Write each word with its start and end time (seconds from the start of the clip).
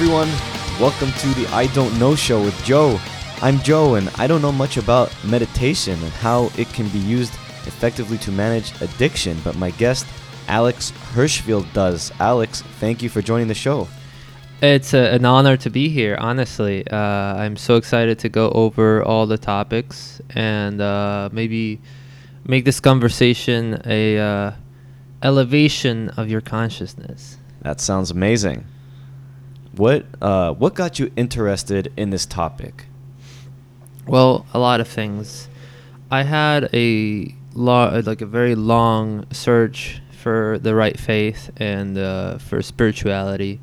everyone. 0.00 0.30
Welcome 0.80 1.12
to 1.12 1.28
the 1.34 1.46
I 1.52 1.66
Don't 1.74 1.98
Know 1.98 2.14
Show 2.14 2.42
with 2.42 2.56
Joe. 2.64 2.98
I'm 3.42 3.58
Joe, 3.58 3.96
and 3.96 4.08
I 4.16 4.26
don't 4.26 4.40
know 4.40 4.50
much 4.50 4.78
about 4.78 5.14
meditation 5.26 5.92
and 5.92 6.10
how 6.10 6.50
it 6.56 6.68
can 6.68 6.88
be 6.88 7.00
used 7.00 7.34
effectively 7.66 8.16
to 8.16 8.32
manage 8.32 8.72
addiction, 8.80 9.36
but 9.44 9.56
my 9.56 9.72
guest, 9.72 10.06
Alex 10.48 10.92
Hershfield, 11.12 11.70
does. 11.74 12.12
Alex, 12.18 12.62
thank 12.80 13.02
you 13.02 13.10
for 13.10 13.20
joining 13.20 13.46
the 13.46 13.54
show. 13.54 13.88
It's 14.62 14.94
a, 14.94 15.12
an 15.12 15.26
honor 15.26 15.58
to 15.58 15.68
be 15.68 15.90
here, 15.90 16.16
honestly. 16.18 16.82
Uh, 16.88 16.96
I'm 16.96 17.58
so 17.58 17.76
excited 17.76 18.18
to 18.20 18.30
go 18.30 18.50
over 18.52 19.02
all 19.02 19.26
the 19.26 19.36
topics 19.36 20.22
and 20.30 20.80
uh, 20.80 21.28
maybe 21.30 21.78
make 22.46 22.64
this 22.64 22.80
conversation 22.80 23.82
a 23.84 24.18
uh, 24.18 24.52
elevation 25.22 26.08
of 26.16 26.30
your 26.30 26.40
consciousness. 26.40 27.36
That 27.60 27.82
sounds 27.82 28.10
amazing. 28.10 28.64
What 29.80 30.04
uh, 30.20 30.52
what 30.52 30.74
got 30.74 30.98
you 30.98 31.10
interested 31.16 31.90
in 31.96 32.10
this 32.10 32.26
topic? 32.26 32.84
Well, 34.06 34.44
a 34.52 34.58
lot 34.58 34.80
of 34.80 34.88
things. 34.88 35.48
I 36.10 36.22
had 36.24 36.68
a 36.74 37.34
lo- 37.54 38.02
like 38.04 38.20
a 38.20 38.26
very 38.26 38.54
long 38.54 39.24
search 39.32 40.02
for 40.22 40.58
the 40.60 40.74
right 40.74 40.98
faith 41.00 41.50
and 41.56 41.96
uh, 41.96 42.36
for 42.38 42.60
spirituality. 42.60 43.58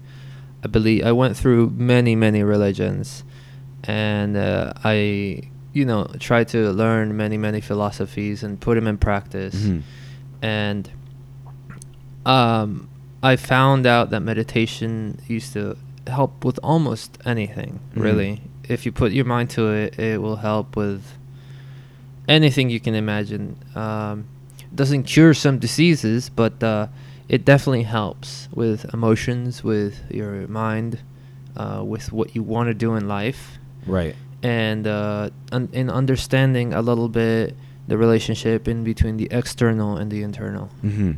I 0.64 0.68
believe 0.68 1.06
I 1.06 1.12
went 1.12 1.38
through 1.38 1.70
many 1.78 2.16
many 2.16 2.42
religions, 2.42 3.24
and 3.84 4.36
uh, 4.36 4.74
I 4.84 5.42
you 5.74 5.86
know 5.86 6.08
tried 6.20 6.48
to 6.50 6.72
learn 6.72 7.16
many 7.16 7.38
many 7.38 7.62
philosophies 7.62 8.42
and 8.42 8.60
put 8.60 8.74
them 8.74 8.88
in 8.88 8.98
practice, 8.98 9.54
Mhm. 9.54 9.82
and 10.42 10.90
um, 12.26 12.90
I 13.22 13.36
found 13.36 13.86
out 13.86 14.10
that 14.10 14.22
meditation 14.22 15.20
used 15.28 15.54
to 15.54 15.78
help 16.10 16.44
with 16.46 16.60
almost 16.64 17.18
anything 17.26 17.80
Mhm. 17.96 18.04
really. 18.04 18.42
If 18.70 18.86
you 18.86 18.92
put 18.92 19.12
your 19.12 19.26
mind 19.26 19.50
to 19.52 19.72
it, 19.72 19.98
it 20.00 20.22
will 20.22 20.38
help 20.38 20.76
with 20.76 21.02
anything 22.28 22.70
you 22.70 22.80
can 22.80 22.96
imagine. 22.96 23.56
Um, 23.76 24.26
doesn't 24.76 25.04
cure 25.04 25.34
some 25.34 25.60
diseases, 25.60 26.30
but 26.30 26.62
uh, 26.64 26.88
it 27.30 27.46
definitely 27.46 27.84
helps 27.84 28.50
with 28.54 28.86
emotions, 28.94 29.64
with 29.64 30.04
your 30.12 30.48
mind, 30.48 31.00
uh, 31.56 31.82
with 31.86 32.12
what 32.12 32.36
you 32.36 32.44
want 32.44 32.68
to 32.68 32.74
do 32.74 32.96
in 32.96 33.08
life, 33.08 33.58
Right. 33.86 34.16
and 34.44 34.86
uh, 34.86 35.30
un- 35.52 35.70
in 35.72 35.90
understanding 35.90 36.74
a 36.74 36.82
little 36.82 37.08
bit 37.10 37.56
the 37.88 37.98
relationship 37.98 38.68
in 38.68 38.84
between 38.84 39.16
the 39.16 39.30
external 39.32 39.96
and 39.96 40.12
the 40.12 40.22
internal. 40.22 40.70
Mm-hmm. 40.84 41.12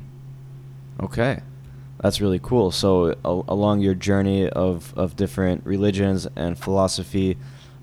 Okay, 1.02 1.39
that's 2.02 2.21
really 2.21 2.39
cool. 2.39 2.71
So 2.71 3.15
a- 3.26 3.43
along 3.48 3.82
your 3.82 3.93
journey 3.95 4.49
of, 4.49 4.93
of 4.98 5.15
different 5.15 5.65
religions 5.65 6.27
and 6.36 6.58
philosophy, 6.58 7.37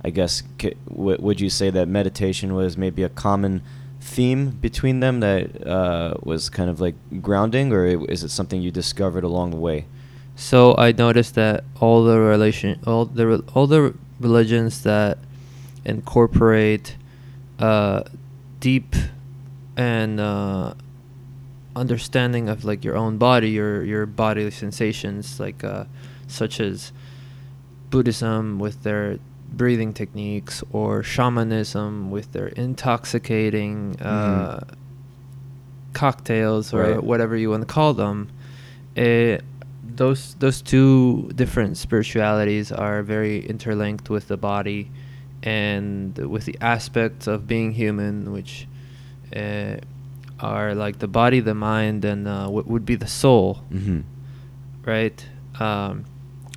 I 0.04 0.10
guess 0.10 0.42
c- 0.60 0.74
w- 0.88 1.18
would 1.20 1.40
you 1.40 1.50
say 1.50 1.70
that 1.70 1.88
meditation 1.88 2.54
was 2.54 2.76
maybe 2.76 3.02
a 3.02 3.08
common 3.08 3.62
theme 4.00 4.50
between 4.50 5.00
them 5.00 5.20
that 5.20 5.66
uh, 5.66 6.14
was 6.22 6.48
kind 6.48 6.70
of 6.70 6.80
like 6.80 6.94
grounding, 7.22 7.72
or 7.72 7.86
is 7.86 8.22
it 8.22 8.30
something 8.30 8.62
you 8.62 8.70
discovered 8.70 9.24
along 9.24 9.50
the 9.50 9.56
way? 9.56 9.86
So 10.36 10.74
I 10.76 10.92
noticed 10.92 11.34
that 11.34 11.64
all 11.80 12.04
the 12.04 12.18
relation, 12.18 12.78
all 12.86 13.06
the 13.06 13.42
all 13.54 13.66
the 13.66 13.94
religions 14.20 14.82
that 14.82 15.18
incorporate 15.84 16.96
uh, 17.58 18.02
deep 18.60 18.94
and 19.76 20.20
uh, 20.20 20.74
understanding 21.76 22.48
of 22.48 22.64
like 22.64 22.82
your 22.84 22.96
own 22.96 23.18
body, 23.18 23.50
your 23.50 23.84
your 23.84 24.06
bodily 24.06 24.50
sensations, 24.50 25.38
like 25.38 25.62
uh, 25.62 25.84
such 26.26 26.58
as 26.60 26.92
Buddhism 27.90 28.58
with 28.58 28.82
their 28.82 29.18
breathing 29.52 29.92
techniques, 29.94 30.64
or 30.72 31.02
shamanism 31.02 32.10
with 32.10 32.32
their 32.32 32.48
intoxicating 32.48 33.94
uh, 34.00 34.60
cocktails, 35.92 36.72
or 36.74 36.80
Right. 36.82 37.02
whatever 37.02 37.36
you 37.36 37.50
want 37.50 37.62
to 37.62 37.72
call 37.72 37.94
them. 37.94 38.28
It, 38.96 39.44
those 39.84 40.34
those 40.40 40.60
two 40.62 41.30
different 41.34 41.76
spiritualities 41.76 42.72
are 42.72 43.02
very 43.02 43.46
interlinked 43.46 44.10
with 44.10 44.28
the 44.28 44.36
body 44.36 44.90
and 45.42 46.16
with 46.18 46.44
the 46.44 46.56
aspects 46.60 47.26
of 47.26 47.46
being 47.46 47.72
human, 47.72 48.32
which 48.32 48.66
uh, 49.34 49.76
are 50.40 50.74
like 50.74 50.98
the 50.98 51.08
body, 51.08 51.40
the 51.40 51.54
mind, 51.54 52.04
and 52.04 52.26
uh, 52.28 52.48
what 52.48 52.66
would 52.66 52.84
be 52.84 52.94
the 52.96 53.06
soul, 53.06 53.62
Mm-hmm. 53.72 54.00
right? 54.84 55.26
Um, 55.58 56.04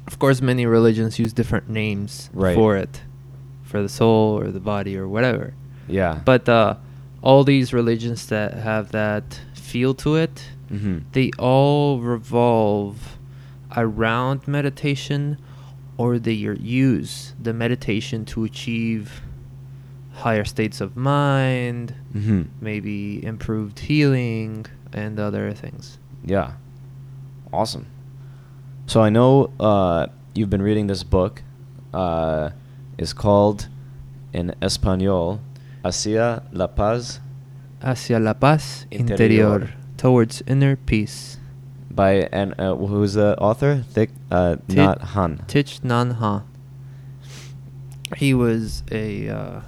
of 0.07 0.19
course, 0.19 0.41
many 0.41 0.65
religions 0.65 1.19
use 1.19 1.31
different 1.33 1.69
names 1.69 2.29
Right. 2.33 2.55
for 2.55 2.75
it, 2.77 3.01
for 3.63 3.81
the 3.81 3.89
soul 3.89 4.37
or 4.39 4.51
the 4.51 4.59
body 4.59 4.97
or 4.97 5.07
whatever. 5.07 5.53
Yeah. 5.87 6.19
But 6.25 6.49
uh, 6.49 6.75
all 7.21 7.43
these 7.43 7.73
religions 7.73 8.27
that 8.27 8.53
have 8.55 8.91
that 8.91 9.39
feel 9.53 9.93
to 9.95 10.15
it, 10.15 10.43
mm-hmm. 10.71 10.99
they 11.13 11.31
all 11.37 11.99
revolve 11.99 13.17
around 13.77 14.47
meditation 14.47 15.37
or 15.97 16.17
they 16.17 16.33
use 16.33 17.33
the 17.41 17.53
meditation 17.53 18.25
to 18.25 18.43
achieve 18.43 19.21
higher 20.19 20.45
states 20.45 20.81
of 20.81 20.95
mind, 20.95 21.93
Mm-hmm. 22.13 22.41
maybe 22.61 23.23
improved 23.23 23.79
healing, 23.79 24.65
and 24.93 25.19
other 25.19 25.53
things. 25.53 25.97
Yeah. 26.25 26.53
Awesome. 27.53 27.85
So 28.87 29.01
I 29.01 29.09
know 29.09 29.51
uh, 29.59 30.07
you've 30.33 30.49
been 30.49 30.61
reading 30.63 30.87
this 30.87 31.03
book. 31.03 31.41
Uh, 31.93 32.49
it's 32.97 33.13
called, 33.13 33.67
in 34.33 34.53
Espanol, 34.61 35.39
Hacia 35.85 36.43
la 36.51 36.67
Paz 36.67 37.19
Hacia 37.81 38.19
la 38.19 38.33
paz 38.33 38.85
Interior. 38.91 39.15
interior, 39.55 39.73
towards 39.97 40.43
inner 40.45 40.75
peace. 40.75 41.37
by 41.89 42.27
and 42.31 42.53
uh, 42.59 42.75
who's 42.75 43.13
the 43.13 43.37
author? 43.39 43.85
Thich 43.93 44.09
uh, 44.31 44.57
Thich- 44.67 44.75
Nhat 44.75 44.99
Hanh. 45.15 45.47
Thich 45.47 45.79
Nhat 45.81 46.19
Hanh. 46.19 46.43
He 48.17 48.33
was 48.33 48.83
a 48.91 49.29
uh, 49.29 49.61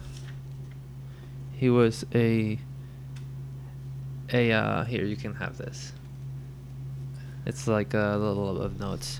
he 1.62 1.70
was 1.70 2.06
a 2.16 2.58
a 4.34 4.52
uh, 4.52 4.84
here 4.86 5.06
you 5.06 5.16
can 5.16 5.36
have 5.36 5.58
this. 5.58 5.94
It's 7.46 7.68
like 7.68 7.94
a 7.94 8.18
little 8.20 8.62
of 8.62 8.80
notes. 8.80 9.20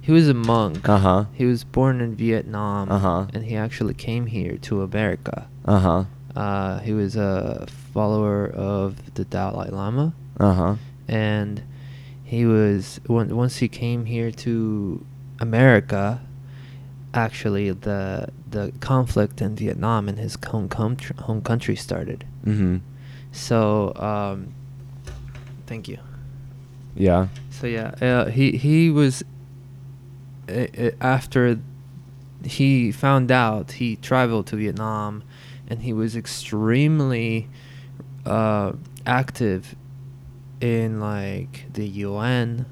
He 0.00 0.12
was 0.12 0.28
a 0.28 0.34
monk. 0.34 0.88
Uh 0.88 0.98
huh. 0.98 1.24
He 1.32 1.44
was 1.44 1.64
born 1.64 2.00
in 2.00 2.14
Vietnam, 2.14 2.90
Uh-huh. 2.90 3.26
and 3.34 3.44
he 3.44 3.56
actually 3.56 3.94
came 3.94 4.26
here 4.26 4.56
to 4.68 4.82
America. 4.82 5.48
Uh 5.64 5.78
huh. 5.80 6.04
Uh, 6.34 6.78
he 6.80 6.92
was 6.92 7.16
a 7.16 7.66
follower 7.92 8.46
of 8.50 9.14
the 9.14 9.24
Dalai 9.24 9.68
Lama, 9.70 10.12
Uh 10.38 10.54
huh. 10.54 10.74
and 11.08 11.62
he 12.22 12.44
was 12.46 13.00
on- 13.08 13.34
once 13.34 13.56
he 13.58 13.68
came 13.68 14.04
here 14.06 14.30
to 14.46 15.04
America. 15.40 16.20
Actually, 17.16 17.70
the 17.70 18.28
the 18.50 18.72
conflict 18.80 19.40
in 19.40 19.56
Vietnam 19.56 20.06
and 20.08 20.18
his 20.18 20.36
home 20.46 20.68
country, 20.68 21.16
home 21.18 21.40
country 21.40 21.74
started. 21.74 22.26
Mm-hmm. 22.44 22.76
So, 23.32 23.92
um, 23.96 24.52
thank 25.66 25.88
you. 25.88 25.98
Yeah. 26.94 27.28
So 27.50 27.66
yeah, 27.66 27.94
uh, 28.02 28.26
he 28.26 28.52
he 28.52 28.90
was 28.90 29.24
uh, 30.48 30.66
uh, 30.78 30.90
after 31.00 31.58
he 32.44 32.92
found 32.92 33.32
out 33.32 33.72
he 33.72 33.96
traveled 33.96 34.46
to 34.48 34.56
Vietnam, 34.56 35.22
and 35.68 35.82
he 35.82 35.92
was 35.92 36.16
extremely 36.16 37.48
uh, 38.26 38.72
active 39.06 39.74
in 40.60 41.00
like 41.00 41.72
the 41.72 41.86
UN, 41.86 42.66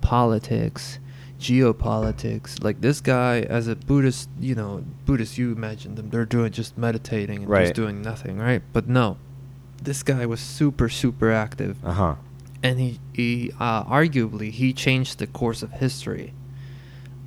politics, 0.00 0.98
geopolitics. 1.38 2.62
Like 2.62 2.80
this 2.80 3.00
guy, 3.00 3.40
as 3.42 3.68
a 3.68 3.76
Buddhist, 3.76 4.28
you 4.40 4.54
know, 4.54 4.84
Buddhist, 5.06 5.38
you 5.38 5.52
imagine 5.52 5.94
them 5.94 6.10
they're 6.10 6.24
doing 6.26 6.52
just 6.52 6.76
meditating 6.78 7.40
and 7.40 7.48
Right. 7.48 7.64
just 7.64 7.74
doing 7.74 8.02
nothing, 8.02 8.38
right? 8.38 8.62
But 8.72 8.88
no, 8.88 9.16
this 9.82 10.02
guy 10.02 10.26
was 10.26 10.40
super 10.40 10.88
super 10.88 11.30
active 11.30 11.76
Uh 11.84 11.92
huh. 11.92 12.14
and 12.62 12.78
he, 12.80 12.98
he 13.12 13.52
uh, 13.60 13.84
arguably 13.84 14.50
he 14.50 14.72
changed 14.72 15.18
the 15.18 15.26
course 15.26 15.62
of 15.62 15.70
history 15.72 16.32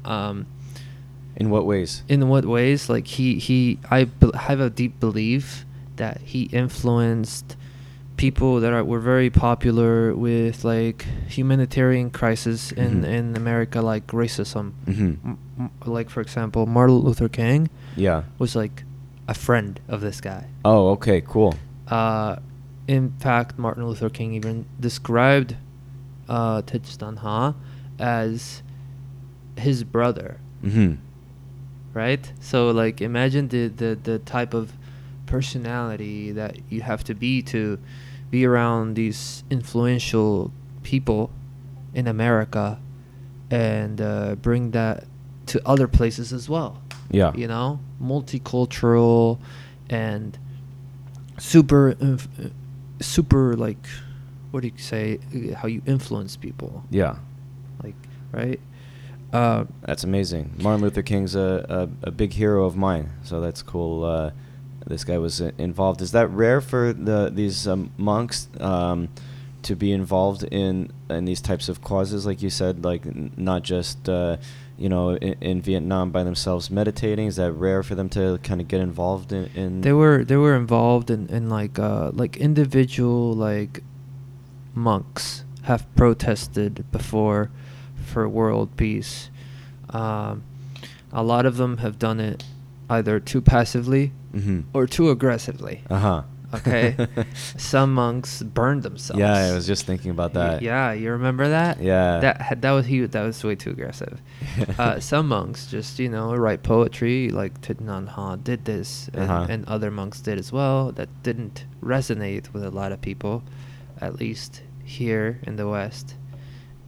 um, 0.03 0.45
In 1.37 1.49
what 1.49 1.65
ways? 1.65 2.03
in 2.09 2.27
what 2.27 2.43
ways 2.45 2.89
like 2.89 3.07
he 3.07 3.39
he 3.39 3.79
i 3.89 4.03
be- 4.03 4.31
have 4.35 4.59
a 4.59 4.69
deep 4.69 4.99
belief 4.99 5.65
that 5.95 6.19
he 6.21 6.43
influenced 6.51 7.55
people 8.25 8.59
that 8.63 8.71
are, 8.77 8.83
were 8.91 8.99
very 9.13 9.29
popular 9.47 9.93
with 10.27 10.57
like 10.63 10.99
humanitarian 11.37 12.09
crisis 12.19 12.71
in 12.83 12.93
Mhm. 13.01 13.17
in 13.17 13.25
america 13.43 13.79
like 13.93 14.05
racism 14.23 14.65
Mm-hmm. 14.85 15.11
M- 15.29 15.37
m- 15.59 15.71
like 15.97 16.07
for 16.15 16.21
example 16.27 16.61
martin 16.77 16.99
luther 17.07 17.29
king 17.41 17.61
Yeah. 18.07 18.19
was 18.43 18.51
like 18.63 18.77
a 19.27 19.33
friend 19.45 19.73
of 19.93 19.97
this 20.07 20.19
guy 20.21 20.43
Oh, 20.71 20.83
okay. 20.95 21.19
Cool. 21.33 21.53
uh, 21.87 22.35
in 22.87 23.03
fact, 23.25 23.57
Martin 23.57 23.83
Luther 23.87 24.09
King 24.09 24.33
even 24.39 24.65
described 24.87 25.55
uh, 26.27 26.61
Thich 26.69 26.97
Nhat 27.01 27.17
Hanh 27.25 27.55
as 27.99 28.61
his 29.67 29.77
brother, 29.95 30.29
Mm-hmm. 30.65 30.91
right? 31.93 32.23
So 32.49 32.57
like 32.81 32.97
imagine 33.11 33.47
the 33.55 33.63
the 33.81 33.91
the 34.09 34.17
type 34.35 34.53
of 34.61 34.65
personality 35.25 36.31
that 36.39 36.53
you 36.69 36.81
have 36.81 37.01
to 37.09 37.13
be 37.15 37.41
to 37.53 37.61
be 38.31 38.45
around 38.45 38.95
these 38.95 39.43
influential 39.49 40.51
people 40.83 41.29
in 41.93 42.07
America 42.07 42.79
and 43.51 43.99
uh, 44.01 44.35
bring 44.35 44.71
that 44.71 45.03
to 45.47 45.61
other 45.67 45.87
places 45.87 46.31
as 46.33 46.47
well. 46.49 46.81
Yeah. 47.11 47.33
You 47.35 47.47
know, 47.47 47.79
multicultural 48.01 49.37
and 49.89 50.37
super 51.37 51.89
inf- 51.99 52.29
super 53.01 53.55
like 53.55 53.85
what 54.51 54.61
do 54.61 54.67
you 54.67 54.77
say 54.77 55.19
how 55.57 55.67
you 55.67 55.81
influence 55.85 56.37
people 56.37 56.83
Yeah. 56.91 57.15
like 57.83 57.95
right 58.31 58.59
uh, 59.33 59.63
That's 59.81 60.03
amazing. 60.03 60.55
Martin 60.61 60.81
Luther 60.81 61.01
King's 61.01 61.35
a, 61.35 61.89
a, 62.03 62.07
a 62.09 62.11
big 62.11 62.33
hero 62.33 62.65
of 62.65 62.75
mine, 62.75 63.11
so 63.23 63.39
that's 63.39 63.61
cool. 63.63 64.03
Uh, 64.03 64.31
this 64.87 65.03
guy 65.03 65.17
was 65.17 65.41
uh, 65.41 65.51
involved. 65.57 66.01
Is 66.01 66.11
that 66.11 66.27
rare 66.27 66.61
for 66.61 66.93
the 66.93 67.29
these 67.33 67.67
um, 67.67 67.91
monks 67.97 68.47
um, 68.59 69.09
to 69.63 69.75
be 69.75 69.91
involved 69.91 70.43
in 70.43 70.91
in 71.09 71.25
these 71.25 71.41
types 71.41 71.69
of 71.69 71.81
causes, 71.81 72.25
like 72.25 72.41
you 72.41 72.49
said, 72.49 72.83
like 72.83 73.05
n- 73.05 73.31
not 73.37 73.63
just 73.63 74.09
uh, 74.09 74.37
you 74.77 74.89
know 74.89 75.15
in, 75.15 75.35
in 75.41 75.61
Vietnam 75.61 76.11
by 76.11 76.23
themselves 76.23 76.71
meditating? 76.71 77.27
Is 77.27 77.35
that 77.35 77.51
rare 77.53 77.83
for 77.83 77.95
them 77.95 78.09
to 78.09 78.39
kind 78.43 78.59
of 78.59 78.67
get 78.67 78.81
involved 78.81 79.31
in? 79.31 79.45
in 79.55 79.81
they 79.81 79.93
were 79.93 80.23
they 80.23 80.37
were 80.37 80.55
involved 80.55 81.11
in, 81.11 81.27
in 81.29 81.49
like 81.49 81.77
uh 81.77 82.11
like 82.13 82.37
individual 82.37 83.33
like 83.33 83.83
monks 84.73 85.43
have 85.63 85.85
protested 85.95 86.89
before 86.91 87.51
for 88.03 88.27
world 88.27 88.75
peace 88.77 89.29
um 89.91 90.43
a 91.11 91.21
lot 91.21 91.45
of 91.45 91.57
them 91.57 91.77
have 91.77 91.99
done 91.99 92.19
it 92.19 92.45
either 92.89 93.19
too 93.19 93.41
passively 93.41 94.11
hmm 94.33 94.61
or 94.73 94.87
too 94.87 95.09
aggressively 95.09 95.81
Uh 95.89 95.99
huh. 95.99 96.21
okay 96.53 96.95
some 97.57 97.93
monks 97.93 98.41
burned 98.43 98.83
themselves 98.83 99.19
Yeah, 99.19 99.33
I 99.33 99.53
was 99.53 99.65
just 99.67 99.85
thinking 99.85 100.11
about 100.11 100.33
that. 100.33 100.61
yeah 100.61 100.91
you 100.91 101.11
remember 101.11 101.47
that 101.49 101.79
Yeah. 101.81 102.19
that 102.19 102.61
that 102.61 102.71
was 102.71 102.85
he 102.85 103.05
that 103.05 103.23
was 103.23 103.43
way 103.43 103.55
too 103.55 103.71
aggressive 103.71 104.21
uh, 104.79 104.99
some 104.99 105.27
monks 105.29 105.67
just 105.67 105.99
you 105.99 106.09
know 106.09 106.35
write 106.35 106.61
poetry 106.63 107.29
like 107.29 107.61
Thich 107.61 107.79
Nhat 107.81 108.15
Hanh 108.15 108.43
did 108.43 108.65
this 108.65 109.09
and, 109.13 109.23
Uh-huh. 109.31 109.45
and 109.49 109.65
other 109.67 109.89
monks 109.91 110.19
did 110.21 110.37
as 110.37 110.51
well 110.51 110.91
that 110.93 111.09
didn't 111.23 111.65
resonate 111.83 112.51
with 112.53 112.63
a 112.63 112.71
lot 112.71 112.91
of 112.91 112.99
people 113.01 113.43
at 113.99 114.15
least 114.19 114.61
here 114.83 115.39
in 115.43 115.55
the 115.55 115.67
west 115.67 116.15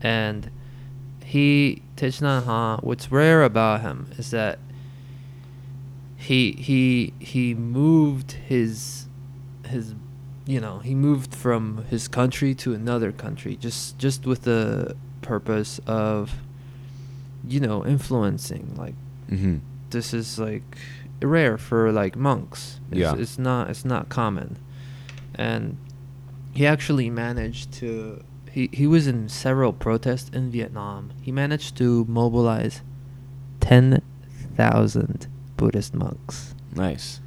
and 0.00 0.50
he 1.24 1.80
Thich 1.96 2.20
Nhat 2.20 2.44
Hanh 2.44 2.82
what's 2.84 3.10
rare 3.10 3.42
about 3.44 3.80
him 3.80 4.10
is 4.18 4.30
that 4.30 4.58
he 6.28 6.52
he 6.52 7.12
he 7.18 7.54
moved 7.54 8.32
his 8.32 9.06
his 9.66 9.94
you 10.46 10.60
know 10.60 10.78
he 10.80 10.94
moved 10.94 11.34
from 11.34 11.84
his 11.90 12.08
country 12.08 12.54
to 12.54 12.74
another 12.74 13.10
country 13.12 13.56
just 13.56 13.98
just 13.98 14.26
with 14.26 14.42
the 14.42 14.94
purpose 15.22 15.80
of 15.86 16.34
you 17.48 17.60
know 17.60 17.84
influencing 17.84 18.74
like 18.76 18.94
hmm 19.28 19.56
this 19.90 20.12
is 20.12 20.38
like 20.38 20.76
rare 21.22 21.56
for 21.56 21.92
like 21.92 22.16
monks. 22.16 22.80
It's, 22.90 22.98
Yeah. 23.00 23.14
it's 23.22 23.38
not 23.38 23.70
it's 23.70 23.84
not 23.84 24.08
common. 24.08 24.56
And 25.36 25.76
he 26.52 26.66
actually 26.66 27.08
managed 27.10 27.72
to 27.80 28.22
he, 28.50 28.68
he 28.72 28.86
was 28.86 29.06
in 29.06 29.28
several 29.28 29.72
protests 29.72 30.28
in 30.38 30.50
vietnam. 30.50 31.10
He 31.22 31.30
managed 31.32 31.76
to 31.78 32.04
mobilize 32.08 32.82
10,000 33.60 35.26
buddhist 35.56 35.94
monks 35.94 36.54
Nice. 36.74 37.20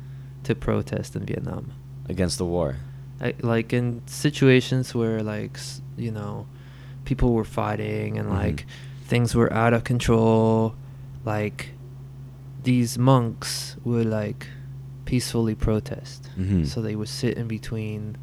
to 0.44 0.56
protest 0.56 1.16
in 1.16 1.26
vietnam 1.26 1.72
Against 2.10 2.38
the 2.38 2.46
war. 2.46 2.78
I, 3.20 3.34
like 3.42 3.74
in 3.74 4.02
situations 4.06 4.96
where 4.96 5.22
like 5.24 5.58
you 5.98 6.12
know 6.12 6.48
people 7.04 7.34
were 7.34 7.44
fighting 7.46 8.18
and 8.18 8.30
Mhm. 8.30 8.34
like 8.44 8.66
things 9.06 9.34
were 9.36 9.52
out 9.52 9.74
of 9.74 9.84
control 9.84 10.76
like 11.26 11.72
these 12.64 12.98
monks 12.98 13.76
would 13.84 14.06
like 14.06 14.48
peacefully 15.06 15.56
protest 15.56 16.30
Mhm. 16.38 16.66
so 16.68 16.82
they 16.82 16.96
would 16.96 17.08
sit 17.10 17.38
in 17.38 17.48
between 17.48 18.16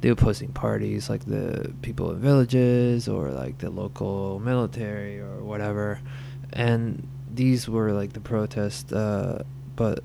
the 0.00 0.08
opposing 0.08 0.48
parties 0.52 1.08
like 1.08 1.24
the 1.26 1.72
people 1.82 2.10
in 2.10 2.18
villages 2.18 3.06
or 3.08 3.30
like 3.30 3.58
the 3.58 3.70
local 3.70 4.40
military 4.40 5.20
or 5.20 5.42
whatever 5.44 6.00
and 6.52 7.06
these 7.34 7.68
were 7.68 7.92
like 7.92 8.12
the 8.12 8.20
protests 8.20 8.92
uh, 8.92 9.42
but 9.76 10.00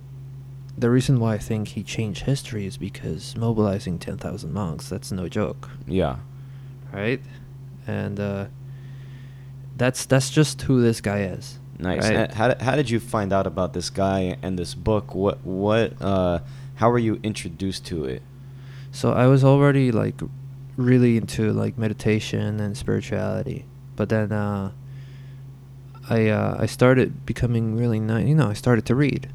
the 0.77 0.89
reason 0.89 1.19
why 1.19 1.33
I 1.33 1.37
think 1.39 1.69
he 1.69 1.83
changed 1.83 2.23
history 2.23 2.65
is 2.67 2.77
because 2.77 3.35
mobilizing 3.35 3.97
10,000 3.97 4.53
monks, 4.53 4.87
that's 4.89 5.11
no 5.11 5.27
joke, 5.27 5.69
Yeah. 5.87 6.17
right? 6.93 7.19
And 7.87 8.19
uh, 8.19 8.45
that's 9.75 10.05
that's 10.05 10.29
just 10.29 10.61
who 10.63 10.81
this 10.81 11.01
guy 11.01 11.21
is. 11.23 11.57
Nice. 11.79 12.03
right? 12.09 12.31
How, 12.31 12.55
how 12.59 12.75
did 12.75 12.89
you 12.89 12.99
find 12.99 13.31
out 13.31 13.45
about 13.47 13.73
this 13.73 13.89
guy 13.89 14.37
and 14.41 14.57
this 14.57 14.73
book? 14.75 15.13
What 15.15 15.43
what 15.45 15.93
uh 16.01 16.39
how 16.75 16.89
were 16.91 16.99
you 16.99 17.19
introduced 17.23 17.85
to 17.87 18.05
it? 18.05 18.21
So 18.91 19.13
I 19.13 19.27
was 19.27 19.43
already 19.43 19.91
like 19.91 20.15
really 20.75 21.17
into 21.17 21.51
like 21.53 21.77
meditation 21.77 22.59
and 22.59 22.75
spirituality, 22.77 23.65
but 23.95 24.09
then 24.09 24.31
uh, 24.31 24.71
I 26.09 26.27
uh, 26.29 26.55
I 26.59 26.65
started 26.67 27.25
becoming 27.25 27.75
really 27.75 27.99
nice. 27.99 28.27
you 28.27 28.35
know 28.35 28.47
I 28.49 28.53
started 28.53 28.85
to 28.87 28.95
read, 28.95 29.27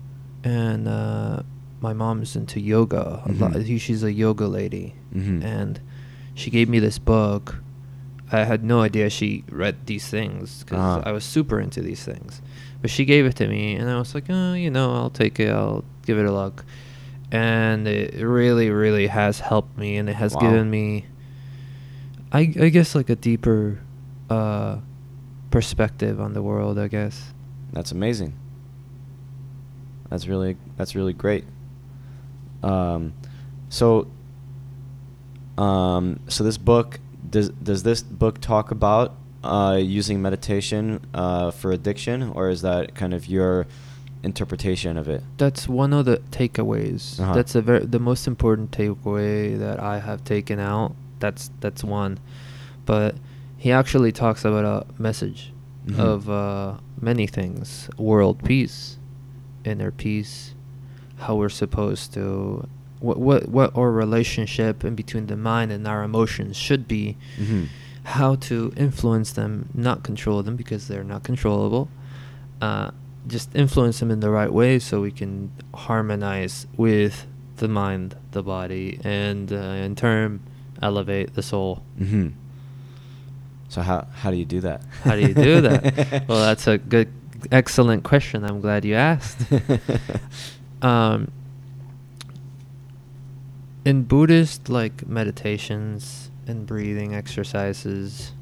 and 0.45 0.89
uh, 0.89 1.43
my 1.81 1.93
mom's 1.93 2.37
into 2.37 2.61
yoga. 2.61 3.23
A 3.27 3.33
lot. 3.33 3.53
Mhm. 3.53 3.81
She's 3.81 4.03
a 4.03 4.13
yoga 4.13 4.47
lady, 4.47 4.95
Mhm. 5.15 5.45
and 5.45 5.81
she 6.35 6.51
gave 6.51 6.69
me 6.69 6.79
this 6.79 6.99
book. 6.99 7.63
I 8.33 8.45
had 8.45 8.65
no 8.65 8.81
idea 8.81 9.11
she 9.11 9.45
read 9.51 9.77
these 9.85 10.07
things 10.09 10.65
because 10.65 10.79
Uh-huh. 10.79 11.03
I 11.05 11.13
was 11.13 11.23
super 11.25 11.61
into 11.61 11.83
these 11.83 12.03
things, 12.03 12.41
but 12.81 12.89
she 12.91 13.05
gave 13.05 13.27
it 13.27 13.37
to 13.37 13.47
me, 13.47 13.75
and 13.77 13.91
I 13.91 13.99
was 13.99 14.15
like, 14.15 14.25
oh, 14.31 14.55
you 14.55 14.71
know, 14.71 14.95
I'll 14.95 15.11
take 15.13 15.39
it. 15.39 15.51
I'll 15.53 15.85
give 16.07 16.17
it 16.19 16.25
a 16.25 16.33
look, 16.33 16.65
and 17.31 17.87
it 17.87 18.15
really, 18.25 18.71
really 18.71 19.09
has 19.09 19.41
helped 19.41 19.77
me, 19.77 19.99
and 19.99 20.09
it 20.09 20.17
has 20.17 20.33
Wow. 20.33 20.41
given 20.41 20.71
me, 20.71 21.05
I, 22.33 22.41
I 22.59 22.69
guess, 22.71 22.95
like 22.95 23.11
a 23.11 23.17
deeper 23.17 23.81
uh, 24.31 24.77
perspective 25.53 26.21
on 26.21 26.33
the 26.33 26.43
world. 26.43 26.79
I 26.79 26.89
guess. 26.89 27.33
That's 27.73 27.93
amazing. 27.93 28.35
That's 30.11 30.27
really 30.27 30.57
that's 30.77 30.95
really 30.97 31.13
great. 31.13 31.45
Um, 32.63 33.15
so, 33.69 34.09
um, 35.57 36.21
so 36.29 36.45
this 36.45 36.59
book 36.59 37.01
does 37.29 37.49
does 37.49 37.83
this 37.83 38.03
book 38.03 38.41
talk 38.41 38.71
about 38.71 39.15
uh, 39.43 39.79
using 39.81 40.21
meditation 40.21 41.01
uh, 41.15 41.51
for 41.51 41.73
addiction, 41.73 42.25
or 42.35 42.51
is 42.51 42.63
that 42.63 42.95
kind 42.95 43.15
of 43.15 43.27
your 43.27 43.67
interpretation 44.23 44.97
of 44.97 45.09
it? 45.09 45.23
That's 45.39 45.67
one 45.67 45.93
of 45.93 46.05
the 46.05 46.19
takeaways. 46.31 47.19
Uh-huh. 47.19 47.35
That's 47.35 47.55
a 47.55 47.63
very 47.63 47.87
the 47.87 47.99
most 47.99 48.27
important 48.27 48.71
takeaway 48.71 49.59
that 49.59 49.81
I 49.81 49.99
have 49.99 50.25
taken 50.25 50.61
out. 50.61 50.95
That's 51.19 51.51
that's 51.61 51.83
one, 51.83 52.19
but 52.85 53.15
he 53.63 53.71
actually 53.81 54.13
talks 54.13 54.43
about 54.45 54.65
a 54.77 54.79
message 55.09 55.41
Mhm. 55.87 55.99
of 55.99 56.19
uh, 56.29 56.73
many 57.11 57.27
things: 57.39 57.89
world 58.11 58.37
peace, 58.51 58.99
inner 59.71 59.91
peace, 60.05 60.55
how 61.25 61.33
we're 61.41 61.57
supposed 61.65 62.07
to, 62.17 62.25
what 63.07 63.19
what 63.29 63.41
what 63.57 63.71
our 63.81 63.91
relationship 64.05 64.85
in 64.89 64.95
between 65.03 65.27
the 65.33 65.37
mind 65.51 65.69
and 65.77 65.83
our 65.93 66.03
emotions 66.11 66.55
should 66.67 66.85
be, 66.97 67.05
Mhm. 67.39 67.65
how 68.19 68.31
to 68.49 68.57
influence 68.87 69.31
them, 69.41 69.53
not 69.89 70.03
control 70.03 70.43
them 70.47 70.57
because 70.63 70.83
they're 70.89 71.11
not 71.15 71.23
controllable. 71.31 71.85
Uh, 72.61 72.91
just 73.35 73.49
influence 73.55 73.97
them 74.01 74.11
in 74.11 74.21
the 74.21 74.31
right 74.31 74.53
way 74.61 74.79
so 74.81 75.01
we 75.09 75.13
can 75.21 75.51
harmonize 75.87 76.67
with 76.77 77.15
the 77.63 77.69
mind, 77.69 78.09
the 78.33 78.43
body, 78.43 78.99
and 79.05 79.53
uh, 79.53 79.85
in 79.87 79.95
turn 79.95 80.41
elevate 80.81 81.29
the 81.35 81.43
soul. 81.43 81.83
hmm 81.99 82.29
So 83.73 83.81
how 83.81 84.07
how 84.13 84.31
do 84.31 84.37
you 84.37 84.45
do 84.45 84.61
that? 84.61 84.83
How 85.03 85.15
do 85.17 85.23
you 85.23 85.33
do 85.33 85.63
that? 85.63 86.25
well, 86.29 86.41
that's 86.41 86.67
a 86.67 86.77
good, 86.77 87.11
excellent 87.51 88.05
question. 88.05 88.45
I'm 88.45 88.61
glad 88.61 88.85
you 88.85 88.97
asked. 88.97 89.41
um, 90.83 91.33
in 93.87 94.03
Buddhist 94.03 94.69
like 94.69 95.09
meditations 95.09 96.31
and 96.47 96.67
breathing 96.67 97.15
exercises, 97.15 98.33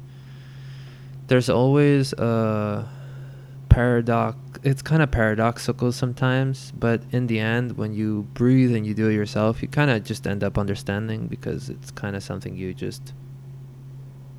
there's 1.27 1.49
always 1.49 2.11
a 2.11 2.89
paradox. 3.69 4.37
It's 4.63 4.81
kind 4.81 5.01
of 5.01 5.11
paradoxical 5.11 5.93
sometimes, 5.93 6.73
but 6.77 7.03
in 7.13 7.27
the 7.27 7.39
end, 7.39 7.77
when 7.77 7.93
you 7.93 8.27
breathe 8.33 8.75
and 8.75 8.85
you 8.85 8.93
do 8.93 9.07
it 9.07 9.13
yourself, 9.13 9.61
you 9.61 9.69
kind 9.69 9.91
of 9.91 10.03
just 10.03 10.27
end 10.27 10.43
up 10.43 10.57
understanding 10.57 11.27
because 11.27 11.69
it's 11.69 11.89
kind 11.89 12.17
of 12.17 12.21
something 12.21 12.53
you 12.57 12.73
just 12.73 13.13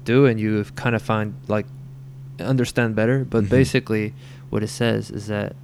do 0.04 0.26
and 0.26 0.38
you 0.40 0.64
kind 0.76 0.94
of 0.94 1.02
find 1.02 1.34
like 1.48 1.66
understand 2.40 2.94
better. 2.94 3.24
But 3.24 3.44
Mhm. 3.44 3.48
basically, 3.50 4.14
what 4.50 4.62
it 4.62 4.68
says 4.68 5.10
is 5.10 5.26
that 5.28 5.54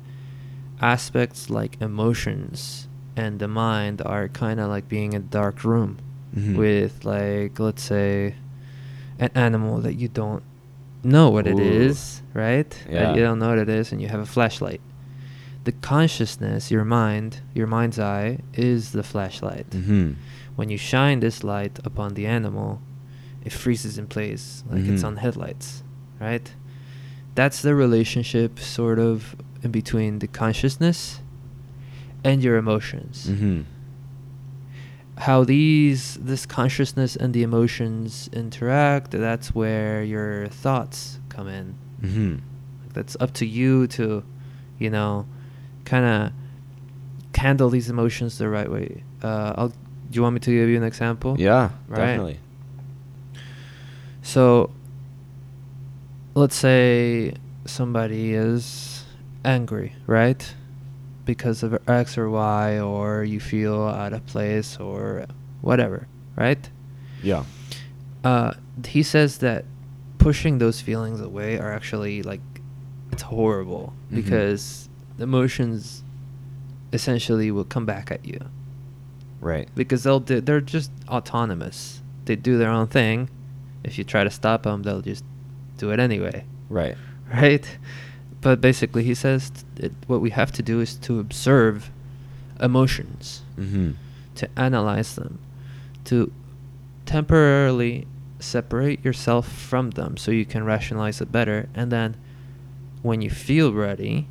aspects 0.81 1.51
like 1.51 1.77
emotions 1.81 2.89
and 3.17 3.39
the 3.41 3.49
mind 3.49 4.01
are 4.05 4.29
kind 4.29 4.61
of 4.61 4.69
like 4.69 4.89
being 4.89 5.13
in 5.13 5.23
a 5.23 5.25
dark 5.25 5.65
room 5.65 5.99
Mhm. 6.37 6.57
with 6.57 7.05
like 7.05 7.59
let's 7.59 7.83
say 7.83 8.35
an 9.19 9.31
animal 9.35 9.81
that 9.81 9.95
you 9.95 10.09
don't 10.09 10.43
know 11.03 11.31
what 11.31 11.47
it 11.47 11.59
Ooh. 11.59 11.63
is, 11.63 12.23
right? 12.35 12.71
Yeah. 12.89 13.15
You 13.15 13.23
don't 13.23 13.39
know 13.39 13.49
what 13.49 13.59
it 13.59 13.69
is, 13.69 13.91
and 13.93 14.01
you 14.01 14.09
have 14.09 14.21
a 14.21 14.27
flashlight. 14.27 14.81
The 15.65 15.73
consciousness, 15.73 16.71
your 16.71 16.85
mind, 16.85 17.41
your 17.55 17.67
mind's 17.67 17.99
eye, 17.99 18.39
is 18.55 18.93
the 18.93 19.03
flashlight. 19.03 19.71
Mhm. 19.71 20.15
When 20.57 20.69
you 20.71 20.77
shine 20.79 21.21
this 21.21 21.43
light 21.43 21.79
upon 21.85 22.15
the 22.15 22.27
animal, 22.27 22.81
it 23.49 23.53
freezes 23.65 23.95
in 24.03 24.07
place 24.17 24.45
like 24.71 24.85
it's 24.91 25.03
Mhm. 25.03 25.07
on 25.09 25.17
headlights, 25.25 25.83
right? 26.27 26.47
That's 27.35 27.59
the 27.67 27.75
relationship, 27.75 28.53
sort 28.59 28.99
of, 28.99 29.19
in 29.65 29.71
between 29.81 30.13
the 30.23 30.29
consciousness 30.43 31.21
and 32.29 32.37
your 32.47 32.57
emotions 32.65 33.15
Mhm. 33.31 33.65
how 35.27 35.39
these 35.45 36.03
this 36.31 36.47
consciousness 36.47 37.17
and 37.23 37.31
the 37.35 37.43
emotions 37.51 38.29
interact 38.33 39.11
that's 39.11 39.49
where 39.61 40.03
your 40.15 40.33
thoughts 40.65 41.19
come 41.35 41.49
in 41.59 41.67
Mhm. 42.03 42.33
Like, 42.83 42.93
that's 42.97 43.17
up 43.25 43.33
to 43.41 43.47
you 43.59 43.87
to 43.99 44.23
you 44.79 44.91
know 44.97 45.27
kind 45.85 46.05
of 46.15 46.21
handle 47.45 47.69
these 47.71 47.89
emotions 47.91 48.39
the 48.39 48.49
right 48.49 48.71
way 48.77 48.89
uh 49.23 49.53
i'll 49.59 49.69
do 50.11 50.15
you 50.17 50.23
want 50.23 50.35
me 50.35 50.41
to 50.49 50.51
give 50.59 50.69
you 50.73 50.77
an 50.77 50.89
example 50.93 51.33
Yeah, 51.39 51.71
Right. 51.89 51.99
definitely. 51.99 52.39
So 54.29 54.71
let's 56.35 56.55
say 56.55 57.33
somebody 57.65 58.35
is 58.35 59.05
angry 59.43 59.95
right 60.07 60.55
because 61.25 61.63
of 61.63 61.79
x 61.89 62.19
or 62.19 62.29
y 62.29 62.79
or 62.79 63.25
you 63.25 63.41
feel 63.41 63.83
out 63.85 64.13
of 64.13 64.25
place 64.27 64.77
or 64.79 65.25
whatever 65.63 66.07
right 66.37 66.69
Yeah. 67.23 67.45
uh, 68.23 68.53
he 68.87 69.03
says 69.03 69.39
that 69.39 69.65
pushing 70.19 70.59
those 70.59 70.81
feelings 70.83 71.21
away 71.23 71.59
are 71.59 71.73
actually 71.73 72.23
like 72.23 72.43
it's 73.13 73.23
horrible 73.23 73.95
Mhm. 74.13 74.17
because 74.17 74.89
the 75.17 75.25
emotions 75.25 76.03
essentially 76.93 77.51
will 77.51 77.65
come 77.65 77.87
back 77.87 78.11
at 78.11 78.25
you 78.27 78.41
Right. 79.41 79.69
because 79.75 80.03
they'll 80.03 80.21
do, 80.21 80.41
they're 80.41 80.61
just 80.61 80.91
autonomous. 81.09 82.03
They 82.27 82.35
do 82.37 82.59
their 82.59 82.71
own 82.71 82.89
thing. 82.89 83.29
If 83.85 83.99
you 83.99 84.05
try 84.05 84.25
to 84.25 84.31
stop 84.31 84.63
them, 84.65 84.83
they'll 84.83 85.01
just 85.03 85.25
do 85.79 85.91
it 85.91 86.01
anyway, 86.01 86.45
Right. 86.69 86.97
right? 87.33 87.79
But 88.41 88.61
basically, 88.61 89.05
he 89.05 89.15
says 89.15 89.51
it, 89.77 89.93
what 90.07 90.21
we 90.21 90.31
have 90.31 90.53
to 90.53 90.63
do 90.63 90.81
is 90.81 90.95
to 90.97 91.19
observe 91.21 91.91
emotions 92.61 93.43
Mhm. 93.59 93.95
to 94.37 94.49
analyze 94.59 95.15
them, 95.15 95.39
to 96.05 96.31
temporarily 97.07 98.07
separate 98.41 99.05
yourself 99.05 99.49
from 99.49 99.91
them 99.91 100.17
so 100.17 100.31
you 100.31 100.45
can 100.45 100.65
rationalize 100.65 101.21
it 101.21 101.33
better, 101.33 101.69
and 101.75 101.91
then 101.91 102.15
when 103.03 103.23
you 103.23 103.31
feel 103.31 103.73
ready, 103.73 104.27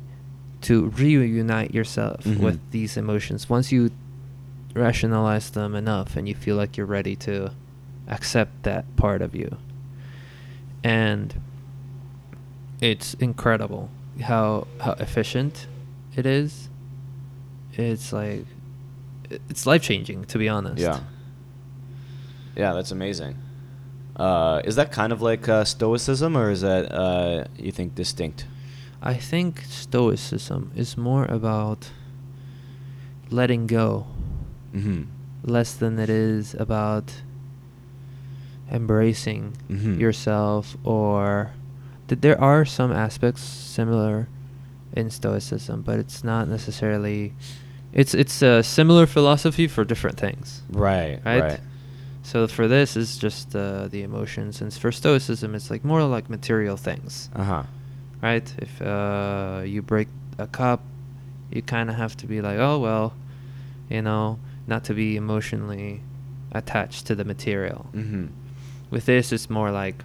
to 0.60 0.86
reunite 0.88 1.72
yourself 1.74 2.24
Mhm. 2.24 2.38
with 2.40 2.58
these 2.70 2.96
emotions. 2.96 3.48
Once 3.48 3.70
you 3.70 3.90
rationalize 4.74 5.50
them 5.50 5.74
enough 5.74 6.16
and 6.16 6.28
you 6.28 6.34
feel 6.34 6.56
like 6.56 6.76
you're 6.76 6.86
ready 6.86 7.14
to 7.16 7.50
accept 8.08 8.62
that 8.64 8.84
part 8.96 9.22
of 9.22 9.34
you. 9.34 9.56
And 10.82 11.34
it's 12.80 13.14
incredible 13.14 13.90
how 14.22 14.66
how 14.80 14.92
efficient 14.92 15.66
it 16.16 16.26
is. 16.26 16.68
It's 17.72 18.12
like 18.12 18.44
it's 19.30 19.66
life 19.66 19.82
changing 19.82 20.24
to 20.26 20.38
be 20.38 20.48
honest. 20.48 20.80
Yeah. 20.82 21.00
Yeah, 22.56 22.72
that's 22.72 22.90
amazing. 22.90 23.36
Uh, 24.16 24.60
is 24.64 24.74
that 24.74 24.90
kind 24.90 25.12
of 25.12 25.22
like 25.22 25.48
uh, 25.48 25.64
stoicism, 25.64 26.36
or 26.36 26.50
is 26.50 26.62
that 26.62 26.90
uh, 26.92 27.44
you 27.56 27.70
think 27.70 27.94
distinct? 27.94 28.46
I 29.00 29.14
think 29.14 29.60
stoicism 29.68 30.72
is 30.74 30.96
more 30.96 31.24
about 31.26 31.90
letting 33.30 33.66
go 33.66 34.06
Mm-hmm. 34.74 35.04
less 35.44 35.72
than 35.72 35.98
it 35.98 36.10
is 36.10 36.54
about 36.58 37.22
embracing 38.70 39.52
Mhm. 39.70 39.98
yourself 39.98 40.76
or 40.84 41.50
th- 42.08 42.20
there 42.20 42.40
are 42.40 42.64
some 42.64 42.92
aspects 42.92 43.42
similar 43.42 44.28
in 44.94 45.10
stoicism 45.10 45.82
but 45.82 45.98
it's 45.98 46.22
not 46.24 46.48
necessarily 46.48 47.32
it's 47.92 48.14
it's 48.14 48.42
a 48.42 48.62
similar 48.62 49.06
philosophy 49.06 49.66
for 49.68 49.84
different 49.84 50.18
things 50.18 50.62
Right. 50.70 51.20
right, 51.24 51.40
Right. 51.42 51.60
so 52.22 52.46
for 52.46 52.68
this 52.68 52.96
is 52.96 53.18
just 53.18 53.54
uh, 53.56 53.88
the 53.88 54.02
emotions 54.02 54.60
and 54.60 54.72
for 54.72 54.92
stoicism 54.92 55.54
it's 55.54 55.70
like 55.70 55.84
more 55.84 56.02
like 56.04 56.28
material 56.30 56.76
things 56.76 57.30
Uh 57.34 57.44
huh. 57.44 57.62
right 58.22 58.52
if 58.58 58.80
uh, 58.82 59.62
you 59.64 59.82
break 59.82 60.08
a 60.38 60.46
cup 60.46 60.80
you 61.50 61.62
kind 61.62 61.88
of 61.90 61.96
have 61.96 62.14
to 62.16 62.26
be 62.26 62.40
like 62.42 62.58
oh 62.58 62.78
well 62.78 63.12
you 63.88 64.02
know 64.02 64.38
not 64.66 64.84
to 64.84 64.92
be 64.94 65.16
emotionally 65.16 66.00
attached 66.52 67.06
to 67.06 67.14
the 67.14 67.24
material 67.24 67.86
Mm-hmm. 67.94 68.26
With 68.90 69.06
this 69.06 69.32
it's 69.32 69.50
more 69.50 69.70
like 69.70 70.02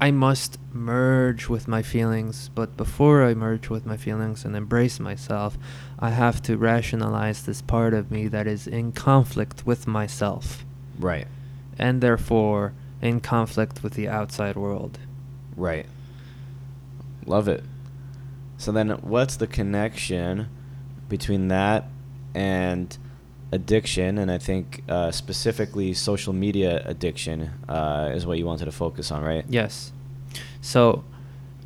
i 0.00 0.10
must 0.10 0.58
merge 0.72 1.48
with 1.48 1.68
my 1.68 1.82
feelings 1.82 2.50
but 2.54 2.76
before 2.76 3.22
i 3.24 3.34
merge 3.34 3.68
with 3.68 3.86
my 3.86 3.96
feelings 3.96 4.44
and 4.44 4.56
embrace 4.56 4.98
myself 4.98 5.56
i 5.98 6.10
have 6.10 6.42
to 6.42 6.56
rationalize 6.56 7.44
this 7.44 7.62
part 7.62 7.94
of 7.94 8.10
me 8.10 8.26
that 8.28 8.46
is 8.46 8.66
in 8.66 8.90
conflict 8.92 9.64
with 9.66 9.86
myself 9.86 10.64
Right. 10.98 11.26
and 11.78 12.00
therefore 12.00 12.72
in 13.00 13.20
conflict 13.20 13.82
with 13.82 13.94
the 13.94 14.08
outside 14.08 14.56
world 14.56 14.98
Right. 15.54 15.84
Love 17.26 17.46
it. 17.46 17.62
So 18.56 18.72
then, 18.72 18.88
what's 19.02 19.36
the 19.36 19.46
connection 19.46 20.48
between 21.10 21.48
that 21.48 21.84
and 22.34 22.96
addiction? 23.52 24.18
And 24.18 24.30
I 24.30 24.38
think 24.38 24.82
uh, 24.88 25.10
specifically 25.12 25.94
social 25.94 26.32
media 26.32 26.82
addiction 26.84 27.50
uh, 27.68 28.10
is 28.12 28.26
what 28.26 28.38
you 28.38 28.46
wanted 28.46 28.64
to 28.64 28.72
focus 28.72 29.10
on, 29.10 29.22
right? 29.22 29.44
Yes. 29.48 29.92
So, 30.60 31.04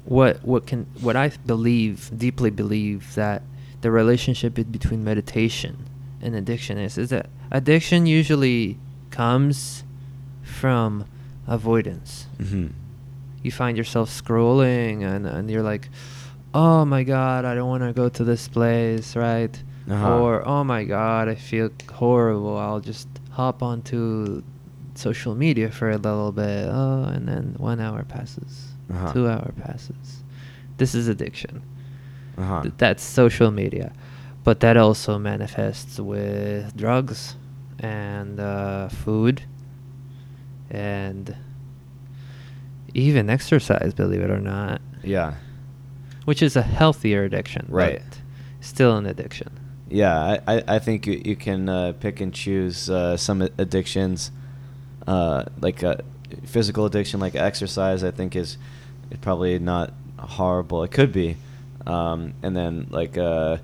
what 0.05 0.45
what 0.45 0.67
can 0.67 0.87
what 1.01 1.17
I 1.17 1.29
believe 1.47 2.11
deeply 2.17 2.51
believe 2.51 3.15
that 3.15 3.43
the 3.81 3.91
relationship 3.91 4.55
between 4.71 5.03
meditation 5.05 5.87
and 6.21 6.35
addiction 6.35 6.79
is 6.79 6.97
is 6.99 7.11
that 7.11 7.29
addiction 7.51 8.07
usually 8.07 8.79
comes 9.11 9.85
from 10.43 11.05
avoidance. 11.47 12.27
Mm-hmm. 12.39 12.69
You 13.43 13.53
find 13.53 13.77
yourself 13.77 14.11
scrolling 14.11 15.03
and 15.03 15.27
and 15.27 15.51
you're 15.51 15.63
like, 15.63 15.89
"Oh 16.55 16.85
my 16.85 17.03
god, 17.05 17.45
I 17.45 17.55
don't 17.55 17.69
want 17.69 17.83
to 17.83 17.93
go 17.93 18.09
to 18.09 18.25
this 18.25 18.49
place," 18.49 19.15
right? 19.15 19.63
Uh-huh. 19.89 20.19
Or, 20.21 20.47
"Oh 20.47 20.65
my 20.65 20.85
god, 20.85 21.29
I 21.29 21.35
feel 21.37 21.71
horrible. 21.93 22.57
I'll 22.59 22.81
just 22.81 23.09
hop 23.31 23.63
onto 23.63 24.43
social 24.95 25.35
media 25.35 25.71
for 25.71 25.91
a 25.91 25.97
little 25.97 26.33
bit." 26.33 26.69
Oh, 26.71 27.05
and 27.05 27.29
then 27.29 27.55
1 27.59 27.81
hour 27.81 28.03
passes. 28.05 28.69
Uh-huh. 28.93 29.13
2 29.13 29.29
hour 29.29 29.53
passes. 29.61 30.23
This 30.79 30.95
is 30.95 31.09
addiction. 31.09 31.63
Uh-huh. 32.37 32.63
Th- 32.63 32.75
That's 32.79 33.03
social 33.03 33.51
media. 33.51 33.93
But 34.45 34.61
that 34.61 34.77
also 34.77 35.19
manifests 35.19 35.99
with 35.99 36.77
drugs 36.77 37.35
and 37.81 38.39
uh, 38.39 38.89
food 38.89 39.43
and 40.71 41.37
even 42.95 43.29
exercise, 43.31 43.93
believe 43.95 44.21
it 44.21 44.31
or 44.31 44.41
not, 44.41 44.81
Yeah. 45.03 45.35
which 46.25 46.43
is 46.43 46.57
a 46.57 46.63
healthier 46.63 47.25
addiction. 47.25 47.67
Right. 47.69 48.03
Still 48.61 48.97
an 48.97 49.07
addiction. 49.07 49.56
Yeah, 49.89 50.41
I, 50.47 50.65
I, 50.67 50.79
think 50.81 51.07
you, 51.07 51.23
you 51.25 51.37
can 51.37 51.69
uh, 51.69 51.93
pick 51.93 52.21
and 52.21 52.35
choose 52.35 52.91
uh, 52.91 53.17
some 53.17 53.41
addictions, 53.43 54.33
uh, 55.07 55.45
like 55.61 55.85
uh, 55.85 55.97
physical 56.45 56.87
addiction, 56.87 57.21
like 57.21 57.37
exercise. 57.37 58.03
I 58.03 58.11
think 58.11 58.35
is, 58.35 58.59
is 59.11 59.19
probably 59.19 59.59
not 59.61 59.93
horrible. 60.19 60.83
It 60.83 60.91
could 60.91 61.13
be, 61.13 61.37
um, 61.87 62.35
and 62.43 62.57
then 62.57 62.89
like 62.91 63.17
uh, 63.17 63.59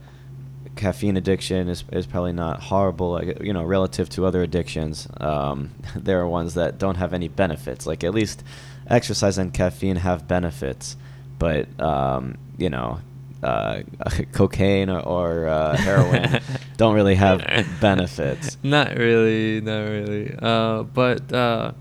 caffeine 0.77 1.17
addiction 1.17 1.69
is 1.69 1.83
is 1.91 2.07
probably 2.07 2.33
not 2.33 2.61
horrible. 2.61 3.11
Like 3.11 3.41
you 3.43 3.53
know, 3.53 3.65
relative 3.65 4.09
to 4.11 4.25
other 4.25 4.43
addictions, 4.43 5.09
um, 5.19 5.71
there 5.97 6.21
are 6.21 6.29
ones 6.29 6.55
that 6.55 6.79
don't 6.79 6.97
have 6.97 7.13
any 7.13 7.27
benefits. 7.27 7.85
Like 7.85 8.05
at 8.05 8.15
least 8.15 8.45
exercise 8.87 9.39
and 9.39 9.53
caffeine 9.53 9.97
have 9.97 10.29
benefits, 10.29 10.97
but 11.41 11.67
um, 11.81 12.39
you 12.59 12.71
know, 12.71 13.01
uh, 13.43 13.83
cocaine 14.33 14.89
or, 14.89 15.01
or 15.01 15.47
uh, 15.49 15.77
heroin 15.77 16.41
don't 16.77 16.95
really 16.95 17.15
have 17.15 17.41
benefits. 17.81 18.57
Not 18.63 18.97
really, 18.97 19.61
not 19.61 19.81
really. 19.81 20.35
Uh, 20.41 20.83
but 20.85 21.33
uh, 21.33 21.73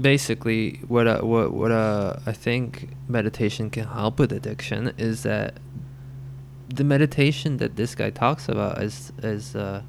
basically 0.00 0.80
what 0.88 1.06
uh, 1.06 1.20
what 1.20 1.52
what 1.52 1.70
uh, 1.70 2.16
I 2.26 2.32
think 2.32 2.90
meditation 3.08 3.70
can 3.70 3.86
help 3.86 4.18
with 4.18 4.32
addiction 4.32 4.92
is 4.96 5.22
that 5.24 5.54
the 6.68 6.84
meditation 6.84 7.58
that 7.58 7.76
this 7.76 7.94
guy 7.94 8.10
talks 8.10 8.48
about 8.48 8.82
is 8.82 9.12
is 9.22 9.54
uh, 9.54 9.82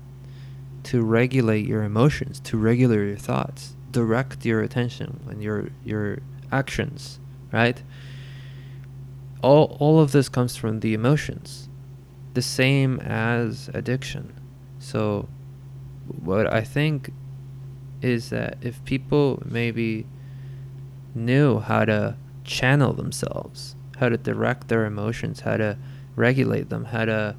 to 0.84 1.01
regulate 1.01 1.67
your 1.67 1.84
emotions, 1.84 2.39
to 2.41 2.58
regulate 2.58 3.08
your 3.08 3.17
thoughts, 3.17 3.75
direct 3.91 4.46
your 4.46 4.62
attention 4.62 5.20
and 5.29 5.41
your 5.41 5.70
your 5.86 6.20
actions, 6.51 7.20
right? 7.51 7.81
All 9.41 9.75
all 9.79 10.00
of 10.00 10.12
this 10.12 10.29
comes 10.29 10.55
from 10.55 10.79
the 10.81 10.93
emotions, 10.93 11.69
the 12.33 12.41
same 12.41 13.00
as 13.00 13.69
addiction. 13.74 14.33
So, 14.79 15.27
what 16.24 16.51
I 16.51 16.62
think 16.62 17.12
is 18.01 18.29
that 18.29 18.57
if 18.62 18.83
people 18.86 19.41
maybe 19.45 20.05
knew 21.13 21.60
how 21.60 21.86
to 21.86 22.15
channel 22.43 22.93
themselves, 22.93 23.75
how 23.98 24.10
to 24.10 24.17
direct 24.17 24.67
their 24.67 24.86
emotions, 24.86 25.41
how 25.41 25.57
to 25.57 25.77
regulate 26.15 26.69
them, 26.69 26.86
how 26.86 27.05
to 27.05 27.36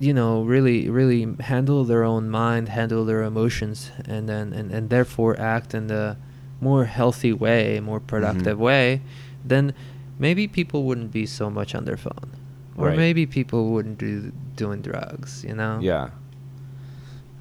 you 0.00 0.12
know 0.12 0.42
really 0.42 0.88
really 0.90 1.26
handle 1.40 1.84
their 1.84 2.02
own 2.02 2.28
mind 2.28 2.68
handle 2.68 3.04
their 3.04 3.22
emotions 3.22 3.92
and 4.06 4.28
then 4.28 4.52
and, 4.52 4.72
and 4.72 4.90
therefore 4.90 5.38
act 5.38 5.72
in 5.72 5.86
the 5.86 6.16
more 6.60 6.84
healthy 6.86 7.32
way 7.32 7.78
more 7.78 8.00
productive 8.00 8.58
Mhm. 8.58 8.60
way 8.60 9.00
then 9.44 9.72
maybe 10.18 10.46
people 10.48 10.84
wouldn't 10.84 11.10
be 11.12 11.26
so 11.26 11.50
much 11.50 11.74
on 11.74 11.84
their 11.84 11.96
phone 11.96 12.30
or 12.76 12.88
Right. 12.88 12.96
maybe 12.96 13.26
people 13.26 13.70
wouldn't 13.70 13.98
do 13.98 14.32
doing 14.56 14.80
drugs 14.82 15.44
you 15.46 15.54
know 15.54 15.78
Yeah. 15.80 16.10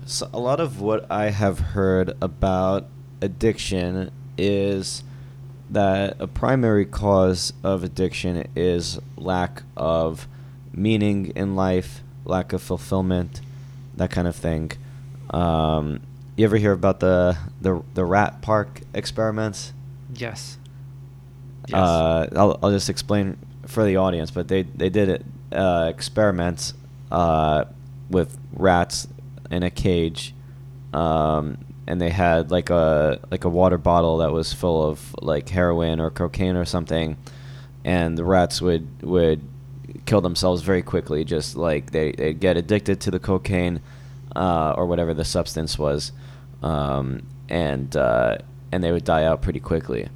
So 0.05 0.29
a 0.33 0.39
lot 0.39 0.59
of 0.59 0.81
what 0.81 1.09
I 1.09 1.29
have 1.29 1.59
heard 1.59 2.11
about 2.21 2.87
addiction 3.21 4.11
is 4.37 5.01
that 5.69 6.17
a 6.19 6.27
primary 6.27 6.85
cause 6.85 7.53
of 7.63 7.83
addiction 7.83 8.45
is 8.55 8.99
lack 9.15 9.63
of 9.77 10.27
meaning 10.73 11.27
in 11.35 11.55
life, 11.55 12.03
lack 12.25 12.51
of 12.51 12.61
fulfillment, 12.61 13.39
that 13.95 14.11
kind 14.11 14.27
of 14.27 14.35
thing. 14.35 14.71
Um, 15.29 16.01
you 16.35 16.43
ever 16.45 16.57
hear 16.57 16.73
about 16.73 16.99
the 16.99 17.37
the 17.61 17.81
the 17.93 18.03
rat 18.03 18.41
park 18.41 18.81
experiments? 18.93 19.71
yes 20.15 20.57
Uh, 21.71 22.27
I'll, 22.35 22.59
I'll 22.61 22.71
just 22.71 22.89
explain 22.89 23.37
for 23.67 23.85
the 23.85 23.97
audience, 23.97 24.31
but 24.31 24.47
they 24.47 24.63
they 24.63 24.89
did 24.89 25.09
it, 25.09 25.25
uh, 25.51 25.87
experiments 25.89 26.73
uh, 27.11 27.65
with 28.09 28.37
rats 28.53 29.07
in 29.49 29.63
a 29.63 29.69
cage, 29.69 30.33
um, 30.93 31.57
and 31.87 32.01
they 32.01 32.09
had 32.09 32.51
like 32.51 32.69
a 32.69 33.19
like 33.31 33.45
a 33.45 33.49
water 33.49 33.77
bottle 33.77 34.17
that 34.17 34.31
was 34.31 34.51
full 34.53 34.83
of 34.85 35.15
like 35.21 35.49
heroin 35.49 35.99
or 35.99 36.09
cocaine 36.09 36.55
or 36.55 36.65
something, 36.65 37.17
and 37.85 38.17
the 38.17 38.25
rats 38.25 38.61
would 38.61 38.87
would 39.01 39.41
kill 40.05 40.21
themselves 40.21 40.63
very 40.63 40.81
quickly. 40.81 41.23
Just 41.23 41.55
like 41.55 41.91
they 41.91 42.11
they'd 42.11 42.39
get 42.39 42.57
addicted 42.57 42.99
to 43.01 43.11
the 43.11 43.19
cocaine 43.19 43.81
uh, 44.35 44.73
or 44.75 44.85
whatever 44.85 45.13
the 45.13 45.25
substance 45.25 45.77
was, 45.77 46.11
um, 46.61 47.23
and 47.47 47.95
uh, 47.95 48.37
and 48.71 48.83
they 48.83 48.91
would 48.91 49.05
die 49.05 49.23
out 49.23 49.41
pretty 49.41 49.59
quickly. 49.59 50.09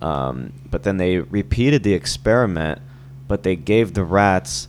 Um, 0.00 0.52
but 0.70 0.82
then 0.82 0.96
they 0.96 1.18
repeated 1.18 1.82
the 1.82 1.94
experiment, 1.94 2.80
but 3.28 3.42
they 3.42 3.56
gave 3.56 3.94
the 3.94 4.04
rats 4.04 4.68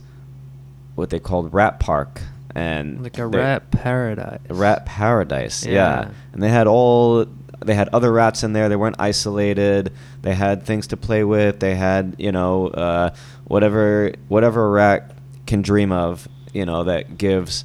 what 0.94 1.10
they 1.10 1.18
called 1.18 1.54
rat 1.54 1.80
park 1.80 2.20
and 2.54 3.02
like 3.02 3.16
a 3.18 3.26
rat 3.26 3.70
paradise 3.70 4.40
a 4.48 4.54
rat 4.54 4.84
paradise. 4.84 5.64
Yeah. 5.64 5.72
Yeah. 5.72 6.10
and 6.32 6.42
they 6.42 6.50
had 6.50 6.66
all 6.66 7.26
they 7.60 7.74
had 7.74 7.88
other 7.90 8.12
rats 8.12 8.42
in 8.42 8.52
there. 8.52 8.68
They 8.68 8.76
weren't 8.76 8.96
isolated. 8.98 9.92
They 10.22 10.34
had 10.34 10.64
things 10.64 10.88
to 10.88 10.96
play 10.96 11.24
with. 11.24 11.60
They 11.60 11.74
had 11.74 12.14
you 12.18 12.32
know 12.32 12.68
uh, 12.68 13.14
whatever 13.44 14.12
whatever 14.28 14.66
a 14.66 14.70
rat 14.70 15.14
can 15.46 15.62
dream 15.62 15.92
of. 15.92 16.28
You 16.52 16.66
know 16.66 16.84
that 16.84 17.16
gives 17.16 17.64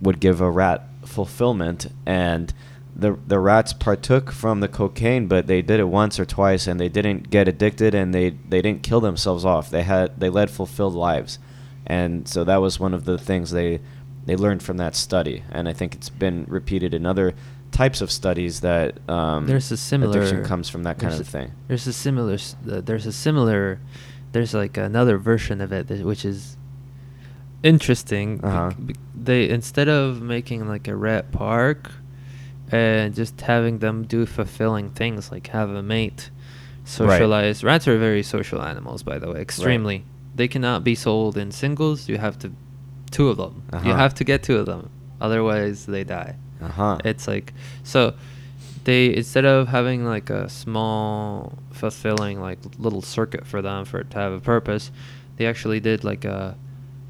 would 0.00 0.20
give 0.20 0.40
a 0.40 0.50
rat 0.50 0.88
fulfillment 1.04 1.92
and 2.06 2.54
the 3.00 3.18
the 3.26 3.38
rats 3.38 3.72
partook 3.72 4.30
from 4.30 4.60
the 4.60 4.68
cocaine 4.68 5.26
but 5.26 5.46
they 5.46 5.62
did 5.62 5.80
it 5.80 5.84
once 5.88 6.18
or 6.20 6.24
twice 6.24 6.66
and 6.66 6.78
they 6.78 6.88
didn't 6.88 7.30
get 7.30 7.48
addicted 7.48 7.94
and 7.94 8.14
they 8.14 8.30
they 8.48 8.60
didn't 8.62 8.82
kill 8.82 9.00
themselves 9.00 9.44
off 9.44 9.70
they 9.70 9.82
had 9.82 10.18
they 10.20 10.28
led 10.28 10.50
fulfilled 10.50 10.94
lives 10.94 11.38
and 11.86 12.28
so 12.28 12.44
that 12.44 12.58
was 12.58 12.78
one 12.78 12.94
of 12.94 13.04
the 13.04 13.16
things 13.18 13.50
they 13.50 13.80
they 14.26 14.36
learned 14.36 14.62
from 14.62 14.76
that 14.76 14.94
study 14.94 15.42
and 15.50 15.68
i 15.68 15.72
think 15.72 15.94
it's 15.94 16.08
been 16.10 16.44
repeated 16.48 16.92
in 16.94 17.04
other 17.06 17.34
types 17.72 18.00
of 18.00 18.10
studies 18.10 18.60
that 18.60 18.98
um, 19.08 19.46
there's 19.46 19.70
a 19.70 19.76
similar 19.76 20.18
addiction 20.20 20.44
comes 20.44 20.68
from 20.68 20.82
that 20.82 20.98
kind 20.98 21.14
of 21.14 21.20
a- 21.20 21.24
thing 21.24 21.52
There's 21.68 21.86
a 21.86 21.92
similar. 21.92 22.34
Uh, 22.70 22.80
there's 22.80 23.06
a 23.06 23.12
similar. 23.12 23.78
There's 24.32 24.52
like 24.54 24.76
another 24.76 25.18
version 25.18 25.60
of 25.60 25.72
it, 25.72 25.86
that- 25.86 26.04
which 26.04 26.24
is 26.24 26.56
interesting. 27.62 28.40
Uh-huh. 28.44 28.72
bec- 28.78 28.96
They 29.14 29.48
instead 29.48 29.88
of 29.88 30.20
making 30.20 30.66
like 30.68 30.88
a 30.88 30.96
rat 30.96 31.30
park, 31.32 31.92
and 32.72 33.14
just 33.14 33.40
having 33.40 33.78
them 33.78 34.04
do 34.04 34.26
fulfilling 34.26 34.90
things 34.90 35.30
like 35.32 35.48
have 35.48 35.70
a 35.70 35.82
mate, 35.82 36.30
socialize. 36.84 37.62
Rats 37.64 37.86
are 37.88 37.98
very 37.98 38.22
social 38.22 38.62
animals, 38.62 39.02
by 39.02 39.18
the 39.18 39.30
way. 39.32 39.40
Extremely. 39.40 40.04
They 40.34 40.48
cannot 40.48 40.84
be 40.84 40.94
sold 40.94 41.36
in 41.36 41.50
singles. 41.52 42.08
You 42.08 42.18
have 42.18 42.38
to, 42.40 42.52
two 43.10 43.28
of 43.28 43.36
them. 43.36 43.62
You 43.72 43.78
Uh-huh. 43.78 43.96
have 43.96 44.14
to 44.14 44.24
get 44.24 44.42
two 44.42 44.56
of 44.56 44.66
them, 44.66 44.90
otherwise 45.20 45.86
they 45.86 46.04
die. 46.04 46.36
uh-huh 46.62 46.98
It's 47.04 47.26
like 47.26 47.52
so 47.82 48.14
they 48.84 49.14
instead 49.16 49.44
of 49.44 49.68
having 49.68 50.04
like 50.04 50.30
a 50.30 50.48
small 50.48 51.58
fulfilling 51.72 52.40
like 52.40 52.58
little 52.78 53.02
circuit 53.02 53.46
for 53.46 53.60
them 53.62 53.84
for 53.84 54.00
it 54.00 54.10
to 54.10 54.18
have 54.18 54.32
a 54.32 54.40
purpose, 54.40 54.90
they 55.36 55.46
actually 55.46 55.80
did 55.80 56.04
like 56.04 56.24
a 56.24 56.56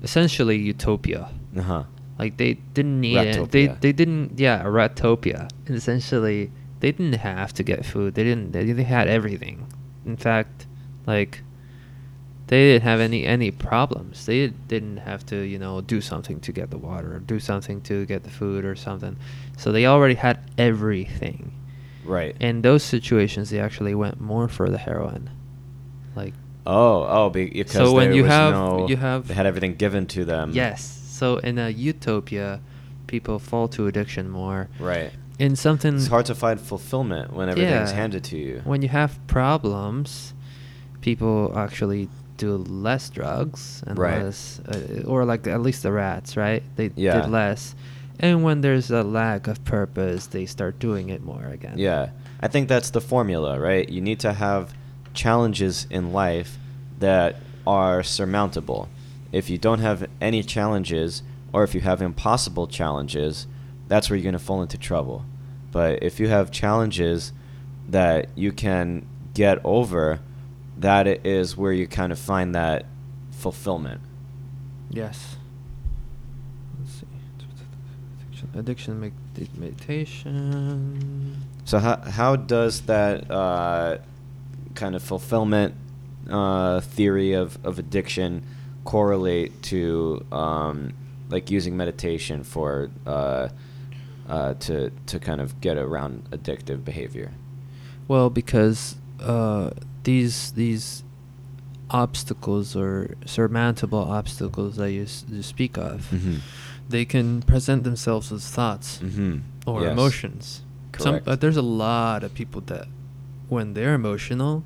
essentially 0.02 0.56
utopia. 0.56 1.28
uh-huh 1.56 1.84
Like 2.20 2.36
they 2.36 2.54
didn't 2.74 3.00
need 3.00 3.16
it. 3.16 3.50
They 3.50 3.66
they 3.80 3.92
didn't 3.92 4.38
yeah, 4.38 4.60
a 4.60 4.66
ratopia. 4.66 5.48
Essentially 5.66 6.50
they 6.80 6.92
didn't 6.92 7.14
have 7.14 7.54
to 7.54 7.62
get 7.62 7.86
food. 7.86 8.14
They 8.14 8.24
didn't 8.24 8.52
they, 8.52 8.70
they 8.72 8.82
had 8.82 9.08
everything. 9.08 9.66
In 10.04 10.18
fact, 10.18 10.66
like 11.06 11.40
they 12.48 12.72
didn't 12.72 12.82
have 12.82 13.00
any 13.00 13.24
any 13.24 13.50
problems. 13.50 14.26
They 14.26 14.48
didn't 14.48 14.98
have 14.98 15.24
to, 15.26 15.36
you 15.36 15.58
know, 15.58 15.80
do 15.80 16.02
something 16.02 16.40
to 16.40 16.52
get 16.52 16.68
the 16.70 16.76
water 16.76 17.16
or 17.16 17.20
do 17.20 17.40
something 17.40 17.80
to 17.82 18.04
get 18.04 18.24
the 18.24 18.30
food 18.30 18.66
or 18.66 18.76
something. 18.76 19.16
So 19.56 19.72
they 19.72 19.86
already 19.86 20.16
had 20.16 20.40
everything. 20.58 21.52
right 22.04 22.36
In 22.38 22.60
those 22.60 22.82
situations, 22.82 23.48
they 23.48 23.60
actually 23.60 23.94
went 23.94 24.20
more 24.20 24.46
for 24.46 24.68
the 24.68 24.78
heroin. 24.78 25.30
Like 26.14 26.34
oh 26.66 27.06
oh 27.08 27.30
because 27.30 27.72
So 27.72 27.94
when 27.94 28.12
you 28.12 28.24
have- 28.24 28.52
no- 28.52 28.88
you 28.88 28.98
have- 28.98 29.26
they 29.28 29.32
had 29.32 29.46
everything 29.46 29.76
given 29.76 30.04
to 30.08 30.26
them 30.26 30.52
yes. 30.52 30.99
So 31.20 31.36
in 31.36 31.58
a 31.58 31.68
utopia, 31.68 32.60
people 33.06 33.38
fall 33.38 33.68
to 33.76 33.86
addiction 33.86 34.30
more. 34.30 34.68
right 34.78 35.12
In 35.38 35.54
something 35.54 35.94
It's 35.96 36.06
hard 36.06 36.24
to 36.26 36.34
find 36.34 36.58
fulfillment 36.58 37.34
when 37.34 37.50
everything's 37.50 37.90
Yeah. 37.92 37.96
handed 38.02 38.24
to 38.30 38.36
you. 38.38 38.62
when 38.64 38.80
you 38.80 38.88
have 38.88 39.12
problems, 39.26 40.32
people 41.02 41.52
actually 41.64 42.08
do 42.38 42.56
less 42.56 43.10
drugs 43.10 43.82
and 43.86 43.98
Right. 43.98 44.22
less, 44.24 44.60
uh, 44.66 45.12
or 45.12 45.26
like 45.26 45.46
at 45.46 45.60
least 45.60 45.82
the 45.82 45.92
rats, 45.92 46.38
right? 46.38 46.62
They 46.76 46.90
Yeah. 46.96 47.20
did 47.20 47.30
less. 47.30 47.74
And 48.18 48.42
when 48.42 48.62
there's 48.62 48.90
a 48.90 49.02
lack 49.02 49.46
of 49.46 49.62
purpose, 49.64 50.26
they 50.26 50.46
start 50.46 50.78
doing 50.78 51.10
it 51.10 51.22
more 51.22 51.44
again. 51.52 51.76
Yeah. 51.76 52.02
I 52.42 52.48
think 52.48 52.68
that's 52.68 52.90
the 52.90 53.00
formula, 53.12 53.60
right? 53.60 53.86
You 53.96 54.00
need 54.00 54.20
to 54.20 54.32
have 54.32 54.72
challenges 55.12 55.86
in 55.90 56.14
life 56.14 56.56
that 56.98 57.36
are 57.66 58.02
surmountable. 58.02 58.88
If 59.32 59.48
you 59.50 59.58
don't 59.58 59.78
have 59.80 60.08
any 60.20 60.42
challenges, 60.42 61.22
or 61.52 61.62
if 61.64 61.74
you 61.74 61.80
have 61.82 62.00
impossible 62.02 62.66
challenges, 62.66 63.46
that's 63.88 64.08
where 64.10 64.16
you're 64.16 64.24
going 64.24 64.32
to 64.32 64.38
fall 64.38 64.62
into 64.62 64.78
trouble. 64.78 65.24
But 65.72 66.02
if 66.02 66.18
you 66.20 66.28
have 66.28 66.50
challenges 66.50 67.32
that 67.88 68.28
you 68.34 68.52
can 68.52 69.06
get 69.34 69.58
over, 69.64 70.20
that 70.78 71.06
i- 71.06 71.20
where 71.56 71.72
you 71.72 71.86
kind 71.86 72.12
of 72.12 72.18
find 72.18 72.54
that 72.54 72.86
fulfillment. 73.30 74.00
Yes. 74.90 75.36
Let's 76.78 76.92
see. 76.92 77.06
Addiction, 78.24 78.50
addiction 78.54 79.00
med- 79.00 79.58
meditation. 79.58 81.36
So 81.64 81.78
how 81.78 81.96
how 81.98 82.36
does 82.36 82.82
that 82.82 83.30
uh, 83.30 83.98
kind 84.74 84.94
of 84.96 85.02
fulfillment 85.02 85.74
uh, 86.28 86.80
theory 86.80 87.32
of, 87.32 87.58
of 87.64 87.78
addiction 87.78 88.42
correlate 88.90 89.52
to 89.72 90.24
um, 90.32 90.76
like 91.34 91.46
using 91.58 91.74
meditation 91.84 92.38
for 92.54 92.90
uh, 93.06 93.46
uh, 94.28 94.54
to 94.66 94.74
to 95.10 95.16
kind 95.28 95.40
of 95.44 95.48
get 95.66 95.76
around 95.86 96.12
addictive 96.36 96.80
behavior? 96.84 97.30
Well, 98.08 98.28
because 98.30 98.80
uh, 99.34 99.70
these 100.08 100.36
these 100.62 101.04
obstacles 101.90 102.66
or 102.82 102.92
surmountable 103.36 104.04
obstacles 104.18 104.72
that 104.76 104.90
you, 104.96 105.02
s- 105.02 105.24
you 105.28 105.42
speak 105.42 105.76
of, 105.76 105.96
Mhm. 106.12 106.36
they 106.88 107.04
can 107.04 107.42
present 107.52 107.80
themselves 107.88 108.26
as 108.36 108.42
thoughts 108.58 108.88
Mhm. 109.02 109.40
or 109.66 109.82
Yes. 109.82 109.92
emotions. 109.92 110.44
Some, 110.98 111.12
Correct. 111.14 111.28
uh, 111.28 111.36
there's 111.42 111.56
a 111.66 111.68
lot 111.86 112.18
of 112.26 112.30
people 112.40 112.60
that 112.72 112.86
when 113.48 113.66
they're 113.74 113.94
emotional, 114.02 114.62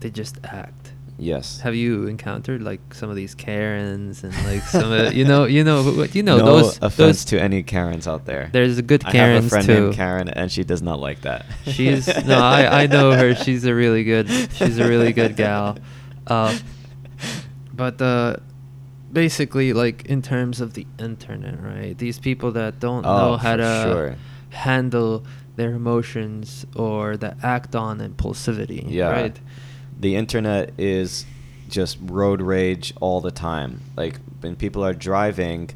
they 0.00 0.10
just 0.22 0.34
act. 0.44 0.79
Yes. 1.20 1.60
Have 1.60 1.74
you 1.74 2.06
encountered 2.06 2.62
like 2.62 2.80
some 2.94 3.10
of 3.10 3.16
these 3.16 3.34
Karens 3.34 4.24
and 4.24 4.32
like 4.44 4.62
some 4.76 4.90
of 4.90 5.12
you 5.14 5.24
know 5.24 5.44
you 5.44 5.62
know 5.62 5.82
what 5.84 6.14
you 6.14 6.22
know 6.22 6.38
no 6.38 6.44
those 6.46 6.76
offense 6.78 6.96
those 6.96 7.24
to 7.26 7.40
any 7.40 7.62
Karens 7.62 8.08
out 8.08 8.24
there. 8.24 8.48
There's 8.52 8.78
a 8.78 8.82
good 8.82 9.04
Karen. 9.04 9.30
I 9.30 9.34
have 9.34 9.44
a 9.46 9.48
friend 9.48 9.66
too. 9.66 9.80
named 9.82 9.94
Karen, 9.94 10.28
and 10.30 10.50
she 10.50 10.64
does 10.64 10.82
not 10.82 10.98
like 10.98 11.20
that. 11.22 11.44
She's 11.66 12.06
no, 12.26 12.38
I 12.38 12.82
I 12.82 12.86
know 12.86 13.12
her. 13.12 13.34
She's 13.34 13.64
a 13.66 13.74
really 13.74 14.02
good. 14.04 14.28
She's 14.54 14.78
a 14.78 14.88
really 14.88 15.12
good 15.12 15.36
gal. 15.36 15.76
Uh, 16.26 16.56
but 17.72 18.00
uh, 18.00 18.36
basically, 19.12 19.72
like 19.72 20.06
in 20.06 20.22
terms 20.22 20.60
of 20.60 20.74
the 20.74 20.86
internet, 20.98 21.62
right? 21.62 21.96
These 21.96 22.18
people 22.18 22.52
that 22.52 22.80
don't 22.80 23.04
Oh, 23.06 23.32
know 23.32 23.36
how 23.36 23.56
to 23.56 23.82
sure. 23.84 24.16
handle 24.50 25.24
their 25.56 25.72
emotions 25.72 26.64
or 26.74 27.16
that 27.18 27.36
act 27.42 27.74
on 27.76 27.98
impulsivity, 27.98 28.84
Yeah. 28.88 29.10
right? 29.10 29.40
The 30.00 30.16
internet 30.16 30.72
is 30.78 31.26
just 31.68 31.98
road 32.02 32.40
rage 32.40 32.92
all 33.00 33.20
the 33.20 33.30
time. 33.30 33.80
Like 33.96 34.18
when 34.40 34.56
people 34.56 34.84
are 34.84 34.94
driving, 34.94 35.70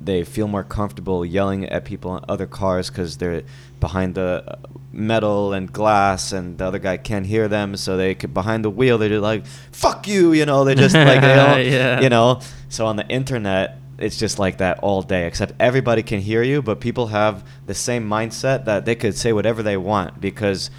they 0.00 0.24
feel 0.24 0.48
more 0.48 0.64
comfortable 0.64 1.24
yelling 1.24 1.64
at 1.66 1.84
people 1.84 2.16
in 2.16 2.24
other 2.28 2.46
cars 2.46 2.88
because 2.88 3.18
they're 3.18 3.42
behind 3.80 4.14
the 4.14 4.42
uh, 4.46 4.56
metal 4.92 5.52
and 5.52 5.70
glass, 5.72 6.32
and 6.32 6.58
the 6.58 6.64
other 6.64 6.78
guy 6.78 6.96
can't 6.96 7.26
hear 7.26 7.46
them. 7.48 7.76
So 7.76 7.96
they 7.96 8.14
could 8.14 8.32
behind 8.32 8.64
the 8.64 8.70
wheel. 8.70 8.96
They're 8.98 9.20
like, 9.20 9.46
"Fuck 9.72 10.08
you," 10.08 10.32
you 10.32 10.46
know. 10.46 10.64
They 10.64 10.74
just 10.74 10.94
like 10.94 11.20
they 11.20 11.70
Yeah. 11.70 12.00
you 12.00 12.08
know. 12.08 12.40
So 12.68 12.86
on 12.86 12.96
the 12.96 13.06
internet. 13.08 13.76
It's 14.00 14.16
just 14.16 14.38
like 14.38 14.58
that 14.58 14.78
all 14.78 15.02
day, 15.02 15.26
except 15.26 15.54
everybody 15.58 16.04
can 16.04 16.20
hear 16.20 16.40
you, 16.44 16.62
but 16.62 16.78
people 16.78 17.08
have 17.08 17.42
the 17.66 17.74
same 17.74 18.08
mindset 18.08 18.66
that 18.66 18.84
they 18.84 18.94
could 18.94 19.16
say 19.16 19.32
whatever 19.32 19.60
they 19.60 19.76
want 19.76 20.20
because 20.20 20.70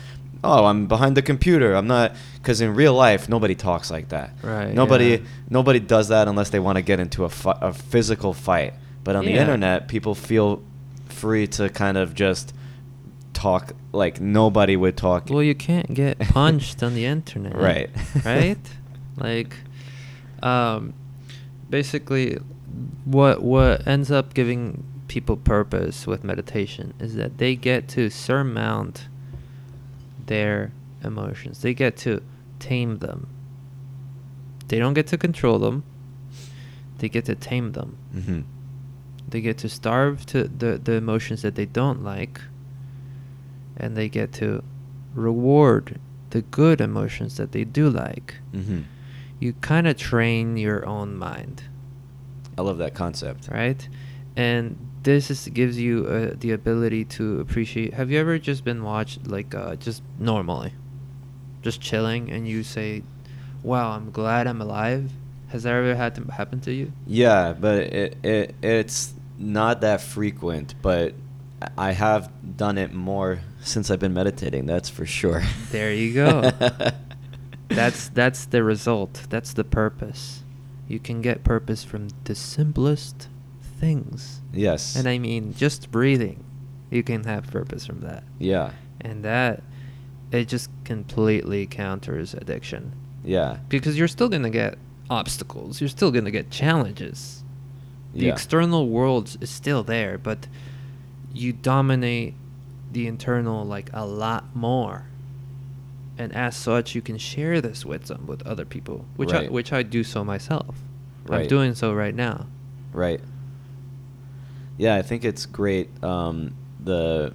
oh, 0.44 0.66
I'm 0.66 0.88
behind 0.88 1.18
the 1.18 1.22
computer. 1.22 1.74
I'm 1.76 1.88
not 1.88 2.16
because 2.36 2.62
in 2.62 2.74
real 2.76 2.94
life 2.94 3.28
nobody 3.30 3.56
talks 3.56 3.90
like 3.92 4.10
that. 4.10 4.32
Right, 4.42 4.74
Nobody 4.74 5.06
yeah. 5.10 5.18
nobody 5.50 5.80
does 5.80 6.08
that 6.10 6.28
unless 6.28 6.50
they 6.50 6.60
want 6.60 6.78
to 6.78 6.82
get 6.82 7.00
into 7.00 7.24
a, 7.26 7.30
fi- 7.30 7.58
a 7.62 7.74
physical 7.74 8.34
fight. 8.34 8.74
But 9.04 9.16
on 9.16 9.26
the 9.26 9.34
internet, 9.34 9.88
people 9.88 10.14
feel 10.16 10.62
free 11.08 11.48
to 11.48 11.70
kind 11.70 11.98
of 11.98 12.14
just 12.14 12.54
talk 13.34 13.74
like 13.92 14.20
nobody 14.22 14.76
would 14.76 14.96
talk. 14.98 15.30
Well, 15.30 15.42
you 15.44 15.56
can't 15.56 15.94
get 15.94 16.20
punched 16.36 16.84
on 16.84 16.94
the 16.96 17.06
internet, 17.06 17.56
Right. 17.56 17.90
right? 18.26 18.58
Like, 19.18 19.54
um, 20.42 20.94
basically, 21.70 22.38
what 23.04 23.42
what 23.44 23.86
ends 23.88 24.12
up 24.12 24.34
giving 24.34 24.84
people 25.10 25.36
purpose 25.36 26.08
with 26.08 26.24
meditation 26.24 26.94
is 27.00 27.16
that 27.16 27.38
they 27.38 27.56
get 27.56 27.88
to 27.90 28.10
surmount 28.10 29.08
their 30.30 30.72
emotions. 31.04 31.62
They 31.62 31.74
get 31.74 31.98
to 32.06 32.22
tame 32.60 33.00
them. 33.00 33.28
They 34.70 34.80
don't 34.80 34.94
get 34.94 35.08
to 35.08 35.18
control 35.18 35.58
them. 35.60 35.84
They 37.00 37.10
get 37.10 37.26
to 37.26 37.36
tame 37.36 37.72
them. 37.74 37.90
hmm 38.14 38.42
They 39.32 39.42
get 39.42 39.58
to 39.60 39.70
starve 39.70 40.26
to 40.28 40.40
the, 40.62 40.72
the 40.78 40.94
emotions 40.94 41.42
that 41.42 41.56
they 41.56 41.66
don't 41.66 42.04
like, 42.04 42.42
and 43.78 43.96
they 43.98 44.10
get 44.10 44.32
to 44.42 44.64
reward 45.16 46.00
the 46.30 46.42
good 46.42 46.80
emotions 46.82 47.38
that 47.38 47.52
they 47.52 47.64
do 47.64 47.90
like. 47.90 48.36
hmm 48.52 48.82
You 49.40 49.54
kind 49.62 49.88
of 49.88 49.96
train 49.98 50.58
your 50.58 50.86
own 50.86 51.16
mind, 51.18 51.64
I 52.58 52.62
love 52.62 52.78
that 52.80 52.94
concept. 52.94 53.48
right? 53.52 53.82
And 54.40 54.78
this 55.04 55.30
is, 55.30 55.50
gives 55.50 55.78
you 55.78 56.06
uh, 56.08 56.36
the 56.40 56.52
ability 56.52 57.04
to 57.20 57.42
appreciate. 57.42 57.94
Have 57.94 58.10
you 58.10 58.18
ever 58.20 58.40
just 58.40 58.64
been 58.64 58.86
watched 58.86 59.28
like 59.28 59.54
uh, 59.54 59.76
just 59.76 60.02
normally, 60.18 60.72
just 61.62 61.82
chilling, 61.82 62.32
and 62.32 62.48
you 62.48 62.64
say, 62.64 63.04
"Wow, 63.64 63.92
I'm 63.92 64.12
glad 64.12 64.48
I'm 64.48 64.62
alive." 64.62 65.12
Has 65.50 65.64
that 65.64 65.74
ever 65.74 65.94
had 65.94 66.16
to 66.16 66.32
happen 66.32 66.62
to 66.62 66.72
you? 66.72 66.94
Yeah, 67.06 67.52
but 67.52 67.80
it, 67.82 68.18
it 68.24 68.56
it's 68.62 69.14
not 69.38 69.82
that 69.82 70.00
frequent, 70.00 70.74
but 70.82 71.16
I 71.78 71.92
have 71.92 72.32
done 72.56 72.78
it 72.78 72.94
more 72.94 73.42
since 73.62 73.92
I've 73.92 74.00
been 74.00 74.14
meditating. 74.14 74.68
That's 74.68 74.88
for 74.88 75.06
sure. 75.06 75.44
There 75.72 75.92
you 75.92 76.14
go. 76.14 76.50
that's 77.68 78.08
that's 78.08 78.46
the 78.46 78.64
result. 78.64 79.26
That's 79.30 79.52
the 79.52 79.66
purpose. 79.66 80.44
You 80.88 80.98
can 80.98 81.22
get 81.22 81.44
purpose 81.44 81.84
from 81.84 82.08
the 82.24 82.36
simplest 82.36 83.28
things. 83.80 84.42
yes. 84.54 84.96
And 84.96 85.08
I 85.08 85.18
mean 85.18 85.54
just 85.54 85.90
breathing. 85.92 86.44
You 86.92 87.04
can 87.04 87.24
have 87.24 87.48
purpose 87.48 87.86
from 87.86 88.02
that. 88.02 88.24
yeah. 88.40 88.72
And 89.02 89.24
that 89.24 89.64
it 90.32 90.48
just 90.48 90.70
completely 90.84 91.66
counters 91.66 92.34
addiction. 92.34 92.92
Yeah. 93.24 93.58
Because 93.70 93.98
you're 93.98 94.08
still 94.10 94.28
going 94.30 94.44
to 94.44 94.50
get 94.50 94.78
obstacles. 95.10 95.80
You're 95.82 95.88
still 95.90 96.12
going 96.12 96.26
to 96.26 96.32
get 96.32 96.52
challenges. 96.52 97.44
The 98.14 98.26
Yeah. 98.26 98.34
external 98.34 98.90
world 98.90 99.38
is 99.42 99.50
still 99.50 99.84
there, 99.84 100.18
but 100.18 100.48
you 101.34 101.54
dominate 101.54 102.34
the 102.92 103.08
internal 103.08 103.66
like 103.66 103.90
a 103.94 104.06
lot 104.06 104.56
more. 104.56 105.06
And 106.18 106.34
as 106.36 106.56
such, 106.58 106.94
you 106.96 107.02
can 107.02 107.18
share 107.18 107.62
this 107.62 107.86
with 107.86 108.06
them 108.06 108.26
with 108.28 108.46
other 108.46 108.66
people, 108.66 109.06
which 109.16 109.32
I, 109.32 109.48
which 109.48 109.72
I 109.72 109.84
do 109.84 110.04
so 110.04 110.24
myself. 110.26 110.76
I'm 111.30 111.48
doing 111.48 111.74
so 111.76 111.94
right 111.94 112.14
now. 112.16 112.48
Right. 112.92 113.22
Yeah, 114.80 114.96
I 114.96 115.02
think 115.02 115.26
it's 115.26 115.46
great. 115.46 115.90
Um, 116.02 116.56
the 116.82 117.34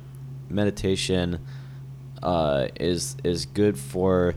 meditation 0.48 1.40
uh, 2.22 2.68
is 2.80 3.16
is 3.22 3.44
good 3.44 3.78
for 3.78 4.34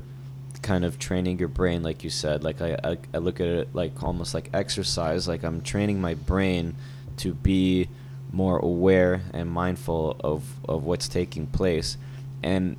kind 0.61 0.83
of 0.83 0.99
training 0.99 1.39
your 1.39 1.47
brain, 1.47 1.83
like 1.83 2.03
you 2.03 2.09
said. 2.09 2.43
Like 2.43 2.61
I, 2.61 2.77
I, 2.83 2.97
I 3.13 3.19
look 3.19 3.39
at 3.39 3.47
it 3.47 3.73
like 3.73 4.03
almost 4.03 4.33
like 4.33 4.49
exercise. 4.53 5.25
Like 5.25 5.43
I'm 5.43 5.61
training 5.61 6.01
my 6.01 6.15
brain 6.15 6.75
to 7.17 7.33
be 7.33 7.87
more 8.33 8.57
aware 8.59 9.21
and 9.33 9.49
mindful 9.49 10.17
of, 10.19 10.43
of 10.67 10.83
what's 10.83 11.07
taking 11.07 11.47
place. 11.47 11.95
And 12.43 12.75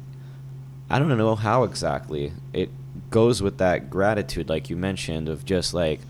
I 0.90 0.98
don't 0.98 1.08
know 1.16 1.36
how 1.36 1.62
exactly 1.62 2.34
it 2.52 2.68
goes 3.08 3.40
with 3.40 3.56
that 3.58 3.88
gratitude, 3.88 4.50
like 4.50 4.68
you 4.68 4.76
mentioned, 4.76 5.30
of 5.30 5.46
just 5.46 5.72
like, 5.72 6.00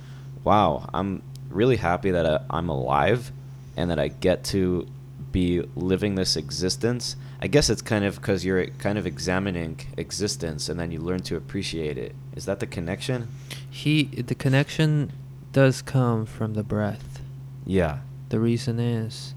wow, 0.42 0.90
I'm 0.92 1.22
really 1.50 1.76
happy 1.76 2.10
that 2.10 2.26
I, 2.26 2.40
I'm 2.50 2.68
alive 2.68 3.30
and 3.78 3.88
that 3.92 3.98
I 3.98 4.08
get 4.08 4.42
to 4.42 4.88
be 5.30 5.62
living 5.76 6.16
this 6.16 6.36
existence. 6.36 7.14
I 7.40 7.46
guess 7.46 7.70
it's 7.70 7.80
kind 7.80 8.04
of 8.04 8.16
because 8.16 8.44
you're 8.44 8.66
kind 8.66 8.98
of 8.98 9.06
examining 9.06 9.78
existence 9.96 10.68
and 10.68 10.80
then 10.80 10.90
you 10.90 10.98
learn 10.98 11.20
to 11.20 11.36
appreciate 11.36 11.96
it. 11.96 12.16
Is 12.34 12.44
that 12.46 12.58
the 12.58 12.66
connection? 12.66 13.28
He 13.70 14.04
the 14.06 14.34
connection 14.34 15.12
does 15.52 15.80
come 15.80 16.26
from 16.26 16.54
the 16.54 16.64
breath. 16.64 17.20
Yeah. 17.64 18.00
The 18.30 18.40
reason 18.40 18.80
is 18.80 19.34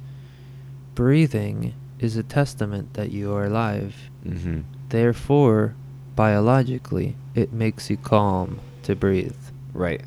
breathing 0.96 1.76
is 2.00 2.18
a 2.18 2.24
testament 2.24 2.96
that 2.96 3.12
you 3.12 3.32
are 3.34 3.46
alive. 3.46 3.96
Mm-hmm. 4.26 4.62
Therefore, 4.90 5.76
biologically, 6.16 7.16
it 7.36 7.54
makes 7.54 7.92
you 7.92 7.98
calm 7.98 8.60
to 8.84 8.96
breathe. 8.96 9.38
Right. 9.72 10.02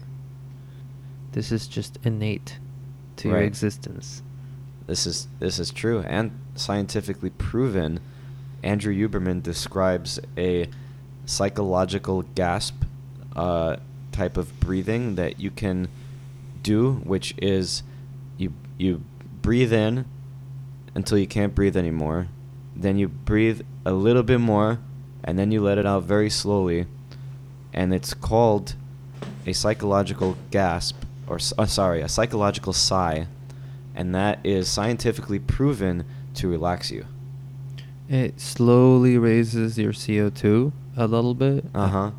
This 1.32 1.52
is 1.52 1.68
just 1.68 1.98
innate 2.02 2.58
to 3.24 3.28
your 3.30 3.38
Right. 3.38 3.46
existence. 3.46 4.22
This 4.86 5.06
is 5.06 5.28
this 5.40 5.58
is 5.58 5.70
true 5.70 6.00
and 6.00 6.30
scientifically 6.54 7.30
proven. 7.30 8.00
Andrew 8.62 8.94
Huberman 8.94 9.42
describes 9.42 10.20
a 10.36 10.68
psychological 11.26 12.22
gasp 12.34 12.84
uh, 13.34 13.76
type 14.12 14.36
of 14.36 14.58
breathing 14.60 15.14
that 15.16 15.40
you 15.40 15.50
can 15.50 15.88
do, 16.62 17.00
which 17.04 17.34
is 17.38 17.82
you 18.36 18.52
you 18.78 19.02
breathe 19.42 19.72
in 19.72 20.04
until 20.94 21.18
you 21.18 21.26
can't 21.26 21.54
breathe 21.54 21.76
anymore, 21.76 22.28
then 22.76 22.96
you 22.98 23.08
breathe 23.08 23.62
a 23.84 23.92
little 23.92 24.22
bit 24.22 24.38
more, 24.38 24.78
and 25.24 25.38
then 25.38 25.50
you 25.50 25.60
let 25.62 25.76
it 25.78 25.86
out 25.86 26.04
very 26.04 26.30
slowly, 26.30 26.86
and 27.72 27.92
it's 27.92 28.14
called 28.14 28.74
a 29.46 29.52
psychological 29.52 30.36
gasp 30.50 31.03
or 31.26 31.38
uh, 31.58 31.66
sorry 31.66 32.00
a 32.00 32.08
psychological 32.08 32.72
sigh 32.72 33.26
and 33.94 34.14
that 34.14 34.38
is 34.44 34.68
scientifically 34.68 35.38
proven 35.38 36.04
to 36.34 36.48
relax 36.48 36.90
you. 36.90 37.06
It 38.08 38.40
slowly 38.40 39.16
raises 39.16 39.78
your 39.78 39.92
CO2 39.92 40.72
a 40.96 41.06
little 41.06 41.34
bit. 41.34 41.64
Uh 41.74 41.88
huh. 41.88 42.10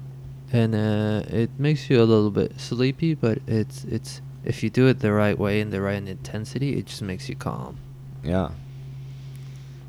And 0.51 0.73
uh, 0.73 1.23
it 1.27 1.49
makes 1.59 1.89
you 1.89 2.01
a 2.01 2.05
little 2.05 2.31
bit 2.31 2.59
sleepy, 2.59 3.13
but 3.13 3.39
it's 3.45 3.83
it's 3.83 4.21
if 4.43 4.63
you 4.63 4.69
do 4.69 4.87
it 4.87 4.99
the 4.99 5.11
right 5.11 5.37
way 5.37 5.59
and 5.59 5.71
the 5.73 5.81
right 5.81 6.01
intensity, 6.01 6.77
it 6.77 6.85
just 6.85 7.01
makes 7.01 7.27
you 7.27 7.35
calm. 7.35 7.77
Yeah. 8.23 8.51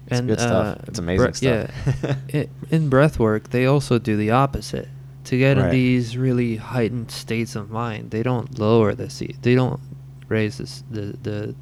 It's 0.09 0.19
and 0.21 0.29
good 0.29 0.41
stuff. 0.41 0.79
uh, 0.79 0.85
It's 0.89 0.99
amazing 0.99 1.35
stuff. 1.35 1.71
Yeah, 2.03 2.15
it, 2.29 2.51
in 2.71 2.89
breath 2.89 3.19
work, 3.19 3.51
they 3.51 3.67
also 3.67 3.99
do 3.99 4.17
the 4.17 4.31
opposite. 4.31 4.89
To 5.27 5.37
get 5.39 5.59
in 5.59 5.71
these 5.71 6.17
really 6.17 6.57
heightened 6.57 7.11
states 7.11 7.57
of 7.57 7.71
mind, 7.71 8.11
they 8.11 8.23
don't 8.23 8.59
lower 8.59 8.95
the 8.95 9.09
C. 9.11 9.35
They 9.43 9.55
don't 9.55 9.81
raise 10.29 10.59
this, 10.59 10.83
the 10.91 11.17
the 11.23 11.55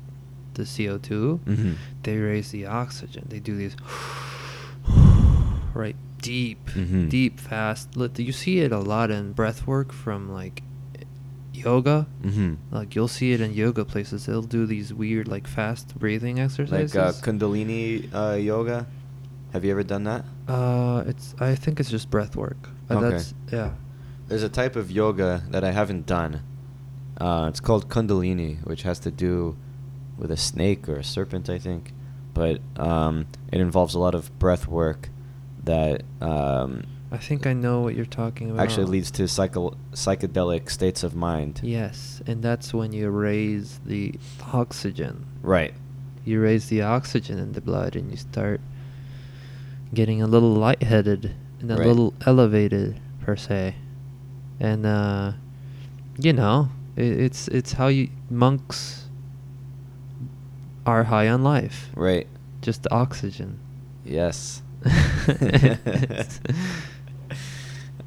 the 0.54 0.64
CO 0.64 0.98
2 0.98 1.40
Mhm. 1.46 1.74
They 2.04 2.16
raise 2.18 2.50
the 2.52 2.66
oxygen. 2.66 3.24
They 3.28 3.40
do 3.40 3.56
these 3.56 3.74
right 5.74 5.96
deep, 6.22 6.70
Mhm. 6.70 7.08
deep 7.08 7.40
fast. 7.40 7.96
Look, 7.96 8.18
You 8.18 8.32
see 8.32 8.60
it 8.60 8.72
a 8.72 8.78
lot 8.78 9.10
in 9.10 9.32
breath 9.32 9.66
work 9.66 9.92
from 9.92 10.30
like 10.32 10.62
yoga. 11.52 12.06
Mhm. 12.22 12.56
Like 12.70 12.94
you'll 12.94 13.08
see 13.08 13.32
it 13.32 13.40
in 13.40 13.52
yoga 13.54 13.84
places. 13.84 14.26
They'll 14.26 14.42
do 14.42 14.66
these 14.66 14.92
weird 14.94 15.28
like 15.28 15.46
fast 15.46 15.98
breathing 15.98 16.38
exercises. 16.40 16.94
Like 16.94 17.04
uh, 17.04 17.12
Kundalini 17.20 18.08
uh, 18.14 18.36
yoga. 18.36 18.86
Have 19.52 19.64
you 19.64 19.70
ever 19.70 19.84
done 19.84 20.04
that? 20.04 20.24
Uh, 20.48 21.04
it's. 21.06 21.34
I 21.38 21.54
think 21.54 21.78
it's 21.80 21.90
just 21.90 22.10
breath 22.10 22.34
work. 22.36 22.70
Uh, 22.90 22.94
Okay. 22.96 23.10
That's 23.10 23.34
yeah. 23.52 23.70
There's 24.28 24.42
a 24.42 24.48
type 24.48 24.76
of 24.76 24.90
yoga 24.90 25.42
that 25.50 25.64
I 25.64 25.70
haven't 25.72 26.06
done. 26.06 26.42
Uh, 27.20 27.46
it's 27.48 27.60
called 27.60 27.88
Kundalini, 27.88 28.64
which 28.66 28.82
has 28.82 28.98
to 29.00 29.10
do 29.10 29.56
with 30.18 30.30
a 30.30 30.36
snake 30.36 30.88
or 30.88 30.96
a 30.96 31.04
serpent, 31.04 31.48
I 31.50 31.58
think. 31.58 31.92
But 32.32 32.60
um, 32.76 33.26
it 33.52 33.60
involves 33.60 33.94
a 33.94 33.98
lot 33.98 34.14
of 34.14 34.36
breath 34.38 34.66
work 34.66 35.10
that 35.62 36.02
um, 36.20 36.84
I 37.12 37.18
think 37.18 37.46
I 37.46 37.52
know 37.52 37.80
what 37.82 37.94
you're 37.94 38.04
talking 38.06 38.50
about. 38.50 38.62
actually 38.62 38.86
leads 38.86 39.10
to 39.12 39.28
psycho- 39.28 39.76
psychedelic 39.92 40.68
states 40.70 41.04
of 41.04 41.14
mind. 41.14 41.60
Yes, 41.62 42.20
and 42.26 42.42
that's 42.42 42.74
when 42.74 42.92
you 42.92 43.10
raise 43.10 43.78
the 43.84 44.14
oxygen. 44.52 45.26
Right. 45.42 45.74
You 46.24 46.40
raise 46.40 46.68
the 46.68 46.82
oxygen 46.82 47.38
in 47.38 47.52
the 47.52 47.60
blood, 47.60 47.94
and 47.94 48.10
you 48.10 48.16
start 48.16 48.60
getting 49.92 50.20
a 50.22 50.26
little 50.26 50.52
lightheaded 50.54 51.34
and 51.64 51.72
a 51.72 51.76
Right. 51.80 51.86
little 51.86 52.12
elevated 52.26 53.00
per 53.20 53.36
se. 53.36 53.74
And 54.60 54.86
uh, 54.86 55.32
you 56.18 56.32
know, 56.32 56.68
it, 56.96 57.20
it's 57.20 57.48
it's 57.48 57.72
how 57.72 57.88
you 57.88 58.08
monks 58.30 59.08
are 60.86 61.04
high 61.04 61.28
on 61.28 61.42
life. 61.42 61.90
Right. 61.96 62.26
Just 62.60 62.82
the 62.82 62.92
oxygen. 62.92 63.58
Yes. 64.04 64.62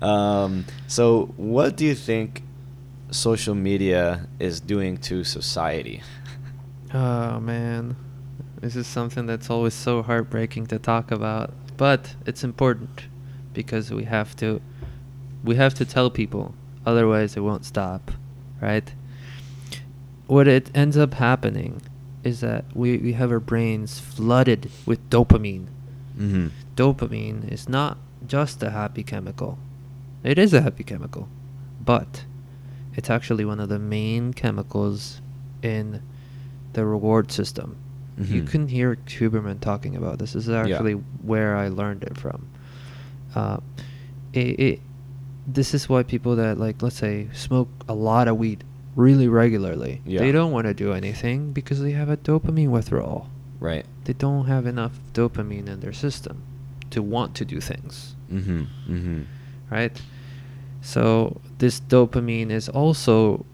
um, 0.02 0.66
so, 0.88 1.26
what 1.38 1.76
do 1.76 1.86
you 1.86 1.96
think 1.96 2.44
social 3.10 3.56
media 3.56 4.28
is 4.40 4.60
doing 4.60 4.98
to 4.98 5.24
society? 5.24 6.02
Oh 6.94 7.40
man, 7.40 7.96
this 8.62 8.76
is 8.76 8.88
something 8.88 9.26
that's 9.26 9.50
always 9.50 9.74
so 9.74 10.04
heartbreaking 10.04 10.68
to 10.68 10.80
talk 10.80 11.12
about, 11.12 11.54
but 11.76 12.16
it's 12.26 12.44
important 12.44 13.06
because 13.58 13.92
we 13.92 14.04
have 14.04 14.36
to 14.36 14.62
we 15.44 15.56
have 15.56 15.74
to 15.74 15.84
tell 15.86 16.10
people, 16.12 16.54
otherwise 16.86 17.36
it 17.36 17.42
won't 17.42 17.66
stop, 17.66 18.12
right? 18.62 18.88
What 20.28 20.48
it 20.48 20.70
ends 20.76 20.96
up 20.98 21.14
happening 21.16 21.82
is 22.24 22.42
that 22.42 22.66
we, 22.76 22.98
we 22.98 23.14
have 23.14 23.32
our 23.32 23.40
brains 23.40 24.00
flooded 24.00 24.70
with 24.86 25.00
dopamine. 25.10 25.68
Mm-hmm. 26.18 26.48
Dopamine 26.76 27.50
is 27.52 27.68
not 27.70 27.98
just 28.28 28.62
a 28.62 28.70
happy 28.72 29.04
chemical. 29.04 29.58
It 30.24 30.38
is 30.38 30.54
a 30.54 30.62
happy 30.62 30.84
chemical, 30.84 31.30
but 31.84 32.26
it's 32.96 33.10
actually 33.10 33.46
one 33.46 33.60
of 33.60 33.70
the 33.70 33.80
main 33.80 34.34
chemicals 34.34 35.22
in 35.64 36.02
the 36.74 36.86
reward 36.86 37.32
system. 37.32 37.78
You 38.20 38.42
Mhm. 38.44 38.48
can 38.50 38.68
hear 38.68 38.96
Huberman 39.06 39.60
talking 39.62 39.96
about 39.96 40.18
this. 40.20 40.34
This 40.34 40.48
is 40.48 40.50
actually 40.54 40.94
where 41.22 41.56
I 41.56 41.68
learned 41.70 42.04
it 42.04 42.18
from. 42.18 42.48
Uh, 43.38 43.58
it, 44.34 44.60
it, 44.68 44.80
this 45.58 45.74
is 45.74 45.88
why 45.88 46.02
people 46.04 46.36
that 46.36 46.58
like, 46.66 46.82
let's 46.82 46.98
say, 46.98 47.28
smoke 47.34 47.70
a 47.88 47.94
lot 47.94 48.28
of 48.28 48.36
weed 48.38 48.64
really 48.96 49.28
regularly, 49.28 50.02
Yeah. 50.06 50.22
they 50.22 50.32
don't 50.32 50.52
want 50.52 50.66
to 50.68 50.74
do 50.74 50.92
anything 51.02 51.54
because 51.54 51.80
they 51.86 51.92
have 51.92 52.10
a 52.10 52.18
dopamine 52.18 52.70
withdrawal. 52.78 53.30
Right. 53.60 53.86
They 54.06 54.14
don't 54.14 54.46
have 54.48 54.66
enough 54.66 54.94
dopamine 55.14 55.68
in 55.74 55.80
their 55.82 55.94
system 55.94 56.36
to 56.90 57.00
want 57.02 57.36
to 57.40 57.46
do 57.46 57.60
things 57.62 58.16
Mm-hmm. 58.32 58.62
Mm-hmm. 58.94 59.22
right? 59.70 59.94
So 60.82 61.40
this 61.60 61.80
dopamine 61.80 62.50
is 62.52 62.68
also 62.70 63.46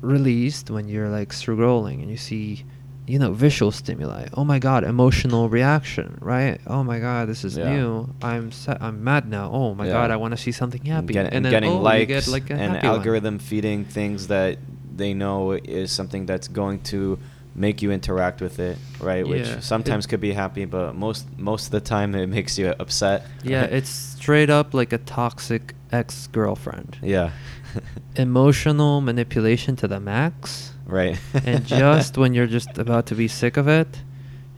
released 0.00 0.70
when 0.70 0.88
you're 0.88 1.08
like 1.08 1.30
scrolling 1.30 2.02
and 2.02 2.10
you 2.10 2.16
see, 2.16 2.64
you 3.06 3.18
know, 3.18 3.32
visual 3.32 3.70
stimuli. 3.70 4.26
Oh 4.34 4.44
my 4.44 4.58
god, 4.58 4.82
emotional 4.84 5.48
reaction, 5.48 6.16
right? 6.20 6.58
Oh 6.66 6.82
my 6.82 6.98
god, 6.98 7.28
this 7.28 7.44
is 7.44 7.56
Yeah. 7.56 7.74
new. 7.74 8.08
I'm 8.22 8.50
sa- 8.52 8.78
I'm 8.80 9.04
mad 9.04 9.28
now. 9.28 9.50
Oh 9.52 9.74
my 9.74 9.86
Yeah. 9.86 9.92
god, 9.92 10.10
I 10.10 10.16
want 10.16 10.32
to 10.32 10.38
see 10.38 10.52
something 10.52 10.84
happy. 10.86 11.12
Get- 11.14 11.32
and 11.32 11.44
then 11.44 11.50
getting 11.52 11.70
oh, 11.72 11.80
likes 11.80 12.08
get 12.08 12.26
like 12.28 12.50
and 12.50 12.60
happy 12.60 12.86
one. 12.86 12.96
algorithm 12.96 13.38
feeding 13.38 13.84
things 13.84 14.28
that 14.28 14.58
they 14.96 15.12
know 15.12 15.52
is 15.52 15.90
something 15.92 16.24
that's 16.26 16.48
going 16.48 16.80
to 16.92 17.18
make 17.56 17.82
you 17.82 17.92
interact 17.92 18.40
with 18.40 18.58
it, 18.58 18.76
right? 19.00 19.26
Which 19.28 19.46
sometimes 19.60 20.06
it- 20.06 20.08
could 20.08 20.20
be 20.20 20.32
happy, 20.32 20.64
but 20.64 20.94
most 20.96 21.26
most 21.38 21.66
of 21.66 21.72
the 21.72 21.80
time 21.80 22.14
it 22.14 22.26
makes 22.28 22.58
you 22.58 22.74
upset. 22.80 23.26
Yeah, 23.42 23.62
it's 23.78 23.90
straight 23.90 24.50
up 24.50 24.72
like 24.74 24.92
a 24.92 24.98
toxic 24.98 25.74
ex-girlfriend. 25.92 26.98
yeah. 27.02 27.30
Emotional 28.16 29.00
manipulation 29.00 29.76
to 29.76 29.88
the 29.88 29.98
max. 30.00 30.70
Right. 30.86 31.18
and 31.44 31.66
just 31.78 32.16
when 32.18 32.34
you're 32.34 32.46
just 32.46 32.78
about 32.78 33.06
to 33.06 33.14
be 33.14 33.28
sick 33.28 33.56
of 33.56 33.68
it, 33.68 33.88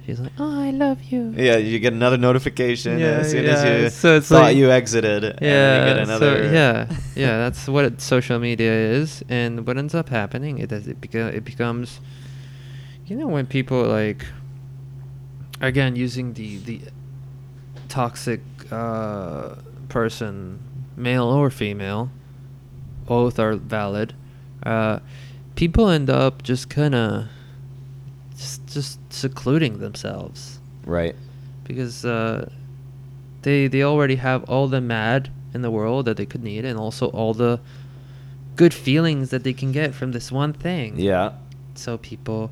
she's 0.05 0.21
like, 0.21 0.33
"Oh, 0.39 0.61
I 0.62 0.71
love 0.71 1.03
you." 1.05 1.33
Yeah, 1.37 1.57
you 1.57 1.79
get 1.79 1.93
another 1.93 2.17
notification 2.19 2.99
Yeah, 2.99 3.07
as 3.21 3.31
soon 3.31 3.45
yeah, 3.45 3.51
as 3.53 3.65
you 3.85 3.91
so 3.91 4.17
it's 4.17 4.29
thought 4.29 4.43
like- 4.43 4.57
you 4.57 4.71
exited. 4.71 5.25
and 5.25 5.39
Yeah, 5.41 5.79
you 5.81 5.95
get 5.95 5.99
another. 6.03 6.45
so 6.49 6.53
yeah, 6.53 6.97
yeah, 7.15 7.39
that's 7.39 7.67
what 7.69 7.85
it, 7.85 8.01
social 8.01 8.39
media 8.39 8.73
is, 8.73 9.23
and 9.29 9.67
what 9.67 9.77
ends 9.79 9.95
up 9.95 10.09
happening 10.09 10.59
it 10.59 10.69
does 10.69 10.87
it, 10.89 11.01
beca- 11.01 11.33
it 11.35 11.45
becomes, 11.45 12.01
you 13.07 13.17
know, 13.17 13.27
when 13.29 13.47
people 13.47 13.83
like, 13.85 14.25
again, 15.61 15.97
using 15.97 16.35
the 16.35 16.59
the 16.59 16.81
toxic 17.89 18.41
uh, 18.71 19.55
person, 19.89 20.59
male 20.97 21.25
or 21.29 21.51
female, 21.51 22.11
both 23.07 23.39
are 23.39 23.55
valid. 23.55 24.12
Uh, 24.65 24.99
people 25.57 25.88
end 25.88 26.09
up 26.09 26.42
just 26.42 26.71
kind 26.71 26.95
of 26.95 27.27
just 28.37 28.66
just 28.69 29.01
secluding 29.12 29.79
themselves 29.79 30.61
Right. 30.85 31.16
because 31.64 32.05
uh, 32.05 32.49
they 33.42 33.66
they 33.66 33.83
already 33.83 34.16
have 34.16 34.45
all 34.45 34.69
the 34.69 34.81
mad 34.81 35.31
in 35.55 35.62
the 35.62 35.71
world 35.71 36.05
that 36.05 36.16
they 36.16 36.27
could 36.27 36.42
need, 36.45 36.64
and 36.64 36.79
also 36.79 37.07
all 37.09 37.33
the 37.35 37.59
good 38.57 38.73
feelings 38.75 39.31
that 39.31 39.42
they 39.42 39.53
can 39.53 39.73
get 39.73 39.95
from 39.95 40.12
this 40.12 40.31
one 40.31 40.53
thing. 40.53 40.99
Yeah. 40.99 41.33
So 41.75 41.97
people, 41.99 42.51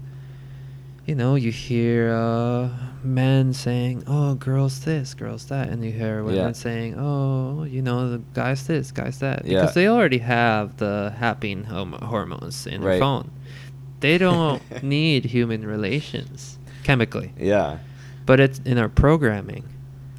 you 1.07 1.15
know, 1.15 1.35
you 1.35 1.51
hear 1.53 2.13
uh, 2.13 2.69
men 3.05 3.53
saying, 3.53 4.03
"Oh, 4.07 4.35
girls 4.35 4.81
this, 4.81 5.15
girls 5.15 5.45
that," 5.47 5.69
and 5.69 5.85
you 5.85 5.93
hear 5.93 6.23
women 6.25 6.37
Yeah. 6.49 6.53
saying, 6.53 6.95
"Oh, 6.99 7.65
you 7.65 7.83
know, 7.83 8.11
the 8.11 8.21
guys 8.35 8.67
this, 8.67 8.91
guys 8.93 9.19
that," 9.19 9.45
Yeah. 9.45 9.61
because 9.61 9.75
they 9.75 9.87
already 9.89 10.19
have 10.19 10.77
the 10.79 11.13
happy 11.19 11.55
hom- 11.63 11.93
hormones 12.03 12.67
in 12.67 12.81
their 12.83 12.99
phone. 12.99 13.31
They 14.01 14.19
don't 14.19 14.61
need 14.83 15.27
human 15.27 15.67
relations 15.67 16.59
chemically 16.83 17.33
Yeah. 17.39 17.79
but 18.27 18.41
it's 18.41 18.61
in 18.65 18.77
our 18.79 18.89
programming 18.91 19.65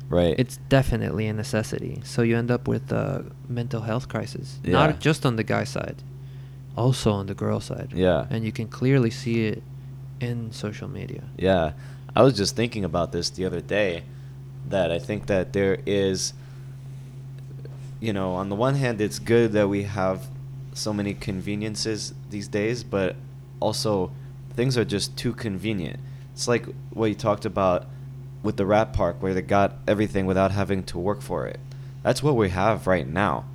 Right. 0.10 0.34
it's 0.40 0.58
definitely 0.70 1.28
a 1.28 1.34
necessity 1.34 2.02
so 2.04 2.22
you 2.24 2.36
end 2.38 2.50
up 2.50 2.68
with 2.68 2.92
a 2.92 3.26
mental 3.50 3.82
health 3.82 4.08
crisis 4.08 4.60
Yeah. 4.64 4.74
not 4.74 5.00
just 5.00 5.26
on 5.26 5.36
the 5.36 5.44
guy 5.44 5.64
side 5.66 5.98
also 6.76 7.12
on 7.12 7.28
the 7.28 7.36
girl 7.36 7.60
side 7.60 7.90
Yeah. 7.94 8.26
and 8.32 8.44
you 8.44 8.52
can 8.52 8.68
clearly 8.68 9.12
see 9.12 9.46
it 9.46 9.62
in 10.20 10.52
social 10.52 10.88
media 10.88 11.24
Yeah. 11.38 11.74
I 12.16 12.24
was 12.24 12.36
just 12.36 12.56
thinking 12.56 12.86
about 12.86 13.12
this 13.12 13.30
the 13.30 13.46
other 13.46 13.62
day 13.62 14.04
that 14.70 14.92
I 14.92 15.00
think 15.00 15.28
that 15.28 15.54
there 15.54 15.80
is 15.86 16.34
you 18.00 18.14
know, 18.14 18.34
on 18.34 18.50
the 18.50 18.56
one 18.56 18.76
hand 18.76 19.02
it's 19.02 19.20
good 19.20 19.54
that 19.54 19.68
we 19.68 19.84
have 19.84 20.28
so 20.74 20.94
many 20.94 21.14
conveniences 21.14 22.14
these 22.30 22.48
days, 22.48 22.84
but 22.84 23.16
also 23.60 24.12
things 24.54 24.78
are 24.78 24.86
just 24.86 25.18
too 25.18 25.34
convenient. 25.34 26.00
It's 26.34 26.48
like 26.48 26.66
what 26.92 27.08
you 27.08 27.16
talked 27.16 27.46
about 27.46 27.88
with 28.44 28.58
the 28.58 28.66
rat 28.66 28.94
park 28.94 29.22
where 29.22 29.34
they 29.34 29.42
got 29.42 29.78
everything 29.88 30.26
without 30.26 30.52
having 30.52 30.84
to 30.84 31.00
work 31.00 31.22
for 31.22 31.48
it. 31.48 31.60
That's 32.04 32.22
what 32.22 32.36
we 32.36 32.50
have 32.50 32.86
right 32.86 33.08
now. 33.08 33.46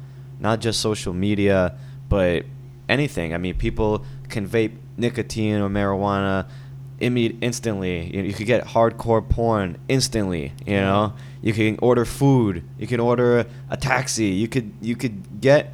Not 0.40 0.61
just 0.61 0.81
social 0.81 1.12
media, 1.12 1.77
but 2.09 2.44
anything. 2.88 3.35
I 3.35 3.38
mean, 3.38 3.55
people 3.55 4.05
can 4.29 4.49
vape 4.49 4.77
nicotine 4.96 5.61
or 5.61 5.68
marijuana 5.68 6.46
imme- 7.01 7.37
instantly. 7.41 8.07
You, 8.15 8.23
know, 8.23 8.29
you 8.29 8.35
could 8.35 8.47
get 8.47 8.65
hardcore 8.65 9.27
porn 9.27 9.79
instantly. 9.89 10.53
You 10.67 10.77
know, 10.77 11.13
you 11.43 11.53
can 11.53 11.79
order 11.83 12.05
food. 12.05 12.63
You 12.79 12.87
can 12.87 13.01
order 13.01 13.47
a, 13.71 13.77
taxi. 13.77 14.27
You 14.27 14.49
could 14.49 14.73
you 14.81 14.97
could 14.97 15.41
get 15.41 15.73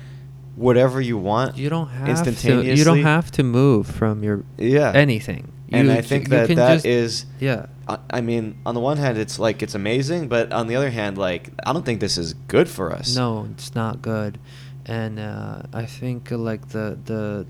whatever 0.57 1.01
you 1.01 1.19
want. 1.19 1.57
you 1.59 1.69
don't 1.69 1.89
have 1.89 2.23
to 2.25 2.63
you 2.65 2.85
don't 2.85 3.03
have 3.03 3.31
to 3.33 3.43
move 3.43 3.87
from 3.87 4.23
your 4.25 4.43
Yeah. 4.57 4.93
anything 4.95 5.53
And 5.71 5.91
I 5.91 6.01
think 6.01 6.25
you 6.25 6.31
that 6.31 6.49
that 6.57 6.75
just- 6.75 6.87
is. 6.87 7.27
yeah 7.41 7.67
I 7.89 7.99
I 8.11 8.21
mean, 8.21 8.57
on 8.65 8.75
the 8.75 8.81
one 8.81 8.97
hand, 8.97 9.19
it's 9.19 9.39
like 9.39 9.63
it's 9.63 9.75
amazing, 9.75 10.29
but 10.29 10.51
on 10.53 10.67
the 10.67 10.77
other 10.77 10.91
hand, 10.91 11.19
like 11.19 11.51
I 11.67 11.73
don't 11.73 11.85
think 11.85 12.01
this 12.01 12.17
is 12.19 12.35
good 12.49 12.69
for 12.69 12.91
us. 12.93 13.15
No, 13.17 13.47
it's 13.53 13.75
not 13.75 14.01
good, 14.03 14.39
and 14.87 15.19
uh, 15.21 15.63
I 15.73 15.85
think 15.87 16.33
uh, 16.33 16.39
like 16.39 16.69
the 16.71 16.99
the 17.05 17.47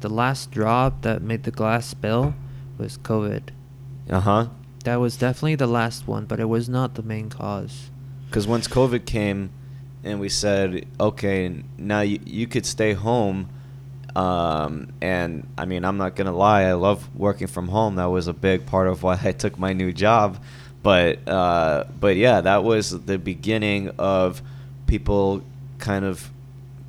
the 0.00 0.08
last 0.08 0.50
drop 0.50 1.02
that 1.02 1.20
made 1.22 1.42
the 1.44 1.50
glass 1.50 1.86
spill 1.86 2.32
was 2.80 2.98
COVID. 2.98 3.42
Uh 4.08 4.20
huh. 4.20 4.46
That 4.84 4.96
was 4.96 5.16
definitely 5.16 5.56
the 5.56 5.66
last 5.66 6.08
one, 6.08 6.24
but 6.24 6.40
it 6.40 6.46
was 6.46 6.68
not 6.68 6.94
the 6.94 7.02
main 7.02 7.28
cause. 7.28 7.90
Because 8.26 8.46
once 8.46 8.66
COVID 8.66 9.04
came, 9.04 9.50
and 10.02 10.18
we 10.18 10.28
said, 10.28 10.86
okay, 10.98 11.62
now 11.76 12.00
you 12.00 12.18
you 12.24 12.46
could 12.46 12.64
stay 12.66 12.94
home. 12.94 13.48
Um, 14.16 14.92
and 15.00 15.46
I 15.56 15.66
mean, 15.66 15.84
I'm 15.84 15.98
not 15.98 16.16
gonna 16.16 16.34
lie, 16.34 16.62
I 16.62 16.72
love 16.72 17.14
working 17.14 17.46
from 17.46 17.68
home. 17.68 17.96
That 17.96 18.06
was 18.06 18.26
a 18.26 18.32
big 18.32 18.66
part 18.66 18.88
of 18.88 19.02
why 19.02 19.20
I 19.24 19.32
took 19.32 19.58
my 19.58 19.72
new 19.72 19.92
job. 19.92 20.42
But 20.82 21.28
uh, 21.28 21.84
but 21.98 22.16
yeah, 22.16 22.40
that 22.40 22.64
was 22.64 23.04
the 23.04 23.18
beginning 23.18 23.90
of 23.98 24.40
people 24.86 25.42
kind 25.78 26.04
of 26.04 26.30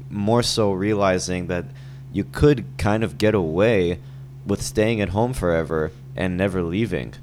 more 0.09 0.43
so 0.43 0.71
realizing 0.71 1.47
that 1.47 1.65
you 2.13 2.23
could 2.23 2.65
kind 2.77 3.03
of 3.03 3.17
get 3.17 3.35
away 3.35 3.99
with 4.45 4.61
staying 4.61 5.01
at 5.01 5.09
home 5.09 5.33
forever 5.33 5.91
and 6.15 6.37
never 6.37 6.61
leaving. 6.61 7.13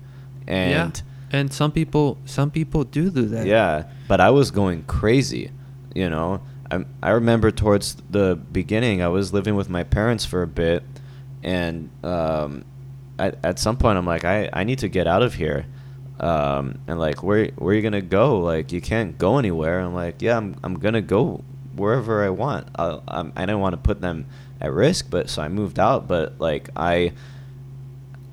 And 0.47 1.03
yeah. 1.31 1.39
and 1.39 1.53
some 1.53 1.73
people 1.73 2.19
some 2.25 2.51
people 2.51 2.85
do 2.85 3.11
do 3.11 3.27
that. 3.27 3.47
yeah, 3.47 3.85
but 4.07 4.21
I 4.21 4.31
was 4.31 4.51
going 4.51 4.85
crazy, 4.85 5.51
you 5.95 6.09
know. 6.09 6.41
I 6.71 6.85
I 7.03 7.11
remember 7.11 7.51
towards 7.51 7.97
the 8.11 8.39
beginning, 8.51 9.03
I 9.03 9.09
was 9.09 9.33
living 9.33 9.55
with 9.55 9.69
my 9.69 9.85
parents 9.85 10.25
for 10.25 10.43
a 10.43 10.47
bit, 10.47 10.83
and 11.43 11.91
um, 12.03 12.65
at 13.19 13.39
at 13.45 13.59
some 13.59 13.77
point, 13.77 13.99
I'm 13.99 14.07
like, 14.07 14.25
I 14.25 14.49
I 14.53 14.65
need 14.65 14.79
to 14.81 14.89
get 14.89 15.07
out 15.07 15.23
of 15.23 15.35
here. 15.35 15.67
Um, 16.21 16.81
and 16.89 16.99
like, 16.99 17.23
where 17.23 17.49
where 17.57 17.73
are 17.73 17.77
you 17.77 17.83
gonna 17.83 18.01
go? 18.01 18.41
Like, 18.41 18.73
you 18.73 18.81
can't 18.81 19.19
go 19.19 19.39
anywhere. 19.39 19.81
I'm 19.81 19.95
like, 19.95 20.23
yeah, 20.23 20.37
I'm 20.37 20.57
I'm 20.63 20.79
gonna 20.79 21.03
go 21.03 21.45
wherever 21.77 22.25
I 22.25 22.31
want. 22.31 22.69
I 22.77 23.01
I'm, 23.09 23.33
I 23.37 23.43
didn't 23.43 23.61
want 23.61 23.75
to 23.75 23.77
put 23.79 24.01
them 24.01 24.27
at 24.61 24.73
risk, 24.73 25.09
but 25.11 25.29
so 25.31 25.43
I 25.43 25.49
moved 25.49 25.79
out. 25.79 26.09
But 26.09 26.41
like, 26.41 26.69
I 26.77 27.13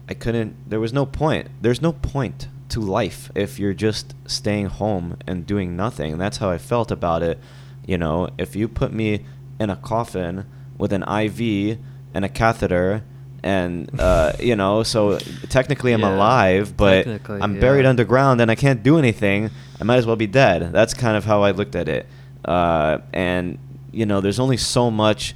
I 0.09 0.13
couldn't. 0.13 0.69
There 0.69 0.79
was 0.79 0.93
no 0.93 1.05
point. 1.05 1.47
There's 1.61 1.81
no 1.81 1.93
point 1.93 2.47
to 2.69 2.79
life 2.79 3.31
if 3.35 3.59
you're 3.59 3.73
just 3.73 4.13
staying 4.25 4.67
home 4.67 5.17
and 5.27 5.45
doing 5.45 5.75
nothing. 5.75 6.13
And 6.13 6.21
that's 6.21 6.37
how 6.37 6.49
I 6.49 6.57
felt 6.57 6.91
about 6.91 7.21
it. 7.23 7.39
You 7.85 7.97
know, 7.97 8.29
if 8.37 8.55
you 8.55 8.67
put 8.67 8.91
me 8.91 9.25
in 9.59 9.69
a 9.69 9.75
coffin 9.75 10.45
with 10.77 10.91
an 10.91 11.03
IV 11.03 11.77
and 12.13 12.25
a 12.25 12.29
catheter, 12.29 13.03
and 13.43 13.89
uh, 13.99 14.33
you 14.39 14.55
know, 14.55 14.81
so 14.83 15.19
technically 15.49 15.93
I'm 15.93 16.01
Yeah, 16.01 16.15
alive, 16.15 16.75
but 16.75 17.05
I'm 17.43 17.59
buried 17.59 17.85
underground 17.85 18.41
and 18.41 18.49
I 18.49 18.55
can't 18.55 18.81
do 18.81 18.97
anything. 18.97 19.51
I 19.79 19.83
might 19.83 19.97
as 19.97 20.07
well 20.07 20.15
be 20.15 20.27
dead. 20.27 20.71
That's 20.71 20.93
kind 20.95 21.15
of 21.15 21.25
how 21.25 21.43
I 21.43 21.51
looked 21.51 21.75
at 21.75 21.87
it. 21.87 22.07
Uh, 22.43 22.99
and 23.13 23.59
you 23.91 24.05
know, 24.05 24.19
there's 24.21 24.39
only 24.39 24.57
so 24.57 24.89
much 24.89 25.35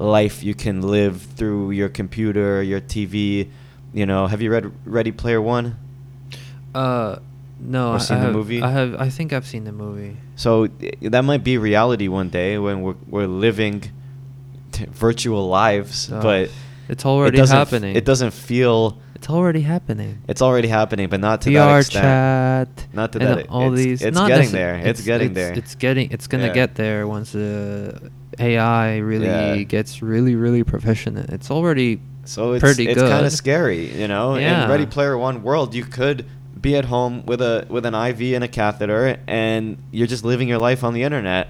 life 0.00 0.42
you 0.42 0.54
can 0.54 0.80
live 0.82 1.20
through 1.36 1.70
your 1.72 1.88
computer, 1.88 2.62
your 2.62 2.80
TV. 2.80 3.48
You 3.92 4.06
know, 4.06 4.26
have 4.26 4.40
you 4.40 4.50
read 4.50 4.70
Ready 4.84 5.12
Player 5.12 5.40
One? 5.40 5.76
Uh, 6.74 7.16
no, 7.60 7.90
Or 7.90 7.94
I- 7.96 7.98
seen 7.98 8.16
I 8.16 8.20
the 8.20 8.26
have, 8.26 8.32
movie? 8.34 8.62
I 8.62 8.70
have. 8.70 8.94
I 9.00 9.08
think 9.10 9.32
I've 9.32 9.46
seen 9.46 9.64
the 9.64 9.72
movie. 9.72 10.16
So 10.36 10.68
that 11.02 11.24
might 11.24 11.44
be 11.44 11.58
reality 11.58 12.08
one 12.08 12.28
day 12.30 12.58
when 12.58 12.80
we're 12.82 12.94
we're 13.08 13.26
living 13.26 13.82
t- 14.72 14.86
virtual 14.90 15.48
lives, 15.48 16.10
Uh, 16.10 16.22
but 16.22 16.50
it's 16.88 17.04
already 17.04 17.38
it 17.38 17.48
happening. 17.48 17.94
It 17.96 18.04
doesn't 18.04 18.32
feel. 18.32 18.96
It's 19.20 19.28
already 19.28 19.60
happening. 19.60 20.22
It's 20.28 20.40
already 20.40 20.68
happening, 20.68 21.10
but 21.10 21.20
not 21.20 21.42
to 21.42 21.50
that 21.52 21.76
extent. 21.76 22.02
chat. 22.04 22.86
Not 22.94 23.12
to 23.12 23.18
that- 23.18 23.48
All 23.50 23.64
it's- 23.74 23.84
these. 23.84 24.00
it's 24.00 24.14
not 24.14 24.28
getting 24.28 24.50
there. 24.50 24.76
It's 24.76 25.02
getting 25.02 25.34
there. 25.34 25.52
It's 25.52 25.74
getting. 25.74 26.10
It's 26.10 26.26
gonna 26.26 26.46
Yeah. 26.46 26.54
get 26.54 26.74
there 26.76 27.06
once 27.06 27.34
uh, 27.34 27.98
AI 28.38 28.96
really 28.96 29.26
Yeah. 29.26 29.56
gets 29.64 30.00
really, 30.00 30.36
really 30.36 30.64
proficient. 30.64 31.18
It's 31.28 31.50
already. 31.50 32.00
So 32.24 32.52
it's 32.54 32.62
pretty 32.64 32.88
it's 32.88 32.98
kind 33.02 33.26
of 33.26 33.32
scary, 33.32 33.92
you 34.00 34.08
know. 34.08 34.36
Yeah. 34.36 34.64
In 34.64 34.70
Ready 34.70 34.86
Player 34.86 35.18
One 35.18 35.42
world, 35.42 35.74
you 35.74 35.84
could 35.84 36.24
be 36.58 36.74
at 36.76 36.86
home 36.86 37.22
with 37.26 37.42
a 37.42 37.66
with 37.68 37.84
an 37.84 37.94
IV 37.94 38.32
and 38.36 38.42
a 38.42 38.48
catheter, 38.48 39.18
and 39.26 39.76
you're 39.90 40.06
just 40.06 40.24
living 40.24 40.48
your 40.48 40.58
life 40.58 40.82
on 40.82 40.94
the 40.94 41.02
internet. 41.02 41.48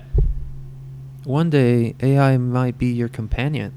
One 1.22 1.50
day, 1.50 1.94
AI 2.02 2.36
might 2.36 2.78
be 2.78 2.86
your 2.86 3.08
companion. 3.08 3.74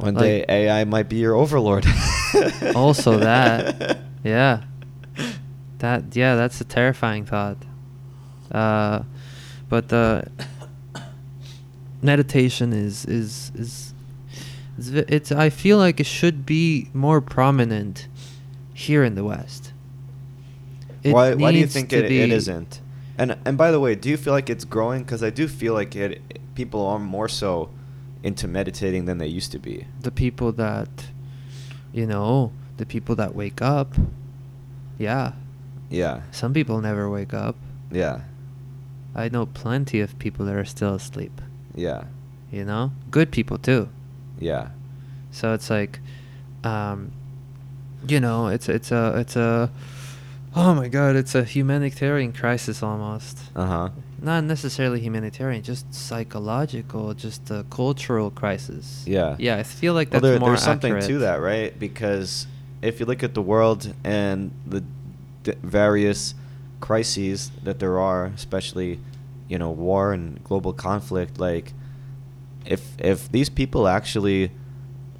One 0.00 0.14
Like- 0.14 0.22
day, 0.24 0.44
AI 0.48 0.84
might 0.84 1.08
be 1.08 1.16
your 1.16 1.34
overlord. 1.34 1.86
Also 2.74 3.18
that. 3.18 3.98
Yeah. 4.22 4.62
That 5.78 6.14
yeah, 6.14 6.36
that's 6.36 6.60
a 6.60 6.64
terrifying 6.64 7.24
thought. 7.24 7.56
Uh, 8.52 9.02
but 9.68 9.92
uh, 9.92 10.22
meditation 12.02 12.72
is 12.72 13.04
is 13.06 13.50
is 13.54 13.94
it's, 14.78 14.88
it's 14.88 15.32
I 15.32 15.50
feel 15.50 15.78
like 15.78 16.00
it 16.00 16.06
should 16.06 16.46
be 16.46 16.88
more 16.94 17.20
prominent 17.20 18.08
here 18.74 19.04
in 19.04 19.14
the 19.14 19.24
West. 19.24 19.72
It 21.02 21.12
why 21.12 21.34
why 21.34 21.52
do 21.52 21.58
you 21.58 21.66
think 21.66 21.92
it, 21.92 22.04
it 22.10 22.30
isn't? 22.30 22.80
And 23.18 23.36
and 23.44 23.56
by 23.58 23.70
the 23.70 23.80
way, 23.80 23.94
do 23.94 24.08
you 24.08 24.16
feel 24.16 24.32
like 24.32 24.48
it's 24.50 24.64
growing? 24.64 25.02
Because 25.02 25.22
I 25.22 25.30
do 25.30 25.48
feel 25.48 25.74
like 25.74 25.96
it. 25.96 26.20
People 26.54 26.86
are 26.86 26.98
more 26.98 27.28
so 27.28 27.70
into 28.22 28.46
meditating 28.48 29.04
than 29.06 29.18
they 29.18 29.26
used 29.26 29.52
to 29.52 29.58
be. 29.58 29.86
The 30.00 30.10
people 30.10 30.52
that, 30.52 30.88
you 31.92 32.06
know, 32.06 32.52
the 32.76 32.86
people 32.86 33.14
that 33.16 33.34
wake 33.34 33.60
up. 33.62 33.94
Yeah, 34.98 35.32
Yeah, 35.88 36.22
some 36.30 36.52
people 36.52 36.80
never 36.80 37.08
wake 37.08 37.32
up. 37.32 37.56
yeah, 37.90 38.20
I 39.14 39.28
know 39.30 39.46
plenty 39.46 40.00
of 40.00 40.18
people 40.18 40.44
that 40.46 40.54
are 40.54 40.64
still 40.66 40.94
asleep. 40.94 41.40
yeah, 41.74 42.04
You 42.52 42.64
know, 42.64 42.92
good 43.10 43.30
people 43.30 43.56
too. 43.58 43.88
yeah, 44.38 44.68
So 45.30 45.54
it's 45.54 45.70
like, 45.70 46.00
um, 46.64 47.12
you 48.06 48.20
know, 48.20 48.48
it's 48.48 48.68
it's 48.68 48.92
a 48.92 49.14
it's 49.18 49.36
a, 49.36 49.70
oh 50.54 50.74
my 50.74 50.88
god, 50.88 51.16
it's 51.16 51.34
a 51.34 51.44
humanitarian 51.44 52.32
crisis 52.32 52.82
almost. 52.82 53.38
uh 53.56 53.66
huh. 53.66 53.88
Not 54.22 54.44
necessarily 54.44 55.00
humanitarian, 55.00 55.62
just 55.62 55.92
psychological, 55.94 57.14
just 57.14 57.50
a 57.50 57.64
cultural 57.70 58.30
crisis. 58.30 59.04
Yeah. 59.06 59.36
Yeah, 59.38 59.56
I 59.56 59.62
feel 59.62 59.94
like 59.94 60.10
Well, 60.12 60.20
that's 60.20 60.30
there, 60.32 60.40
more 60.40 60.50
there's 60.50 60.62
something 60.62 61.00
to 61.00 61.18
that, 61.20 61.40
right? 61.40 61.78
Because 61.78 62.46
if 62.82 63.00
you 63.00 63.06
look 63.06 63.22
at 63.22 63.34
the 63.34 63.42
world 63.42 63.92
and 64.04 64.50
the 64.66 64.82
d- 65.42 65.54
various 65.62 66.34
crises 66.80 67.50
that 67.62 67.78
there 67.78 67.98
are, 67.98 68.26
especially, 68.26 69.00
you 69.48 69.58
know, 69.58 69.70
war 69.70 70.12
and 70.12 70.42
global 70.44 70.72
conflict, 70.72 71.38
like, 71.38 71.72
if 72.66 72.94
if 72.98 73.30
these 73.32 73.48
people 73.48 73.88
actually 73.88 74.50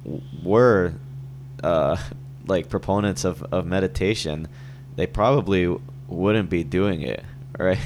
w- 0.03 0.21
were, 0.43 0.93
uh, 1.63 1.97
like 2.47 2.69
proponents 2.69 3.23
of 3.25 3.43
of 3.51 3.65
meditation, 3.65 4.47
they 4.95 5.07
probably 5.07 5.75
wouldn't 6.07 6.49
be 6.49 6.63
doing 6.63 7.01
it, 7.01 7.23
right? 7.59 7.79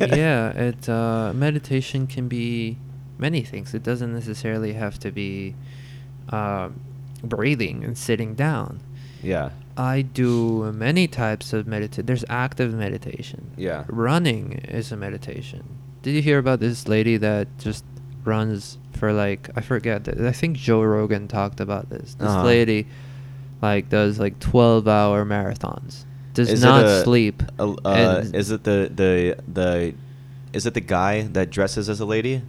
yeah, 0.16 0.50
it 0.50 0.88
uh, 0.88 1.32
meditation 1.34 2.06
can 2.06 2.28
be 2.28 2.78
many 3.18 3.42
things. 3.42 3.74
It 3.74 3.82
doesn't 3.82 4.12
necessarily 4.12 4.74
have 4.74 4.98
to 5.00 5.10
be 5.10 5.54
uh, 6.28 6.68
breathing 7.22 7.84
and 7.84 7.96
sitting 7.96 8.34
down. 8.34 8.80
Yeah. 9.22 9.50
I 9.76 10.02
do 10.02 10.72
many 10.72 11.06
types 11.06 11.52
of 11.52 11.66
meditation. 11.66 12.06
There's 12.06 12.24
active 12.28 12.72
meditation. 12.74 13.50
Yeah. 13.56 13.84
Running 13.88 14.52
is 14.68 14.90
a 14.92 14.96
meditation. 14.96 15.64
Did 16.02 16.12
you 16.12 16.22
hear 16.22 16.38
about 16.38 16.60
this 16.60 16.88
lady 16.88 17.16
that 17.18 17.48
just 17.58 17.84
runs 18.24 18.78
for 18.92 19.12
like 19.12 19.48
I 19.56 19.60
forget. 19.60 20.08
I 20.08 20.32
think 20.32 20.56
Joe 20.56 20.82
Rogan 20.82 21.28
talked 21.28 21.60
about 21.60 21.90
this. 21.90 22.14
This 22.14 22.28
Uh-huh. 22.28 22.44
lady 22.44 22.86
like 23.62 23.88
does 23.88 24.18
like 24.18 24.38
12 24.40 24.88
hour 24.88 25.24
marathons. 25.24 26.04
Does 26.36 26.50
Is 26.50 26.62
not 26.62 26.84
a- 26.84 27.02
sleep. 27.02 27.42
a- 27.58 27.62
uh, 27.84 28.24
is 28.34 28.50
it 28.50 28.62
the 28.64 28.90
the 28.94 29.36
the 29.50 29.94
is 30.52 30.66
it 30.66 30.74
the 30.74 30.82
guy 30.82 31.22
that 31.32 31.48
dresses 31.50 31.88
as 31.88 31.98
a 31.98 32.04
lady? 32.04 32.42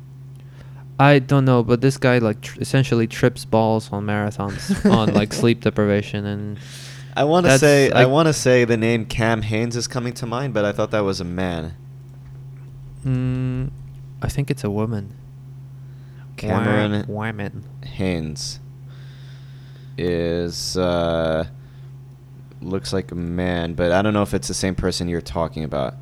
I 0.99 1.19
don't 1.19 1.45
know, 1.45 1.63
but 1.63 1.79
this 1.79 1.95
guy 1.97 2.17
like 2.17 2.41
tr- 2.41 2.59
essentially 2.59 3.07
trips 3.07 3.45
balls 3.45 3.89
on 3.93 4.05
marathons 4.05 4.59
on 4.91 5.13
like 5.13 5.31
sleep 5.41 5.61
deprivation 5.61 6.25
and 6.25 6.59
I 7.15 7.23
want 7.23 7.45
to 7.45 7.57
say 7.57 7.89
I 7.91 8.05
want 8.05 8.27
to 8.27 8.33
say 8.33 8.65
the 8.65 8.75
name 8.77 9.05
Cam 9.05 9.41
Hanes 9.41 9.77
is 9.77 9.87
coming 9.87 10.13
to 10.15 10.25
mind, 10.25 10.53
but 10.53 10.65
I 10.65 10.73
thought 10.73 10.91
that 10.91 11.05
was 11.05 11.21
a 11.21 11.25
man. 11.25 11.73
mm, 13.05 13.71
I 14.21 14.27
think 14.27 14.51
it's 14.51 14.65
a 14.65 14.69
woman. 14.69 15.13
Cameron 16.35 17.05
woman. 17.07 17.63
Hanes 17.85 18.59
is 19.97 20.75
uh 20.77 21.47
looks 22.61 22.93
like 22.93 23.11
a 23.11 23.15
man, 23.15 23.73
but 23.73 23.91
I 23.91 24.01
don't 24.01 24.13
know 24.13 24.23
if 24.23 24.33
it's 24.33 24.47
the 24.47 24.53
same 24.53 24.75
person 24.75 25.07
you're 25.07 25.21
talking 25.21 25.63
about. 25.63 25.95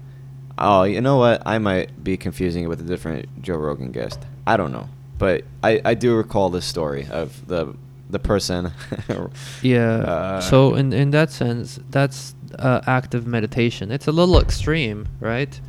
Oh, 0.58 0.84
you 0.84 1.02
know 1.02 1.18
what? 1.18 1.42
I 1.46 1.58
might 1.60 2.04
be 2.04 2.16
confusing 2.18 2.64
it 2.64 2.68
with 2.68 2.80
a 2.80 2.84
different 2.86 3.42
Joe 3.42 3.58
Rogan 3.58 3.92
guest. 3.92 4.20
I 4.48 4.56
don't 4.58 4.72
know, 4.72 4.88
but 5.18 5.44
I 5.64 5.82
I 5.84 5.94
do 5.96 6.16
recall 6.16 6.50
this 6.50 6.66
story 6.66 7.08
of 7.12 7.46
the 7.48 7.76
the 8.10 8.20
person. 8.20 8.72
Yeah. 9.62 9.98
Uh, 9.98 10.42
so 10.42 10.76
in 10.76 10.94
in 10.94 11.12
that 11.12 11.32
sense, 11.32 11.80
that's 11.90 12.36
uh, 12.58 12.82
active 12.88 13.28
meditation. 13.28 13.92
It's 13.92 14.08
a 14.08 14.12
little 14.12 14.40
extreme, 14.40 15.08
right? 15.20 15.60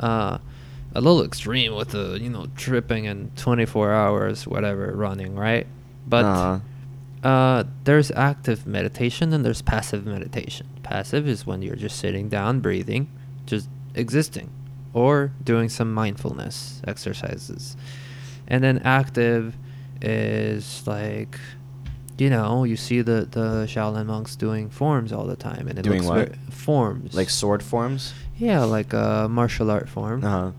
Uh, 0.00 0.38
a 0.94 1.00
little 1.00 1.24
extreme 1.24 1.74
with 1.74 1.90
the 1.90 2.18
you 2.20 2.28
know 2.28 2.46
tripping 2.56 3.06
and 3.06 3.34
24 3.36 3.92
hours 3.92 4.46
whatever 4.46 4.92
running, 4.94 5.36
right? 5.36 5.66
But 6.06 6.24
Uh-huh. 6.24 6.58
Uh, 7.22 7.64
there's 7.84 8.10
active 8.12 8.66
meditation 8.66 9.32
and 9.32 9.44
there's 9.44 9.62
passive 9.62 10.04
meditation. 10.06 10.66
Passive 10.82 11.28
is 11.28 11.46
when 11.46 11.62
you're 11.62 11.76
just 11.76 11.98
sitting 11.98 12.28
down, 12.28 12.60
breathing, 12.60 13.08
just 13.46 13.68
existing. 13.94 14.50
or 14.94 15.32
doing 15.44 15.68
some 15.68 15.92
mindfulness 15.94 16.82
exercises. 16.86 17.76
And 18.48 18.62
then 18.62 18.78
active 18.84 19.56
is 20.00 20.86
like 20.86 21.38
you 22.18 22.28
know, 22.28 22.64
you 22.64 22.76
see 22.76 23.00
the 23.02 23.26
the 23.30 23.66
Shaolin 23.66 24.06
monks 24.06 24.36
doing 24.36 24.68
forms 24.68 25.12
all 25.12 25.24
the 25.26 25.34
time 25.36 25.66
and 25.68 25.78
it 25.78 25.82
Doing 25.82 26.06
looks 26.06 26.30
what? 26.30 26.52
forms. 26.52 27.14
Like 27.14 27.30
sword 27.30 27.62
forms. 27.62 28.12
yeah, 28.36 28.62
like 28.64 28.92
a 28.92 29.28
martial 29.30 29.70
art 29.70 29.88
form. 29.88 30.22
Uh 30.24 30.30
huh. 30.30 30.50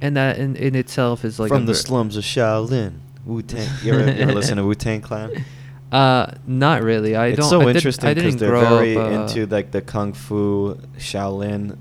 And 0.00 0.16
that 0.16 0.38
in, 0.38 0.56
in 0.56 0.74
itself 0.76 1.24
is 1.24 1.38
like 1.40 1.48
From 1.48 1.66
the 1.66 1.72
ver- 1.72 1.78
slums 1.78 2.16
of 2.16 2.24
Shaolin. 2.24 3.00
Wu 3.26 3.42
Tang. 3.42 3.68
You 3.82 3.92
ever, 3.94 4.04
you 4.12 4.22
ever 4.22 4.34
listen 4.40 4.56
to 4.56 4.64
Wu 4.64 4.74
Tang 4.74 5.00
Clan? 5.02 5.44
Uh, 5.92 6.32
not 6.46 6.82
really. 6.82 7.16
I 7.16 7.28
it's 7.28 7.40
don't. 7.40 7.50
so 7.50 7.62
I 7.68 7.72
interesting 7.72 8.14
because 8.14 8.36
they're 8.36 8.50
grow 8.50 8.76
very 8.76 8.96
up, 8.96 9.06
uh, 9.06 9.10
into 9.22 9.46
like 9.46 9.72
the 9.72 9.80
kung 9.82 10.12
fu 10.12 10.78
Shaolin 10.98 11.76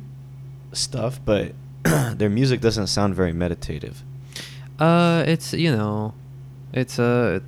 stuff, 0.73 1.19
but 1.23 1.53
their 1.83 2.29
music 2.29 2.59
doesn't 2.61 2.87
sound 2.87 3.15
very 3.15 3.33
meditative. 3.33 4.03
Uh, 4.79 5.23
it's 5.27 5.53
you 5.53 5.71
know, 5.75 6.13
it's 6.73 6.97
a, 6.99 7.41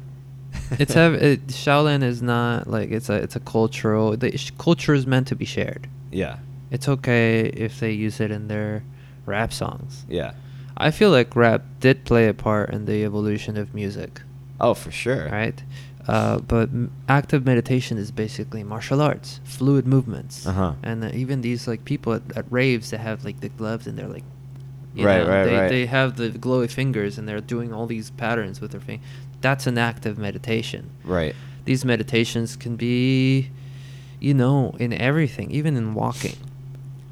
it's 0.71 0.93
have 0.93 1.13
it, 1.29 1.47
Shaolin 1.47 2.03
is 2.03 2.21
not 2.21 2.67
like 2.67 2.91
it's 2.91 3.09
a 3.09 3.15
it's 3.15 3.35
a 3.35 3.39
cultural. 3.39 4.15
The 4.15 4.37
sh- 4.37 4.51
culture 4.57 4.93
is 4.93 5.07
meant 5.07 5.27
to 5.29 5.35
be 5.35 5.45
shared. 5.45 5.87
Yeah, 6.11 6.37
It's 6.71 6.87
okay 6.89 7.45
if 7.47 7.79
they 7.79 7.91
use 7.93 8.19
it 8.19 8.31
in 8.31 8.49
their 8.49 8.83
rap 9.25 9.53
songs. 9.53 10.05
yeah. 10.09 10.33
I 10.77 10.89
feel 10.91 11.09
like 11.11 11.35
rap 11.35 11.63
did 11.79 12.05
play 12.05 12.27
a 12.27 12.33
part 12.33 12.71
in 12.71 12.85
the 12.85 13.03
evolution 13.05 13.55
of 13.55 13.73
music, 13.73 14.21
Oh, 14.59 14.73
for 14.73 14.89
sure. 14.91 15.27
right? 15.29 15.61
Uh, 16.07 16.39
but 16.39 16.69
m- 16.69 16.91
active 17.07 17.45
meditation 17.45 17.97
is 17.97 18.11
basically 18.11 18.63
martial 18.63 19.01
arts, 19.01 19.39
fluid 19.43 19.85
movements, 19.85 20.47
Uh-huh. 20.47 20.73
and 20.83 21.03
uh, 21.03 21.09
even 21.13 21.41
these 21.41 21.67
like 21.67 21.85
people 21.85 22.13
at, 22.13 22.23
at 22.35 22.45
raves 22.51 22.89
that 22.89 22.99
have 22.99 23.23
like 23.23 23.39
the 23.39 23.49
gloves 23.49 23.85
and 23.87 23.97
they're 23.97 24.07
like, 24.07 24.23
you 24.95 25.05
Right, 25.05 25.23
know, 25.23 25.29
right, 25.29 25.43
they, 25.45 25.57
right. 25.57 25.69
They 25.69 25.85
have 25.85 26.17
the 26.17 26.29
glowy 26.31 26.69
fingers 26.69 27.17
and 27.17 27.27
they're 27.27 27.39
doing 27.39 27.71
all 27.71 27.85
these 27.87 28.09
patterns 28.11 28.59
with 28.59 28.71
their 28.71 28.81
finger. 28.81 29.03
That's 29.41 29.67
an 29.67 29.77
active 29.77 30.17
meditation. 30.17 30.89
Right. 31.03 31.35
These 31.65 31.85
meditations 31.85 32.55
can 32.55 32.75
be, 32.75 33.49
you 34.19 34.33
know, 34.33 34.75
in 34.79 34.91
everything, 34.93 35.51
even 35.51 35.77
in 35.77 35.93
walking. 35.93 36.35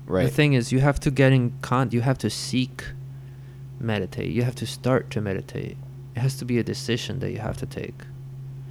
Right. 0.08 0.24
The 0.24 0.32
thing 0.32 0.54
is, 0.54 0.72
you 0.72 0.80
have 0.80 1.00
to 1.02 1.12
get 1.12 1.32
in 1.32 1.54
con. 1.62 1.90
You 1.92 2.02
have 2.02 2.18
to 2.20 2.30
seek 2.32 2.84
meditate. 3.80 4.32
You 4.32 4.42
have 4.44 4.56
to 4.56 4.66
start 4.66 5.10
to 5.12 5.22
meditate. 5.22 5.78
It 6.16 6.20
has 6.20 6.36
to 6.40 6.46
be 6.46 6.58
a 6.58 6.64
decision 6.64 7.20
that 7.20 7.32
you 7.32 7.38
have 7.38 7.58
to 7.58 7.66
take. 7.68 7.94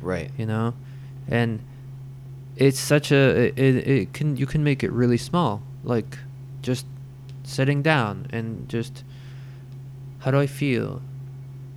Right. 0.01 0.31
You 0.37 0.47
know, 0.47 0.75
and 1.29 1.61
it's 2.57 2.81
such 2.81 3.13
a 3.13 3.53
it, 3.57 3.89
it, 3.89 4.13
can 4.13 4.37
you 4.37 4.47
can 4.47 4.65
make 4.65 4.83
it 4.83 4.91
really 4.93 5.17
small, 5.17 5.63
like 5.85 6.19
just 6.63 6.87
sitting 7.45 7.83
down 7.83 8.27
and 8.31 8.69
just 8.69 9.05
how 10.21 10.31
do 10.31 10.39
I 10.39 10.47
feel? 10.47 11.03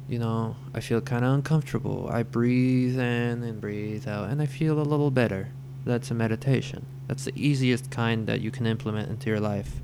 You 0.10 0.20
know, 0.20 0.58
I 0.74 0.82
feel 0.82 1.00
kind 1.00 1.24
of 1.24 1.34
uncomfortable. 1.34 2.10
I 2.12 2.24
breathe 2.24 3.00
in 3.00 3.44
and 3.44 3.62
breathe 3.62 4.08
out, 4.08 4.30
and 4.30 4.42
I 4.42 4.46
feel 4.46 4.80
a 4.80 4.84
little 4.84 5.12
better. 5.12 5.50
That's 5.86 6.12
a 6.12 6.14
meditation. 6.14 6.86
That's 7.08 7.26
the 7.26 7.34
easiest 7.36 7.90
kind 7.92 8.28
that 8.28 8.42
you 8.42 8.52
can 8.52 8.66
implement 8.66 9.10
into 9.10 9.30
your 9.30 9.40
life. 9.40 9.80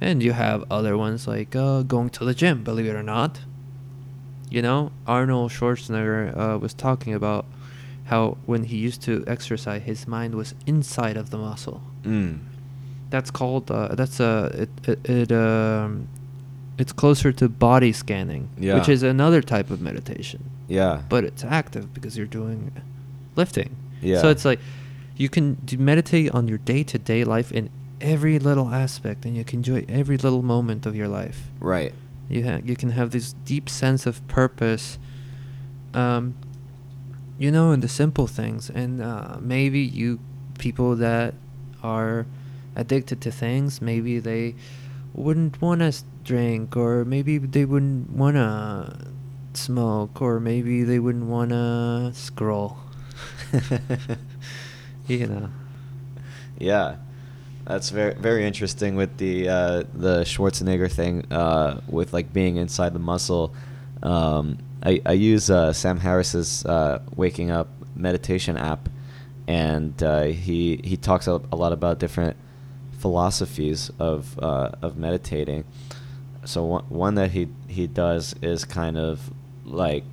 And 0.00 0.22
you 0.22 0.32
have 0.32 0.64
other 0.70 0.96
ones 0.96 1.26
like 1.26 1.56
uh, 1.56 1.82
going 1.82 2.10
to 2.10 2.24
the 2.24 2.34
gym, 2.34 2.62
believe 2.62 2.86
it 2.86 2.94
or 2.94 3.02
not. 3.02 3.40
You 4.54 4.62
know, 4.62 4.92
Arnold 5.04 5.50
Schwarzenegger 5.50 6.22
uh, 6.36 6.58
was 6.58 6.74
talking 6.74 7.12
about 7.12 7.44
how 8.04 8.36
when 8.46 8.62
he 8.64 8.76
used 8.76 9.02
to 9.02 9.24
exercise, 9.26 9.82
his 9.82 10.06
mind 10.06 10.36
was 10.36 10.54
inside 10.64 11.16
of 11.16 11.30
the 11.30 11.38
muscle. 11.38 11.80
Mm. 12.04 12.38
That's 13.10 13.30
called. 13.32 13.68
Uh, 13.68 13.96
that's 13.96 14.20
a. 14.20 14.32
It. 14.62 14.70
It. 14.90 15.10
it 15.10 15.32
um, 15.32 16.06
it's 16.78 16.92
closer 16.92 17.32
to 17.32 17.48
body 17.48 17.92
scanning, 17.92 18.48
Yeah. 18.58 18.74
which 18.76 18.88
is 18.88 19.02
another 19.02 19.42
type 19.42 19.70
of 19.70 19.80
meditation, 19.80 20.40
Yeah. 20.68 21.02
but 21.08 21.22
it's 21.24 21.44
active 21.44 21.92
because 21.94 22.16
you're 22.18 22.34
doing 22.40 22.70
lifting. 23.36 23.70
Yeah. 24.02 24.20
So 24.20 24.28
it's 24.28 24.44
like 24.44 24.60
you 25.16 25.28
can 25.28 25.56
meditate 25.78 26.30
on 26.34 26.48
your 26.48 26.58
day-to-day 26.58 27.22
life 27.24 27.50
in 27.52 27.70
every 28.00 28.38
little 28.38 28.68
aspect, 28.70 29.24
and 29.24 29.36
you 29.36 29.44
can 29.44 29.58
enjoy 29.60 29.84
every 29.88 30.16
little 30.16 30.42
moment 30.42 30.86
of 30.86 30.94
your 30.94 31.08
life. 31.08 31.38
right. 31.60 31.92
You 32.28 32.44
ha- 32.44 32.60
you 32.64 32.76
can 32.76 32.90
have 32.90 33.10
this 33.10 33.34
deep 33.44 33.68
sense 33.68 34.06
of 34.06 34.26
purpose, 34.28 34.98
um, 35.92 36.34
you 37.38 37.50
know, 37.50 37.72
in 37.72 37.80
the 37.80 37.88
simple 37.88 38.26
things, 38.26 38.70
and 38.70 39.02
uh, 39.02 39.36
maybe 39.40 39.80
you 39.80 40.20
people 40.58 40.96
that 40.96 41.34
are 41.82 42.26
addicted 42.76 43.20
to 43.20 43.30
things, 43.30 43.82
maybe 43.82 44.18
they 44.18 44.54
wouldn't 45.12 45.60
want 45.60 45.80
to 45.80 45.92
drink, 46.24 46.76
or 46.76 47.04
maybe 47.04 47.38
they 47.38 47.64
wouldn't 47.64 48.10
want 48.10 48.36
to 48.36 49.06
smoke, 49.52 50.20
or 50.20 50.40
maybe 50.40 50.82
they 50.82 50.98
wouldn't 50.98 51.26
want 51.26 51.50
to 51.50 52.12
scroll. 52.14 52.78
you 55.06 55.26
know. 55.26 55.50
Yeah, 56.58 56.96
that's 57.66 57.90
very 57.90 58.14
very 58.14 58.46
interesting 58.46 58.96
with 58.96 59.16
the 59.16 59.48
uh, 59.48 59.82
the 59.94 60.20
Schwarzenegger 60.24 60.90
thing 60.90 61.30
uh, 61.32 61.80
with 61.88 62.12
like 62.12 62.32
being 62.32 62.56
inside 62.56 62.92
the 62.92 62.98
muscle. 62.98 63.54
Um, 64.02 64.58
I 64.82 65.00
I 65.06 65.12
use 65.12 65.50
uh, 65.50 65.72
Sam 65.72 65.98
Harris's 65.98 66.64
uh, 66.66 67.00
Waking 67.16 67.50
Up 67.50 67.68
meditation 67.96 68.56
app, 68.56 68.88
and 69.46 70.00
uh, 70.02 70.24
he 70.24 70.80
he 70.84 70.96
talks 70.96 71.26
a, 71.26 71.40
a 71.50 71.56
lot 71.56 71.72
about 71.72 71.98
different 71.98 72.36
philosophies 72.98 73.90
of 73.98 74.38
uh, 74.38 74.70
of 74.82 74.96
meditating. 74.96 75.64
So 76.44 76.64
one 76.64 76.84
one 76.88 77.14
that 77.14 77.30
he 77.30 77.48
he 77.66 77.86
does 77.86 78.34
is 78.42 78.64
kind 78.64 78.98
of 78.98 79.30
like 79.64 80.04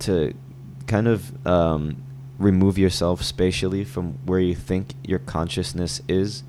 to 0.00 0.34
kind 0.86 1.08
of 1.08 1.46
um, 1.46 2.02
remove 2.42 2.78
yourself 2.78 3.22
spatially 3.22 3.84
from 3.84 4.18
where 4.24 4.40
you 4.40 4.54
think 4.54 4.94
your 5.02 5.18
consciousness 5.18 6.00
is. 6.08 6.42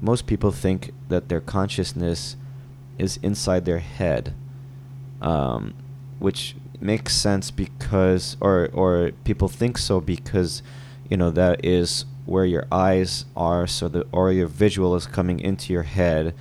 Most 0.00 0.26
people 0.26 0.50
think 0.50 0.92
that 1.08 1.28
their 1.28 1.40
consciousness 1.40 2.36
is 2.98 3.18
inside 3.22 3.64
their 3.64 3.78
head, 3.78 4.34
um, 5.20 5.74
which 6.18 6.54
makes 6.80 7.14
sense 7.14 7.50
because, 7.50 8.36
or 8.40 8.68
or 8.72 9.12
people 9.24 9.48
think 9.48 9.78
so 9.78 10.00
because, 10.00 10.62
you 11.08 11.16
know, 11.16 11.30
that 11.30 11.64
is 11.64 12.04
where 12.26 12.44
your 12.44 12.66
eyes 12.70 13.24
are, 13.36 13.66
so 13.66 13.88
the 13.88 14.06
or 14.12 14.32
your 14.32 14.46
visual 14.46 14.94
is 14.94 15.06
coming 15.06 15.40
into 15.40 15.72
your 15.72 15.82
head, 15.82 16.34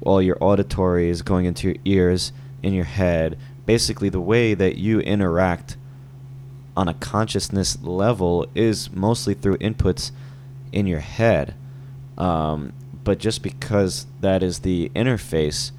while 0.00 0.22
your 0.22 0.38
auditory 0.40 1.08
is 1.08 1.22
going 1.22 1.44
into 1.44 1.68
your 1.68 1.76
ears 1.84 2.32
in 2.62 2.72
your 2.72 2.84
head. 2.84 3.38
Basically, 3.66 4.08
the 4.08 4.20
way 4.20 4.54
that 4.54 4.78
you 4.78 5.00
interact 5.00 5.76
on 6.76 6.88
a 6.88 6.94
consciousness 6.94 7.80
level 7.82 8.46
is 8.54 8.90
mostly 8.92 9.34
through 9.34 9.56
inputs 9.58 10.10
in 10.72 10.86
your 10.86 11.00
head. 11.00 11.54
Um, 12.16 12.72
but 13.02 13.18
just 13.18 13.42
because 13.42 14.06
that 14.20 14.42
is 14.42 14.60
the 14.60 14.90
interface 14.94 15.72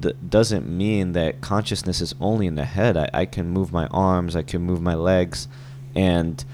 th- 0.00 0.16
doesn't 0.28 0.68
mean 0.68 1.12
that 1.12 1.40
consciousness 1.40 2.00
is 2.00 2.14
only 2.20 2.46
in 2.46 2.54
the 2.54 2.64
head. 2.64 2.96
I, 2.96 3.10
I 3.12 3.26
can 3.26 3.48
move 3.48 3.72
my 3.72 3.86
arms, 3.88 4.36
I 4.36 4.42
can 4.42 4.62
move 4.62 4.80
my 4.80 4.94
legs, 4.94 5.48
and 5.94 6.44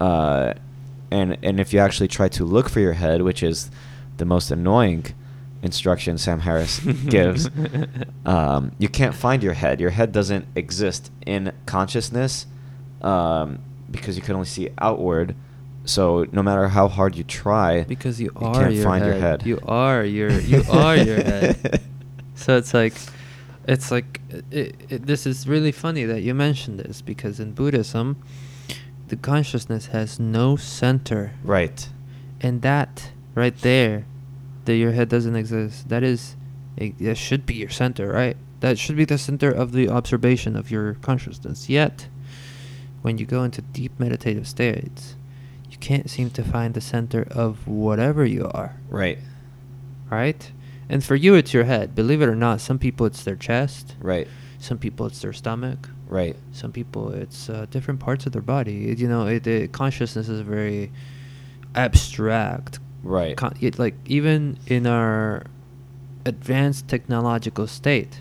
uh, 0.00 0.54
and 1.10 1.36
and 1.42 1.58
if 1.60 1.72
you 1.72 1.80
actually 1.80 2.08
try 2.08 2.28
to 2.28 2.44
look 2.44 2.68
for 2.68 2.80
your 2.80 2.92
head, 2.92 3.22
which 3.22 3.42
is 3.42 3.70
the 4.16 4.24
most 4.24 4.50
annoying 4.50 5.06
instruction 5.62 6.18
Sam 6.18 6.40
Harris 6.40 6.78
gives, 7.08 7.50
um, 8.24 8.72
you 8.78 8.88
can't 8.88 9.14
find 9.14 9.42
your 9.42 9.54
head. 9.54 9.80
Your 9.80 9.90
head 9.90 10.12
doesn't 10.12 10.46
exist 10.54 11.10
in 11.26 11.52
consciousness 11.66 12.46
um, 13.02 13.58
because 13.90 14.16
you 14.16 14.22
can 14.22 14.34
only 14.34 14.46
see 14.46 14.70
outward. 14.78 15.34
So 15.84 16.26
no 16.32 16.42
matter 16.42 16.68
how 16.68 16.88
hard 16.88 17.16
you 17.16 17.24
try, 17.24 17.84
because 17.84 18.20
you 18.20 18.30
you 18.40 18.46
are 18.46 18.54
can't 18.62 18.74
your 18.74 18.84
find 18.84 19.02
head. 19.04 19.10
your 19.12 19.20
head. 19.20 19.46
You 19.46 19.58
are 19.66 20.04
your 20.04 20.30
you 20.40 20.62
are 20.70 20.96
your 20.96 21.16
head. 21.22 21.80
So 22.34 22.56
it's 22.56 22.72
like, 22.72 22.94
it's 23.66 23.90
like 23.90 24.20
it, 24.52 24.76
it, 24.88 25.06
this 25.06 25.26
is 25.26 25.48
really 25.48 25.72
funny 25.72 26.04
that 26.04 26.20
you 26.22 26.34
mentioned 26.34 26.78
this 26.78 27.02
because 27.02 27.40
in 27.40 27.50
Buddhism, 27.52 28.16
the 29.08 29.16
consciousness 29.16 29.86
has 29.86 30.20
no 30.20 30.54
center, 30.54 31.32
Right. 31.42 31.88
and 32.40 32.62
that 32.62 33.10
right 33.34 33.56
there, 33.62 34.04
that 34.66 34.76
your 34.76 34.92
head 34.92 35.08
doesn't 35.08 35.34
exist. 35.34 35.88
That 35.88 36.04
is, 36.04 36.36
it, 36.76 36.96
that 37.00 37.16
should 37.16 37.44
be 37.44 37.54
your 37.54 37.70
center, 37.70 38.06
right? 38.12 38.36
That 38.60 38.78
should 38.78 38.96
be 38.96 39.04
the 39.04 39.18
center 39.18 39.50
of 39.50 39.72
the 39.72 39.88
observation 39.88 40.54
of 40.54 40.70
your 40.70 40.94
consciousness. 40.94 41.68
Yet, 41.68 42.06
when 43.02 43.18
you 43.18 43.26
go 43.26 43.44
into 43.44 43.62
deep 43.62 43.92
meditative 43.98 44.46
states, 44.48 45.14
you 45.70 45.76
can't 45.78 46.08
seem 46.10 46.30
to 46.30 46.42
find 46.42 46.74
the 46.74 46.80
center 46.80 47.26
of 47.30 47.66
whatever 47.68 48.24
you 48.24 48.50
are 48.52 48.74
Right. 48.88 49.18
right? 50.10 50.50
And 50.88 51.04
for 51.04 51.14
you, 51.14 51.34
it's 51.34 51.52
your 51.52 51.64
head. 51.64 51.94
Believe 51.94 52.22
it 52.22 52.28
or 52.28 52.34
not, 52.34 52.60
some 52.62 52.78
people 52.78 53.04
it's 53.06 53.22
their 53.22 53.36
chest. 53.36 53.94
Right. 54.00 54.26
Some 54.58 54.78
people 54.78 55.06
it's 55.06 55.20
their 55.20 55.34
stomach. 55.34 55.88
Right. 56.08 56.34
Some 56.52 56.72
people 56.72 57.10
it's 57.12 57.50
uh, 57.50 57.66
different 57.70 58.00
parts 58.00 58.24
of 58.26 58.32
their 58.32 58.42
body. 58.42 58.88
It- 58.88 58.98
you 58.98 59.06
know, 59.08 59.26
it, 59.26 59.46
it, 59.46 59.72
consciousness 59.72 60.28
is 60.30 60.40
very 60.40 60.90
abstract. 61.74 62.78
Right. 63.02 63.36
Con- 63.36 63.56
it, 63.60 63.78
like 63.78 63.94
even 64.06 64.58
in 64.66 64.86
our 64.86 65.44
advanced 66.24 66.88
technological 66.88 67.66
state. 67.66 68.20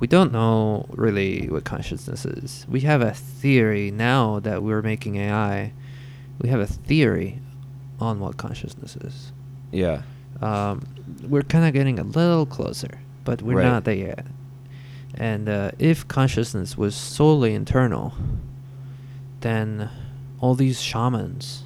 We 0.00 0.06
don't 0.06 0.32
know 0.32 0.86
really 0.90 1.48
what 1.48 1.64
consciousness 1.64 2.24
is. 2.24 2.66
We 2.68 2.80
have 2.80 3.00
a 3.00 3.12
theory 3.12 3.90
now 3.90 4.38
that 4.40 4.62
we're 4.62 4.82
making 4.82 5.16
AI. 5.16 5.72
We 6.40 6.48
have 6.50 6.60
a 6.60 6.66
theory 6.66 7.40
on 8.00 8.20
what 8.20 8.36
consciousness 8.36 8.96
is. 8.96 9.32
Yeah. 9.72 10.02
Um, 10.40 10.86
we're 11.28 11.42
kind 11.42 11.64
of 11.66 11.72
getting 11.72 11.98
a 11.98 12.04
little 12.04 12.46
closer, 12.46 13.00
but 13.24 13.42
we're 13.42 13.56
Right. 13.56 13.64
not 13.64 13.84
there 13.84 13.94
yet. 13.96 14.26
And 15.14 15.48
uh, 15.48 15.72
if 15.80 16.06
consciousness 16.06 16.78
was 16.78 16.94
solely 16.94 17.54
internal, 17.54 18.14
then 19.40 19.90
all 20.40 20.54
these 20.54 20.80
shamans 20.80 21.64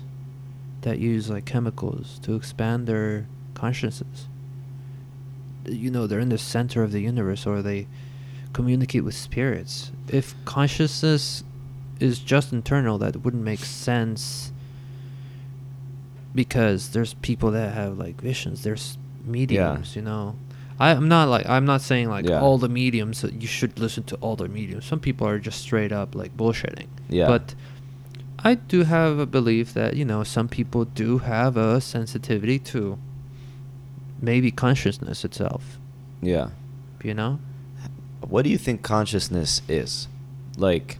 that 0.82 0.98
use 0.98 1.28
like 1.28 1.44
chemicals 1.44 2.18
to 2.22 2.34
expand 2.34 2.86
their 2.86 3.26
consciousnesses, 3.52 4.26
you 5.66 5.90
know, 5.90 6.06
they're 6.06 6.18
in 6.18 6.30
the 6.30 6.38
center 6.38 6.82
of 6.82 6.92
the 6.92 7.00
universe 7.02 7.46
or 7.46 7.60
they 7.60 7.86
communicate 8.52 9.04
with 9.04 9.14
spirits. 9.14 9.90
If 10.08 10.34
consciousness 10.44 11.44
is 12.00 12.18
just 12.18 12.52
internal, 12.52 12.98
that 12.98 13.16
wouldn't 13.24 13.42
make 13.44 13.60
sense 13.60 14.52
because 16.34 16.90
there's 16.90 17.14
people 17.14 17.50
that 17.52 17.74
have 17.74 17.98
like 17.98 18.20
visions. 18.20 18.62
There's 18.62 18.96
mediums, 19.24 19.96
you 19.96 20.02
know. 20.02 20.36
I, 20.80 20.90
I'm 20.90 21.08
not 21.08 21.28
like 21.28 21.46
I'm 21.48 21.64
not 21.66 21.82
saying 21.82 22.08
like 22.08 22.26
Yeah. 22.26 22.40
all 22.40 22.58
the 22.58 22.68
mediums 22.68 23.20
that 23.20 23.34
you 23.40 23.46
should 23.46 23.78
listen 23.78 24.02
to 24.04 24.16
all 24.16 24.36
the 24.36 24.48
mediums. 24.48 24.84
Some 24.86 25.00
people 25.00 25.26
are 25.26 25.38
just 25.38 25.60
straight 25.60 25.92
up 25.92 26.14
like 26.14 26.36
bullshitting. 26.36 26.88
Yeah. 27.08 27.26
But 27.26 27.54
I 28.44 28.54
do 28.54 28.82
have 28.84 29.18
a 29.18 29.26
belief 29.26 29.74
that 29.74 29.94
you 29.96 30.04
know 30.04 30.24
some 30.24 30.48
people 30.48 30.84
do 30.86 31.18
have 31.18 31.56
a 31.56 31.80
sensitivity 31.80 32.58
to 32.60 32.98
maybe 34.20 34.50
consciousness 34.50 35.24
itself. 35.24 35.78
Yeah. 36.20 36.50
You 37.04 37.14
know. 37.14 37.38
What 38.28 38.42
do 38.42 38.50
you 38.50 38.58
think 38.58 38.82
consciousness 38.82 39.62
is? 39.68 40.08
Like, 40.56 40.98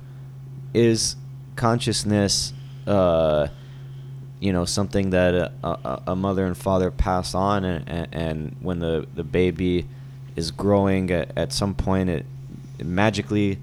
is 0.74 1.16
consciousness, 1.56 2.52
uh, 2.86 3.48
you 4.40 4.52
know, 4.52 4.64
something 4.64 5.10
that 5.10 5.34
a, 5.34 6.02
a, 6.06 6.16
mother 6.16 6.44
and 6.46 6.56
father 6.56 6.90
pass 6.90 7.34
on, 7.34 7.64
and, 7.64 7.88
and, 7.88 8.08
and 8.12 8.56
when 8.60 8.80
the, 8.80 9.06
the 9.14 9.22
baby 9.22 9.86
is 10.34 10.50
growing, 10.50 11.10
at, 11.10 11.30
at 11.36 11.52
some 11.52 11.74
point 11.74 12.08
it, 12.08 12.26
it 12.78 12.86
magically 12.86 13.58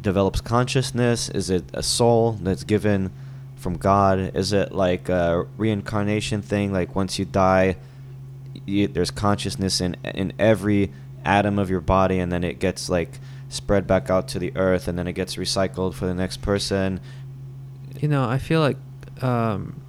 develops 0.00 0.40
consciousness? 0.40 1.28
Is 1.28 1.50
it 1.50 1.64
a 1.72 1.82
soul 1.82 2.32
that's 2.32 2.64
given 2.64 3.10
from 3.56 3.76
God? 3.76 4.32
Is 4.34 4.52
it 4.52 4.72
like 4.72 5.08
a 5.08 5.46
reincarnation 5.56 6.42
thing? 6.42 6.72
Like 6.72 6.94
once 6.94 7.18
you 7.18 7.24
die, 7.24 7.76
you, 8.66 8.88
there's 8.88 9.10
consciousness 9.10 9.80
in 9.80 9.96
in 10.04 10.32
every 10.38 10.92
atom 11.24 11.58
of 11.58 11.70
your 11.70 11.80
body, 11.80 12.18
and 12.18 12.30
then 12.30 12.44
it 12.44 12.58
gets 12.58 12.88
like 12.88 13.18
spread 13.48 13.86
back 13.86 14.10
out 14.10 14.28
to 14.28 14.38
the 14.38 14.52
earth, 14.56 14.88
and 14.88 14.98
then 14.98 15.06
it 15.06 15.14
gets 15.14 15.36
recycled 15.36 15.94
for 15.94 16.06
the 16.06 16.14
next 16.14 16.42
person. 16.42 17.00
You 18.00 18.08
know, 18.08 18.28
I 18.28 18.38
feel 18.38 18.60
like 18.60 18.76
um, 19.22 19.80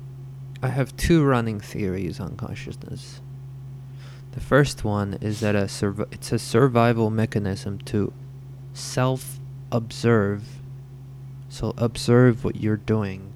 I 0.61 0.69
have 0.69 0.95
two 0.97 1.23
running 1.23 1.59
theories 1.59 2.19
on 2.19 2.35
consciousness. 2.35 3.21
The 4.31 4.39
first 4.39 4.83
one 4.83 5.17
is 5.21 5.41
that 5.41 5.55
a 5.55 5.69
it's 6.11 6.31
a 6.31 6.39
survival 6.39 7.09
mechanism 7.09 7.79
to 7.79 8.13
self-observe. 8.73 10.43
So 11.49 11.73
observe 11.77 12.45
what 12.45 12.55
you're 12.55 12.77
doing 12.77 13.33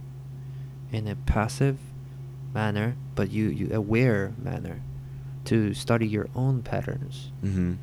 in 0.92 1.08
a 1.08 1.16
passive 1.16 1.78
manner, 2.54 2.96
but 3.14 3.30
you, 3.30 3.50
you 3.50 3.70
aware 3.74 4.34
manner 4.38 4.82
to 5.46 5.74
study 5.74 6.08
your 6.08 6.28
own 6.34 6.64
patterns 6.64 7.32
Mm-hmm. 7.44 7.74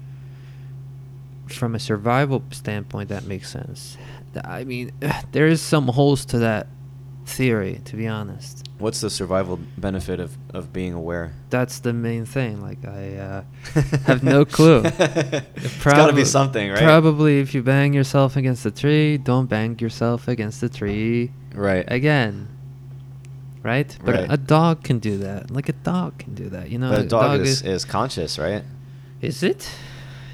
From 1.56 1.74
a 1.74 1.78
survival 1.78 2.42
standpoint, 2.50 3.08
that 3.10 3.24
makes 3.24 3.50
sense. 3.50 3.96
I 4.44 4.64
mean, 4.64 4.92
there 5.32 5.46
is 5.46 5.60
some 5.60 5.88
holes 5.88 6.24
to 6.26 6.38
that 6.38 6.66
theory, 7.26 7.80
to 7.84 7.96
be 7.96 8.06
honest. 8.08 8.66
What's 8.78 9.00
the 9.00 9.10
survival 9.10 9.58
benefit 9.78 10.18
of, 10.18 10.36
of 10.52 10.72
being 10.72 10.92
aware? 10.92 11.32
That's 11.50 11.78
the 11.78 11.92
main 11.92 12.26
thing. 12.26 12.60
Like, 12.60 12.84
I 12.84 13.16
uh, 13.16 13.44
have 14.06 14.22
no 14.24 14.44
clue. 14.44 14.82
it's 14.84 15.84
got 15.84 16.08
to 16.08 16.12
be 16.12 16.24
something, 16.24 16.70
right? 16.70 16.82
Probably, 16.82 17.40
if 17.40 17.54
you 17.54 17.62
bang 17.62 17.92
yourself 17.92 18.36
against 18.36 18.66
a 18.66 18.70
tree, 18.70 19.18
don't 19.18 19.46
bang 19.46 19.78
yourself 19.78 20.28
against 20.28 20.60
the 20.60 20.68
tree 20.68 21.30
Right. 21.54 21.84
again. 21.86 22.48
Right? 23.62 23.96
But 24.04 24.14
Right. 24.16 24.26
a 24.28 24.36
dog 24.36 24.82
can 24.82 24.98
do 24.98 25.18
that. 25.18 25.52
Like 25.52 25.68
a 25.68 25.74
dog 25.74 26.18
can 26.18 26.34
do 26.34 26.48
that. 26.48 26.70
You 26.70 26.78
know, 26.78 26.90
but 26.90 27.00
a 27.02 27.04
dog, 27.04 27.40
is, 27.40 27.62
is 27.62 27.84
conscious, 27.84 28.36
right? 28.38 28.64
Is 29.20 29.44
it? 29.44 29.70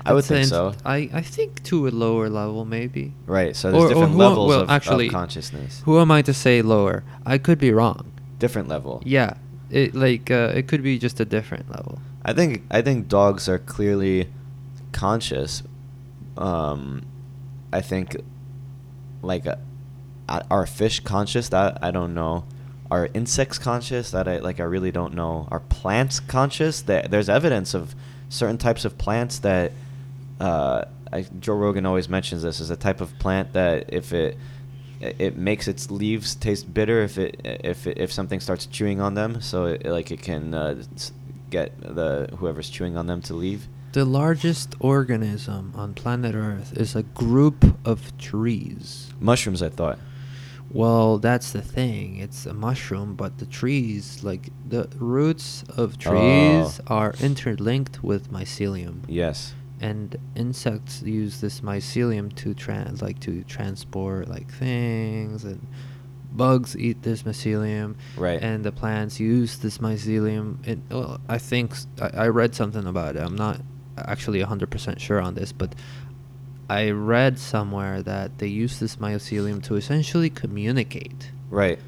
I 0.09 0.15
would 0.15 0.25
think 0.25 0.47
so. 0.47 0.75
I, 0.85 1.09
I 1.13 1.23
think 1.23 1.63
to 1.65 1.87
a 1.89 1.91
lower 1.91 2.29
level, 2.29 2.65
maybe. 2.65 3.13
Right. 3.27 3.55
So 3.57 3.71
there's 3.71 3.83
Or- 3.83 3.87
or 3.87 3.89
different 3.91 4.13
am- 4.13 4.19
levels 4.19 4.49
well, 4.49 4.61
of, 4.63 4.71
actually, 4.71 5.07
of 5.07 5.13
consciousness. 5.13 5.83
Who 5.85 5.99
am 6.01 6.11
I 6.11 6.23
to 6.23 6.33
say 6.35 6.63
lower? 6.63 7.05
I 7.27 7.39
could 7.39 7.59
be 7.59 7.73
wrong. 7.73 8.13
Different 8.39 8.69
level. 8.69 9.03
Yeah, 9.05 9.35
it 9.71 9.95
like 9.95 10.31
uh, 10.31 10.53
it 10.55 10.69
could 10.69 10.83
be 10.83 10.99
just 10.99 11.19
a 11.21 11.25
different 11.25 11.69
level. 11.71 11.99
I 12.25 12.33
think 12.33 12.63
I 12.71 12.83
think 12.83 13.09
dogs 13.09 13.49
are 13.49 13.59
clearly 13.59 14.29
conscious. 14.93 15.63
Um, 16.37 17.05
I 17.73 17.81
think 17.81 18.17
like 19.23 19.47
uh, 19.47 19.57
are 20.51 20.67
fish 20.67 21.01
conscious? 21.01 21.49
That 21.49 21.79
I 21.83 21.91
don't 21.91 22.15
know. 22.15 22.45
Are 22.91 23.09
insects 23.13 23.59
conscious? 23.59 24.11
That 24.13 24.29
I 24.29 24.39
like. 24.39 24.61
I 24.61 24.65
really 24.65 24.93
don't 24.93 25.15
know. 25.15 25.49
Are 25.51 25.61
plants 25.61 26.21
conscious? 26.21 26.81
That 26.83 27.11
there's 27.11 27.29
evidence 27.29 27.75
of 27.75 27.95
certain 28.29 28.59
types 28.59 28.85
of 28.85 28.97
plants 28.99 29.39
that. 29.41 29.73
Uh, 30.41 30.85
I, 31.13 31.23
Joe 31.41 31.55
Rogan 31.55 31.87
always 31.87 32.09
mentions 32.09 32.43
this 32.43 32.61
as 32.61 32.71
a 32.71 32.77
type 32.77 33.01
of 33.01 33.19
plant 33.19 33.53
that 33.55 33.93
if 33.93 34.13
it 34.13 34.37
it 35.01 35.37
makes 35.37 35.69
its 35.69 35.91
leaves 35.91 36.35
taste 36.35 36.73
bitter 36.75 37.03
if 37.03 37.19
it 37.19 37.41
if 37.45 37.87
it, 37.87 37.99
if 37.99 38.13
something 38.13 38.41
starts 38.41 38.67
chewing 38.67 39.01
on 39.01 39.15
them 39.15 39.41
so 39.41 39.67
it, 39.67 39.87
like 39.87 40.11
it 40.11 40.21
can 40.21 40.53
uh, 40.55 40.83
get 41.51 41.73
the 41.81 42.29
whoever's 42.39 42.69
chewing 42.69 42.97
on 42.97 43.07
them 43.07 43.21
to 43.23 43.33
leave 43.35 43.69
The 43.93 44.05
largest 44.05 44.75
organism 44.81 45.73
on 45.77 45.95
planet 45.95 46.35
Earth 46.35 46.73
is 46.77 46.95
a 46.97 47.03
group 47.05 47.65
of 47.87 48.17
trees. 48.19 49.13
mushrooms 49.21 49.63
i 49.63 49.69
thought 49.69 49.99
Well, 50.71 51.17
that's 51.19 51.53
the 51.53 51.63
thing. 51.63 52.17
It's 52.21 52.45
a 52.45 52.53
mushroom, 52.53 53.15
but 53.17 53.39
the 53.39 53.47
trees, 53.47 54.23
like 54.23 54.51
the 54.69 54.87
roots 54.99 55.65
of 55.77 55.97
trees, 55.97 56.81
Oh. 56.87 56.95
are 56.99 57.15
interlinked 57.21 58.03
with 58.05 58.31
mycelium. 58.31 58.97
yes 59.09 59.55
and 59.81 60.17
insects 60.35 61.03
use 61.03 61.41
this 61.41 61.61
mycelium 61.61 62.35
to 62.37 62.55
trans 62.55 63.01
like 63.03 63.21
to 63.21 63.45
transport 63.45 64.29
like 64.29 64.51
things 64.51 65.45
and 65.45 65.67
bugs 66.33 66.77
eat 66.77 67.03
this 67.03 67.23
mycelium. 67.23 67.97
Right. 68.17 68.41
and 68.43 68.65
the 68.65 68.73
plants 68.73 69.19
use 69.19 69.59
this 69.59 69.79
mycelium 69.79 70.59
and 70.67 70.83
well, 70.91 71.21
i 71.29 71.39
think 71.39 71.75
I 72.01 72.27
read 72.29 72.55
something 72.55 72.87
about 72.87 73.17
it. 73.17 73.23
I'm 73.23 73.37
not 73.37 73.61
actually 73.97 74.41
100% 74.41 74.99
sure 75.01 75.21
on 75.21 75.35
this 75.35 75.51
but 75.53 75.75
i 76.69 76.91
read 76.91 77.39
somewhere 77.39 78.03
that 78.03 78.39
they 78.39 78.47
use 78.47 78.79
this 78.79 78.97
mycelium 78.97 79.63
to 79.65 79.77
essentially 79.77 80.31
communicate. 80.31 81.31
Right. 81.51 81.79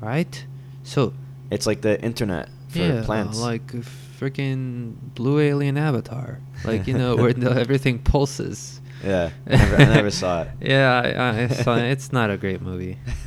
Right? 0.00 0.44
So 0.82 1.14
it's 1.50 1.66
like 1.66 1.82
the 1.82 2.00
internet 2.02 2.48
for 2.68 2.78
yeah, 2.78 3.04
plants. 3.04 3.38
like 3.38 3.74
a 3.74 3.82
freaking 4.22 4.94
blue 5.14 5.40
alien 5.40 5.76
avatar, 5.76 6.38
like 6.64 6.86
you 6.86 6.94
know 6.94 7.16
where 7.20 7.32
the, 7.32 7.50
everything 7.50 7.98
pulses. 7.98 8.80
yeah 9.04 9.30
I 9.48 9.56
never, 9.56 9.76
I 9.76 9.84
never 9.98 10.10
saw 10.10 10.42
it 10.42 10.48
Yeah, 10.60 10.86
I, 10.94 11.42
I 11.42 11.48
saw 11.48 11.74
it. 11.76 11.90
It's 11.90 12.12
not 12.12 12.30
a 12.30 12.36
great 12.36 12.62
movie. 12.62 12.98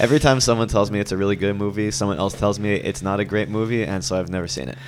Every 0.00 0.18
time 0.20 0.40
someone 0.40 0.68
tells 0.68 0.90
me 0.90 1.00
it's 1.00 1.12
a 1.12 1.16
really 1.16 1.34
good 1.36 1.56
movie 1.56 1.90
someone 1.90 2.18
else 2.18 2.34
tells 2.34 2.58
me 2.60 2.74
it's 2.74 3.02
not 3.02 3.18
a 3.20 3.24
great 3.24 3.48
movie 3.48 3.82
and 3.84 4.04
so 4.04 4.16
i've 4.18 4.28
never 4.28 4.46
seen 4.46 4.68
it 4.68 4.78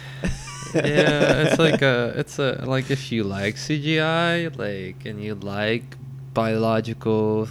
yeah, 0.74 1.42
it's 1.42 1.58
like 1.58 1.82
a, 1.82 2.12
it's 2.16 2.38
a 2.38 2.62
like 2.64 2.92
if 2.92 3.10
you 3.10 3.24
like 3.24 3.56
CGI, 3.56 4.56
like, 4.56 5.04
and 5.04 5.20
you 5.20 5.34
like 5.34 5.96
biological 6.32 7.48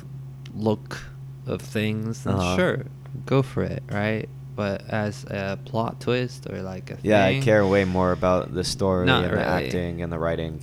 look 0.55 1.03
of 1.45 1.59
things, 1.61 2.23
then 2.23 2.35
Uh-huh. 2.35 2.55
sure, 2.55 2.85
go 3.25 3.41
for 3.41 3.63
it, 3.63 3.83
right? 3.91 4.29
But 4.59 4.89
as 4.89 5.23
a 5.23 5.57
plot 5.63 6.01
twist 6.01 6.45
or 6.49 6.61
like 6.61 6.91
a 6.91 6.97
yeah 7.01 7.23
i 7.23 7.39
care 7.39 7.65
way 7.65 7.85
more 7.85 8.11
about 8.11 8.53
the 8.53 8.65
story 8.65 9.07
and 9.07 9.23
the 9.23 9.47
acting 9.47 10.01
and 10.01 10.11
the 10.11 10.19
writing 10.19 10.59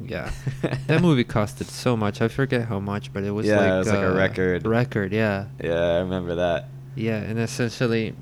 Yeah, 0.00 0.32
that 0.88 1.00
movie 1.00 1.22
costed 1.22 1.66
so 1.66 1.96
much. 1.96 2.20
I 2.20 2.26
forget 2.26 2.66
how 2.66 2.80
much, 2.80 3.12
but 3.12 3.22
it 3.22 3.30
was 3.30 3.46
Yeah, 3.46 3.60
like 3.60 3.72
it 3.72 3.78
was 3.78 3.86
like 3.86 4.02
a 4.02 4.10
uh, 4.10 4.24
record. 4.24 4.66
Record, 4.66 5.12
yeah, 5.12 5.46
yeah 5.62 5.94
i 5.94 5.98
remember 5.98 6.34
that 6.34 6.66
yeah, 6.96 7.18
and 7.18 7.38
essentially, 7.38 8.16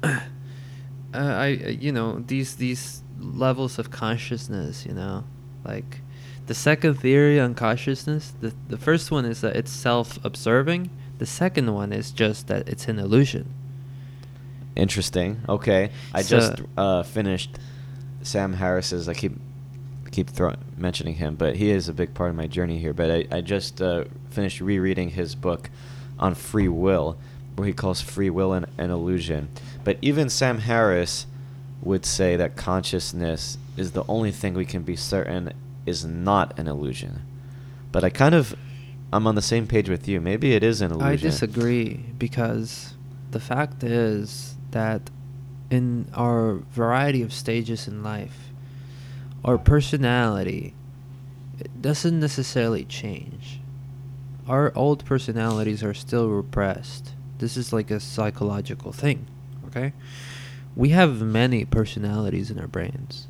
uh, 0.04 0.20
I 1.12 1.46
you 1.84 1.90
know 1.90 2.22
these 2.24 2.54
these 2.54 3.02
levels 3.18 3.80
of 3.80 3.90
consciousness, 3.90 4.86
you 4.86 4.94
know, 4.94 5.24
like 5.64 6.02
the 6.46 6.54
second 6.54 6.94
theory 7.02 7.40
on 7.40 7.56
consciousness. 7.56 8.32
The 8.40 8.54
the 8.68 8.78
first 8.78 9.10
one 9.10 9.24
is 9.24 9.40
that 9.40 9.56
it's 9.56 9.72
self-observing. 9.72 10.90
The 11.20 11.26
second 11.26 11.74
one 11.74 11.92
is 11.92 12.12
just 12.12 12.46
that 12.46 12.66
it's 12.66 12.88
an 12.88 12.98
illusion. 12.98 13.52
Interesting. 14.74 15.42
Okay, 15.46 15.90
I 16.14 16.22
So- 16.22 16.38
just 16.38 16.62
uh, 16.78 17.02
finished 17.02 17.58
Sam 18.22 18.54
Harris's. 18.54 19.06
I 19.06 19.12
keep 19.12 19.38
keep 20.10 20.30
throw, 20.30 20.54
mentioning 20.78 21.14
him, 21.16 21.34
but 21.36 21.56
he 21.56 21.68
is 21.70 21.88
a 21.88 21.92
big 21.92 22.14
part 22.14 22.30
of 22.30 22.36
my 22.36 22.46
journey 22.46 22.78
here. 22.78 22.94
But 22.94 23.10
I, 23.10 23.26
I 23.36 23.40
just 23.42 23.82
uh, 23.82 24.04
finished 24.30 24.62
rereading 24.62 25.10
his 25.10 25.34
book 25.34 25.68
on 26.18 26.34
free 26.34 26.68
will, 26.68 27.18
where 27.54 27.66
he 27.66 27.74
calls 27.74 28.00
free 28.00 28.30
will 28.30 28.54
an, 28.54 28.64
an 28.78 28.90
illusion. 28.90 29.50
But 29.84 29.98
even 30.00 30.30
Sam 30.30 30.60
Harris 30.60 31.26
would 31.82 32.06
say 32.06 32.36
that 32.36 32.56
consciousness 32.56 33.58
is 33.76 33.92
the 33.92 34.04
only 34.08 34.30
thing 34.30 34.54
we 34.54 34.64
can 34.64 34.82
be 34.84 34.96
certain 34.96 35.52
is 35.84 36.02
not 36.02 36.58
an 36.58 36.66
illusion. 36.66 37.20
But 37.92 38.04
I 38.04 38.08
kind 38.10 38.34
of, 38.34 38.56
I'm 39.12 39.26
on 39.26 39.34
the 39.34 39.42
same 39.42 39.66
page 39.66 39.88
with 39.88 40.06
you. 40.06 40.20
Maybe 40.20 40.52
it 40.52 40.62
is 40.62 40.80
an 40.80 40.92
illusion. 40.92 41.08
I 41.08 41.16
disagree 41.16 41.94
because 42.18 42.94
the 43.30 43.40
fact 43.40 43.82
is 43.82 44.56
that 44.70 45.10
in 45.70 46.08
our 46.14 46.54
variety 46.72 47.22
of 47.22 47.32
stages 47.32 47.88
in 47.88 48.02
life, 48.02 48.50
our 49.44 49.58
personality 49.58 50.74
it 51.60 51.82
doesn't 51.82 52.18
necessarily 52.18 52.84
change. 52.84 53.60
Our 54.48 54.72
old 54.74 55.04
personalities 55.04 55.82
are 55.82 55.94
still 55.94 56.28
repressed. 56.28 57.14
This 57.38 57.56
is 57.56 57.72
like 57.72 57.90
a 57.90 58.00
psychological 58.00 58.92
thing, 58.92 59.26
okay? 59.66 59.92
We 60.74 60.90
have 60.90 61.20
many 61.20 61.64
personalities 61.64 62.50
in 62.50 62.58
our 62.58 62.66
brains. 62.66 63.28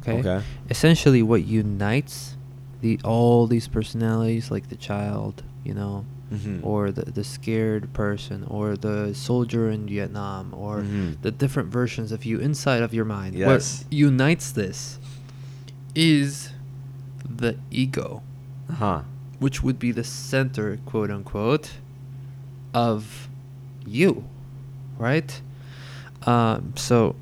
Okay? 0.00 0.18
Okay. 0.18 0.44
Essentially 0.68 1.22
what 1.22 1.44
unites 1.44 2.35
the 2.80 2.98
all 3.04 3.46
these 3.46 3.68
personalities 3.68 4.50
like 4.50 4.68
the 4.68 4.76
child, 4.76 5.42
you 5.64 5.74
know, 5.74 6.04
Mhm. 6.32 6.60
or 6.62 6.90
the 6.90 7.04
the 7.10 7.22
scared 7.24 7.92
person 7.92 8.44
or 8.48 8.76
the 8.76 9.14
soldier 9.14 9.70
in 9.70 9.86
Vietnam 9.86 10.52
or 10.52 10.82
Mhm. 10.82 11.16
the 11.22 11.30
different 11.30 11.70
versions 11.72 12.10
of 12.12 12.24
you 12.24 12.38
inside 12.38 12.82
of 12.82 12.92
your 12.92 13.04
mind. 13.04 13.34
Yes. 13.34 13.84
What 13.84 13.92
unites 13.92 14.50
this 14.52 14.98
is 15.94 16.50
the 17.28 17.56
ego, 17.70 18.22
Huh. 18.70 19.02
which 19.38 19.62
would 19.62 19.78
be 19.78 19.92
the 19.92 20.04
center, 20.04 20.78
quote 20.84 21.10
unquote, 21.10 21.72
of 22.74 23.28
you, 23.86 24.24
right? 24.98 25.40
Um, 26.26 26.72
so, 26.76 27.14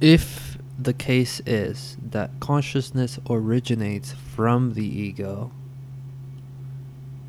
if 0.00 0.51
the 0.78 0.92
case 0.92 1.40
is 1.46 1.96
that 2.02 2.30
consciousness 2.40 3.18
originates 3.28 4.12
from 4.12 4.74
the 4.74 4.84
ego, 4.84 5.50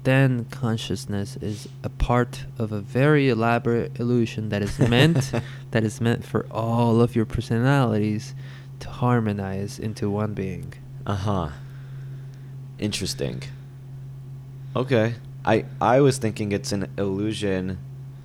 then 0.04 0.46
consciousness 0.46 1.38
is 1.38 1.68
a 1.84 1.90
part 1.90 2.46
of 2.58 2.72
a 2.72 2.80
very 2.82 3.30
elaborate 3.30 4.00
illusion 4.00 4.50
that 4.50 4.62
is 4.62 4.78
meant 4.80 5.32
that 5.72 5.84
is 5.84 6.02
meant 6.02 6.26
for 6.26 6.46
all 6.52 7.02
of 7.02 7.16
your 7.16 7.26
personalities 7.26 8.36
to 8.80 8.90
harmonize 8.90 9.80
into 9.80 10.10
one 10.10 10.34
being. 10.34 10.74
Uh 11.06 11.16
huh. 11.16 11.50
Interesting. 12.80 13.44
Okay. 14.76 15.16
I 15.46 15.66
I 15.80 16.02
was 16.02 16.18
thinking 16.18 16.52
it's 16.52 16.72
an 16.72 16.90
illusion, 16.98 17.78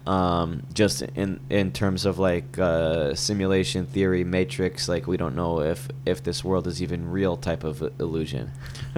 um, 0.07 0.62
just 0.72 1.03
in 1.03 1.40
in 1.51 1.72
terms 1.72 2.07
of 2.07 2.18
like 2.18 2.59
uh, 2.59 3.14
simulation 3.14 3.86
theory, 3.86 4.24
matrix. 4.24 4.88
Like 4.88 5.07
we 5.07 5.16
don't 5.16 5.34
know 5.36 5.61
if 5.61 5.88
if 6.07 6.22
this 6.22 6.42
world 6.44 6.66
is 6.66 6.82
even 6.82 7.11
real 7.11 7.36
type 7.36 7.64
of 7.64 7.82
illusion. 8.01 8.51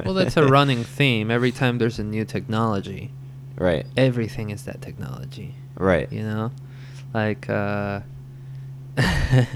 Well, 0.05 0.15
that's 0.15 0.37
a 0.37 0.47
running 0.59 0.85
theme. 0.85 1.31
Every 1.31 1.53
time 1.53 1.79
there's 1.79 1.99
a 1.99 2.05
new 2.05 2.25
technology, 2.25 3.11
Right. 3.57 3.87
everything 3.97 4.51
is 4.51 4.65
that 4.65 4.81
technology. 4.83 5.55
Right. 5.77 6.11
You 6.13 6.23
know, 6.23 6.53
like 7.15 7.49
uh, 7.49 8.01
it 8.97 9.49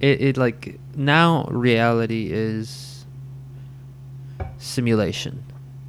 it 0.00 0.36
like 0.36 0.78
now 0.94 1.44
reality 1.50 2.28
is 2.30 3.04
simulation 4.58 5.44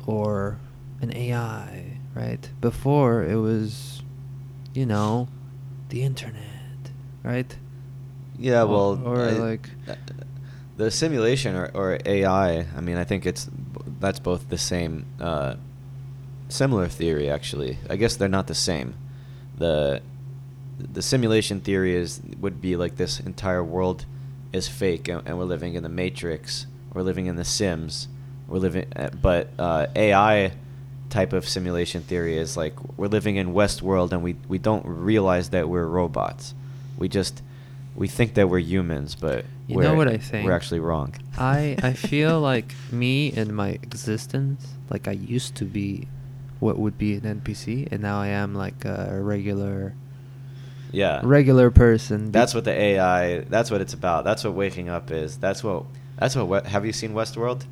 or 0.06 0.58
an 1.02 1.16
AI, 1.16 1.98
right? 2.16 2.50
Before 2.62 3.24
it 3.24 3.36
was, 3.36 3.93
you 4.74 4.86
know, 4.86 5.28
the 5.90 6.02
internet, 6.04 6.92
right? 7.24 7.56
Yeah. 8.38 8.64
Well. 8.64 9.02
or 9.04 9.22
I- 9.22 9.32
like- 9.32 9.70
uh, 9.88 9.96
the 10.76 10.90
simulation 10.90 11.56
or, 11.56 11.70
or 11.74 12.00
AI. 12.06 12.66
I 12.76 12.82
mean, 12.82 12.98
I 12.98 13.04
think 13.04 13.26
it's 13.28 13.48
that's 14.00 14.20
both 14.20 14.50
the 14.50 14.58
same, 14.58 15.06
uh, 15.20 15.56
similar 16.50 16.88
theory 16.88 17.30
actually. 17.30 17.78
I 17.90 17.96
guess 17.96 18.16
they're 18.16 18.28
not 18.28 18.48
the 18.48 18.56
same. 18.56 18.96
The 19.58 20.02
the 20.80 21.02
simulation 21.04 21.62
theory 21.62 21.96
is 21.96 22.20
would 22.40 22.60
be 22.60 22.76
like 22.76 22.96
this 22.98 23.20
entire 23.20 23.64
world 23.64 24.06
is 24.52 24.68
fake 24.68 25.08
and, 25.08 25.22
and 25.28 25.38
we're 25.38 25.46
living 25.46 25.76
in 25.76 25.84
the 25.84 25.90
matrix 25.90 26.66
we're 26.94 27.04
living 27.04 27.28
in 27.28 27.36
the 27.36 27.46
sims 27.46 28.08
we're 28.48 28.58
living 28.58 28.86
uh, 28.96 29.10
but 29.22 29.50
uh, 29.60 29.86
ai 29.96 30.52
type 31.14 31.32
of 31.32 31.48
simulation 31.48 32.02
theory 32.02 32.36
is 32.40 32.58
like 32.58 32.74
we're 32.98 33.08
living 33.08 33.36
in 33.36 33.54
westworld 33.54 34.12
and 34.12 34.24
we, 34.24 34.36
we 34.48 34.58
don't 34.58 34.84
realize 34.86 35.52
that 35.52 35.70
we're 35.70 35.86
robots. 35.86 36.56
We 36.98 37.08
just 37.08 37.44
we 37.96 38.08
think 38.08 38.34
that 38.34 38.50
we're 38.50 38.66
humans 38.74 39.14
but 39.14 39.46
You 39.68 39.76
we're, 39.78 39.84
know 39.84 39.94
what 39.94 40.08
I 40.08 40.18
think? 40.18 40.44
we're 40.44 40.58
actually 40.60 40.80
wrong. 40.80 41.14
I 41.38 41.78
I 41.84 41.94
feel 42.10 42.42
like 42.42 42.74
me 42.92 43.32
and 43.32 43.56
my 43.56 43.70
existence, 43.70 44.66
like 44.90 45.08
I 45.08 45.12
used 45.12 45.54
to 45.62 45.66
be 45.66 46.08
what 46.60 46.80
would 46.80 46.98
be 46.98 47.14
an 47.14 47.22
NPC, 47.22 47.92
and 47.92 48.02
now 48.02 48.20
I 48.20 48.30
am 48.30 48.56
like 48.56 48.84
a 48.84 49.22
regular 49.22 49.94
yeah. 50.92 51.22
regular 51.24 51.70
person. 51.70 52.32
that's 52.32 52.54
what 52.56 52.64
the 52.64 52.72
ai 52.90 53.42
that's 53.56 53.70
what 53.70 53.82
it's 53.82 53.94
about. 53.94 54.24
That's 54.24 54.44
what 54.44 54.54
waking 54.56 54.90
up 54.90 55.12
is. 55.12 55.38
That's 55.38 55.64
what 55.64 55.86
that's 56.18 56.36
what 56.36 56.66
have 56.66 56.86
you 56.88 56.94
seen 56.94 57.14
westworld 57.14 57.66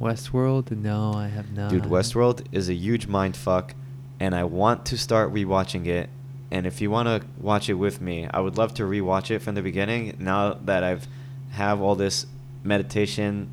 Westworld? 0.00 0.70
No, 0.70 1.12
I 1.14 1.28
have 1.28 1.52
not. 1.52 1.70
Dude, 1.70 1.84
Westworld 1.84 2.46
is 2.52 2.68
a 2.68 2.74
huge 2.74 3.06
mind 3.06 3.36
fuck, 3.36 3.74
and 4.20 4.34
I 4.34 4.44
want 4.44 4.84
to 4.86 4.98
start 4.98 5.32
rewatching 5.32 5.86
it. 5.86 6.08
And 6.50 6.66
if 6.66 6.80
you 6.80 6.90
want 6.90 7.08
to 7.08 7.26
watch 7.40 7.68
it 7.68 7.74
with 7.74 8.00
me, 8.00 8.28
I 8.30 8.40
would 8.40 8.56
love 8.56 8.74
to 8.74 8.84
rewatch 8.84 9.30
it 9.30 9.40
from 9.40 9.54
the 9.54 9.62
beginning. 9.62 10.16
Now 10.18 10.54
that 10.64 10.84
I've 10.84 11.06
have 11.52 11.80
all 11.80 11.94
this 11.96 12.26
meditation, 12.62 13.50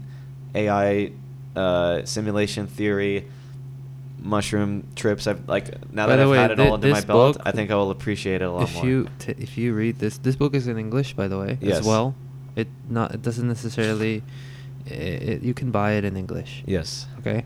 AI, 0.53 1.11
uh, 1.55 2.03
simulation 2.05 2.67
theory, 2.67 3.25
mushroom 4.19 4.87
trips. 4.95 5.27
I've 5.27 5.47
like 5.47 5.67
now 5.93 6.07
By 6.07 6.15
that 6.17 6.23
I've 6.23 6.29
way, 6.29 6.37
had 6.37 6.51
it 6.51 6.57
thi- 6.57 6.67
all 6.67 6.73
under 6.73 6.89
my 6.91 7.01
belt, 7.01 7.37
I 7.45 7.51
think 7.51 7.71
I 7.71 7.75
will 7.75 7.91
appreciate 7.91 8.41
it 8.41 8.45
a 8.45 8.51
lot 8.51 8.63
if 8.63 8.75
more. 8.75 8.85
you 8.85 9.09
t- 9.19 9.35
if 9.37 9.57
you 9.57 9.73
read 9.73 9.99
this, 9.99 10.17
this 10.17 10.35
book 10.35 10.53
is 10.53 10.67
in 10.67 10.77
English, 10.77 11.13
by 11.13 11.27
the 11.27 11.37
way, 11.39 11.57
Yes. 11.61 11.79
as 11.79 11.85
well. 11.85 12.15
It 12.55 12.67
not 12.89 13.13
it 13.13 13.21
doesn't 13.21 13.47
necessarily. 13.47 14.23
It, 14.85 15.41
you 15.41 15.53
can 15.53 15.71
buy 15.71 15.93
it 15.93 16.03
in 16.05 16.17
English. 16.17 16.63
yes. 16.65 17.07
Okay. 17.19 17.45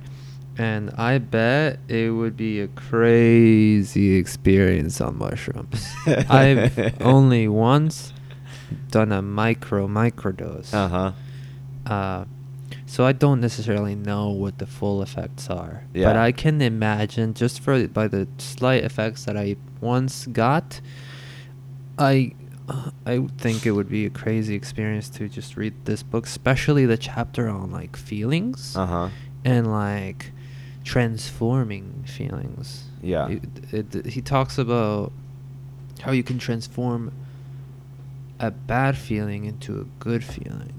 And 0.59 0.89
I 0.97 1.19
bet 1.19 1.77
it 1.87 2.09
would 2.09 2.35
be 2.35 2.61
a 2.61 2.67
crazy 2.69 4.15
experience 4.15 4.99
on 4.99 5.15
mushrooms. 5.19 5.87
I've 6.07 6.99
only 6.99 7.47
once 7.47 8.11
done 8.89 9.11
a 9.11 9.21
micro 9.21 9.87
microdose. 9.87 10.73
Uh 10.73 10.87
huh. 10.87 11.11
Uh, 11.85 12.25
so 12.87 13.05
I 13.05 13.11
don't 13.11 13.39
necessarily 13.39 13.93
know 13.95 14.29
what 14.29 14.57
the 14.57 14.65
full 14.65 15.03
effects 15.03 15.49
are. 15.49 15.83
yeah. 15.93 16.07
But 16.07 16.15
I 16.17 16.31
can 16.31 16.61
imagine 16.61 17.33
just 17.35 17.59
for 17.59 17.87
by 17.87 18.07
the 18.07 18.27
slight 18.39 18.83
effects 18.83 19.25
that 19.25 19.37
I 19.37 19.57
once 19.79 20.25
got, 20.25 20.81
I 21.99 22.33
uh, 22.67 22.91
I 23.05 23.27
think 23.37 23.65
it 23.65 23.71
would 23.71 23.89
be 23.89 24.05
a 24.05 24.09
crazy 24.09 24.55
experience 24.55 25.09
to 25.11 25.29
just 25.29 25.55
read 25.57 25.73
this 25.85 26.03
book, 26.03 26.25
especially 26.25 26.85
the 26.85 26.97
chapter 26.97 27.47
on 27.49 27.71
like 27.71 27.95
feelings 27.95 28.75
Uh 28.75 28.85
huh. 28.85 29.09
and 29.45 29.71
like 29.71 30.31
transforming 30.83 32.03
feelings. 32.07 32.85
Yeah. 33.01 33.27
It- 33.29 33.95
it- 33.95 34.05
he 34.07 34.21
talks 34.21 34.57
about 34.57 35.11
how 36.01 36.11
you 36.11 36.23
can 36.23 36.37
transform 36.39 37.11
a 38.39 38.51
bad 38.51 38.97
feeling 38.97 39.45
into 39.45 39.79
a 39.79 39.85
good 39.99 40.23
feeling, 40.23 40.73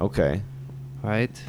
Okay. 0.00 0.42
right? 1.02 1.42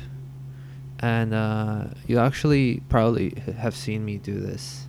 And 1.00 1.34
uh, 1.34 1.86
you 2.08 2.18
actually 2.20 2.82
probably 2.90 3.34
have 3.58 3.76
seen 3.76 4.06
me 4.06 4.18
do 4.18 4.40
this 4.40 4.88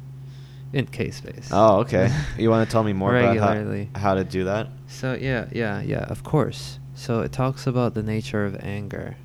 in 0.74 0.86
case 0.86 1.16
space. 1.16 1.48
Oh, 1.52 1.78
okay. 1.78 2.12
you 2.38 2.50
want 2.50 2.68
to 2.68 2.72
tell 2.72 2.82
me 2.82 2.92
more 2.92 3.12
Regularly. 3.12 3.82
about 3.82 4.00
how, 4.00 4.08
how 4.08 4.14
to 4.14 4.24
do 4.24 4.44
that? 4.44 4.68
So 4.88 5.14
yeah, 5.14 5.46
yeah, 5.52 5.80
yeah, 5.80 6.04
of 6.04 6.24
course. 6.24 6.80
So 6.96 7.20
it 7.20 7.32
talks 7.32 7.66
about 7.66 7.94
the 7.94 8.02
nature 8.02 8.44
of 8.44 8.56
anger. 8.60 9.16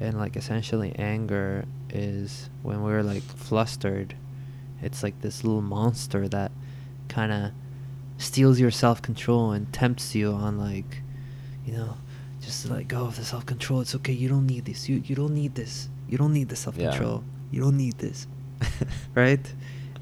And 0.00 0.18
like 0.18 0.36
essentially 0.36 0.94
anger 0.98 1.66
is 1.90 2.48
when 2.62 2.82
we're 2.82 3.02
like 3.02 3.22
flustered, 3.22 4.16
it's 4.82 5.02
like 5.02 5.20
this 5.20 5.44
little 5.44 5.62
monster 5.62 6.26
that 6.28 6.50
kind 7.08 7.30
of 7.30 7.50
steals 8.16 8.58
your 8.58 8.70
self-control 8.70 9.52
and 9.52 9.72
tempts 9.72 10.14
you 10.14 10.32
on 10.32 10.58
like, 10.58 11.02
you 11.66 11.74
know, 11.74 11.98
just 12.40 12.66
to 12.66 12.72
let 12.72 12.88
go 12.88 13.04
of 13.04 13.16
the 13.16 13.24
self-control. 13.24 13.82
It's 13.82 13.94
okay. 13.96 14.12
You 14.12 14.30
don't 14.30 14.46
need 14.46 14.64
this. 14.64 14.88
You 14.88 15.02
you 15.04 15.14
don't 15.14 15.34
need 15.34 15.54
this. 15.54 15.90
You 16.08 16.16
don't 16.16 16.32
need 16.32 16.48
the 16.48 16.56
self-control. 16.56 17.24
You 17.50 17.60
don't 17.60 17.76
need 17.76 17.98
this. 17.98 18.26
right? 19.14 19.52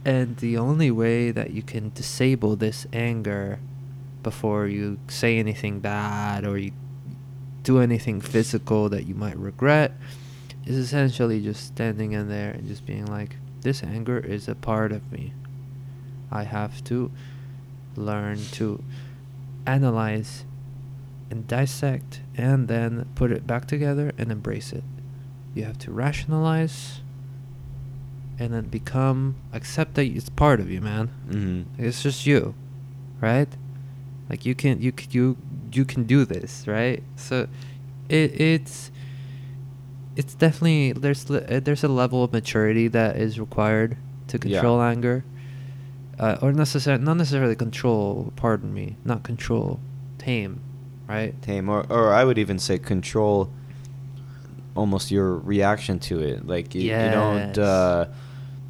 And 0.04 0.36
the 0.38 0.56
only 0.58 0.90
way 0.90 1.30
that 1.30 1.52
you 1.52 1.62
can 1.62 1.92
disable 1.94 2.56
this 2.56 2.86
anger 2.92 3.60
before 4.22 4.66
you 4.66 4.98
say 5.08 5.38
anything 5.38 5.80
bad 5.80 6.44
or 6.44 6.58
you 6.58 6.72
do 7.62 7.78
anything 7.78 8.20
physical 8.20 8.88
that 8.88 9.06
you 9.06 9.14
might 9.14 9.36
regret 9.36 9.92
is 10.66 10.76
essentially 10.76 11.40
just 11.40 11.66
standing 11.66 12.12
in 12.12 12.28
there 12.28 12.50
and 12.50 12.66
just 12.66 12.84
being 12.86 13.06
like, 13.06 13.36
this 13.62 13.82
anger 13.82 14.18
is 14.18 14.48
a 14.48 14.54
part 14.54 14.90
of 14.90 15.12
me. 15.12 15.32
I 16.30 16.44
have 16.44 16.82
to 16.84 17.10
learn 17.94 18.38
to 18.52 18.82
analyze 19.66 20.44
and 21.30 21.46
dissect 21.46 22.20
and 22.36 22.66
then 22.68 23.08
put 23.14 23.30
it 23.30 23.46
back 23.46 23.66
together 23.66 24.12
and 24.18 24.32
embrace 24.32 24.72
it. 24.72 24.84
You 25.54 25.64
have 25.64 25.78
to 25.80 25.92
rationalize 25.92 27.01
and 28.38 28.52
then 28.52 28.64
become 28.68 29.36
accept 29.52 29.94
that 29.94 30.06
it's 30.06 30.28
part 30.30 30.60
of 30.60 30.70
you, 30.70 30.80
man. 30.80 31.10
Mm-hmm. 31.28 31.84
It's 31.84 32.02
just 32.02 32.26
you, 32.26 32.54
right? 33.20 33.48
Like 34.30 34.46
you 34.46 34.54
can 34.54 34.80
you 34.80 34.92
you 35.10 35.36
you 35.72 35.84
can 35.84 36.04
do 36.04 36.24
this, 36.24 36.66
right? 36.66 37.02
So 37.16 37.48
it 38.08 38.40
it's 38.40 38.90
it's 40.16 40.34
definitely 40.34 40.92
there's 40.92 41.30
uh, 41.30 41.60
there's 41.62 41.84
a 41.84 41.88
level 41.88 42.22
of 42.24 42.32
maturity 42.32 42.88
that 42.88 43.16
is 43.16 43.38
required 43.40 43.96
to 44.28 44.36
Yeah. 44.38 44.60
control 44.60 44.82
anger, 44.82 45.24
uh, 46.18 46.36
or 46.42 46.52
necessarily 46.52 47.02
not 47.04 47.16
necessarily 47.16 47.54
control. 47.56 48.32
Pardon 48.36 48.72
me, 48.74 48.96
not 49.04 49.22
control, 49.22 49.80
tame, 50.18 50.60
right? 51.08 51.40
Tame, 51.42 51.68
or 51.68 51.86
or 51.90 52.12
I 52.12 52.24
would 52.24 52.38
even 52.38 52.58
say 52.58 52.78
control. 52.78 53.50
Almost 54.74 55.10
your 55.10 55.36
reaction 55.36 55.98
to 56.00 56.20
it, 56.20 56.46
like 56.46 56.74
you, 56.74 56.82
you 56.82 57.10
don't 57.10 57.58
uh, 57.58 58.06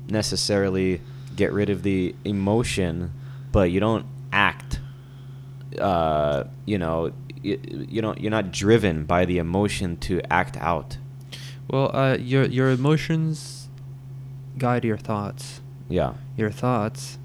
necessarily 0.09 1.01
get 1.37 1.53
rid 1.53 1.71
of 1.71 1.83
the 1.83 2.15
emotion, 2.25 3.13
but 3.53 3.71
you 3.71 3.79
don't 3.81 4.05
act. 4.33 4.81
Uh, 5.79 6.45
you 6.67 6.79
know, 6.79 7.13
you, 7.43 7.61
you 7.89 8.03
don't. 8.03 8.21
You're 8.21 8.31
not 8.31 8.51
driven 8.53 9.05
by 9.05 9.25
the 9.25 9.39
emotion 9.39 9.97
to 9.99 10.21
act 10.31 10.57
out. 10.57 10.99
Well, 11.69 11.95
uh, 11.95 12.17
your 12.17 12.45
your 12.45 12.71
emotions 12.71 13.69
guide 14.59 14.85
your 14.85 14.99
thoughts. 14.99 15.61
Yeah. 15.89 16.15
Your 16.37 16.51
thoughts 16.51 17.19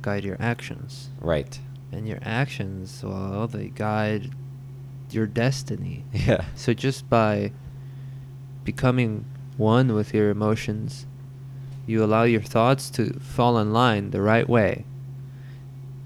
guide 0.00 0.24
your 0.24 0.36
actions. 0.40 1.10
Right. 1.20 1.58
And 1.90 2.08
your 2.08 2.18
actions, 2.22 3.02
well, 3.04 3.46
they 3.46 3.68
guide 3.68 4.30
your 5.10 5.26
destiny. 5.26 6.04
Yeah. 6.12 6.44
So 6.54 6.72
just 6.72 7.08
by 7.08 7.52
becoming 8.64 9.24
one 9.56 9.94
with 9.94 10.14
your 10.14 10.30
emotions, 10.30 11.06
you 11.86 12.02
allow 12.02 12.22
your 12.22 12.40
thoughts 12.42 12.90
to 12.90 13.14
fall 13.20 13.58
in 13.58 13.72
line 13.72 14.10
the 14.10 14.22
right 14.22 14.48
way. 14.48 14.84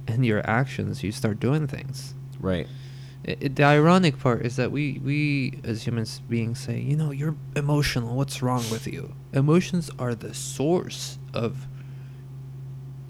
And 0.09 0.25
your 0.25 0.49
actions, 0.49 1.03
you 1.03 1.13
start 1.13 1.41
doing 1.41 1.67
things. 1.67 2.15
Right. 2.41 2.67
I 3.27 3.33
i- 3.43 3.49
the 3.49 3.65
ironic 3.65 4.19
part 4.19 4.47
is 4.47 4.57
that 4.57 4.71
we, 4.71 5.01
we 5.05 5.59
as 5.65 5.83
human 5.85 6.07
beings 6.29 6.61
say, 6.61 6.81
you 6.81 6.97
know, 6.97 7.11
you're 7.11 7.35
emotional. 7.57 8.15
What's 8.17 8.41
wrong 8.43 8.65
with 8.71 8.87
you? 8.87 9.15
Emotions 9.33 9.91
are 9.99 10.15
the 10.15 10.33
source 10.35 11.19
of 11.35 11.67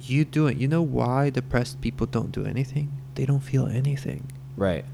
you 0.01 0.25
doing. 0.25 0.59
You 0.59 0.69
know 0.69 0.83
why 0.83 1.31
depressed 1.31 1.81
people 1.81 2.07
don't 2.07 2.33
do 2.33 2.45
anything? 2.47 2.93
They 3.15 3.27
don't 3.27 3.41
feel 3.41 3.67
anything. 3.67 4.31
Right. 4.57 4.85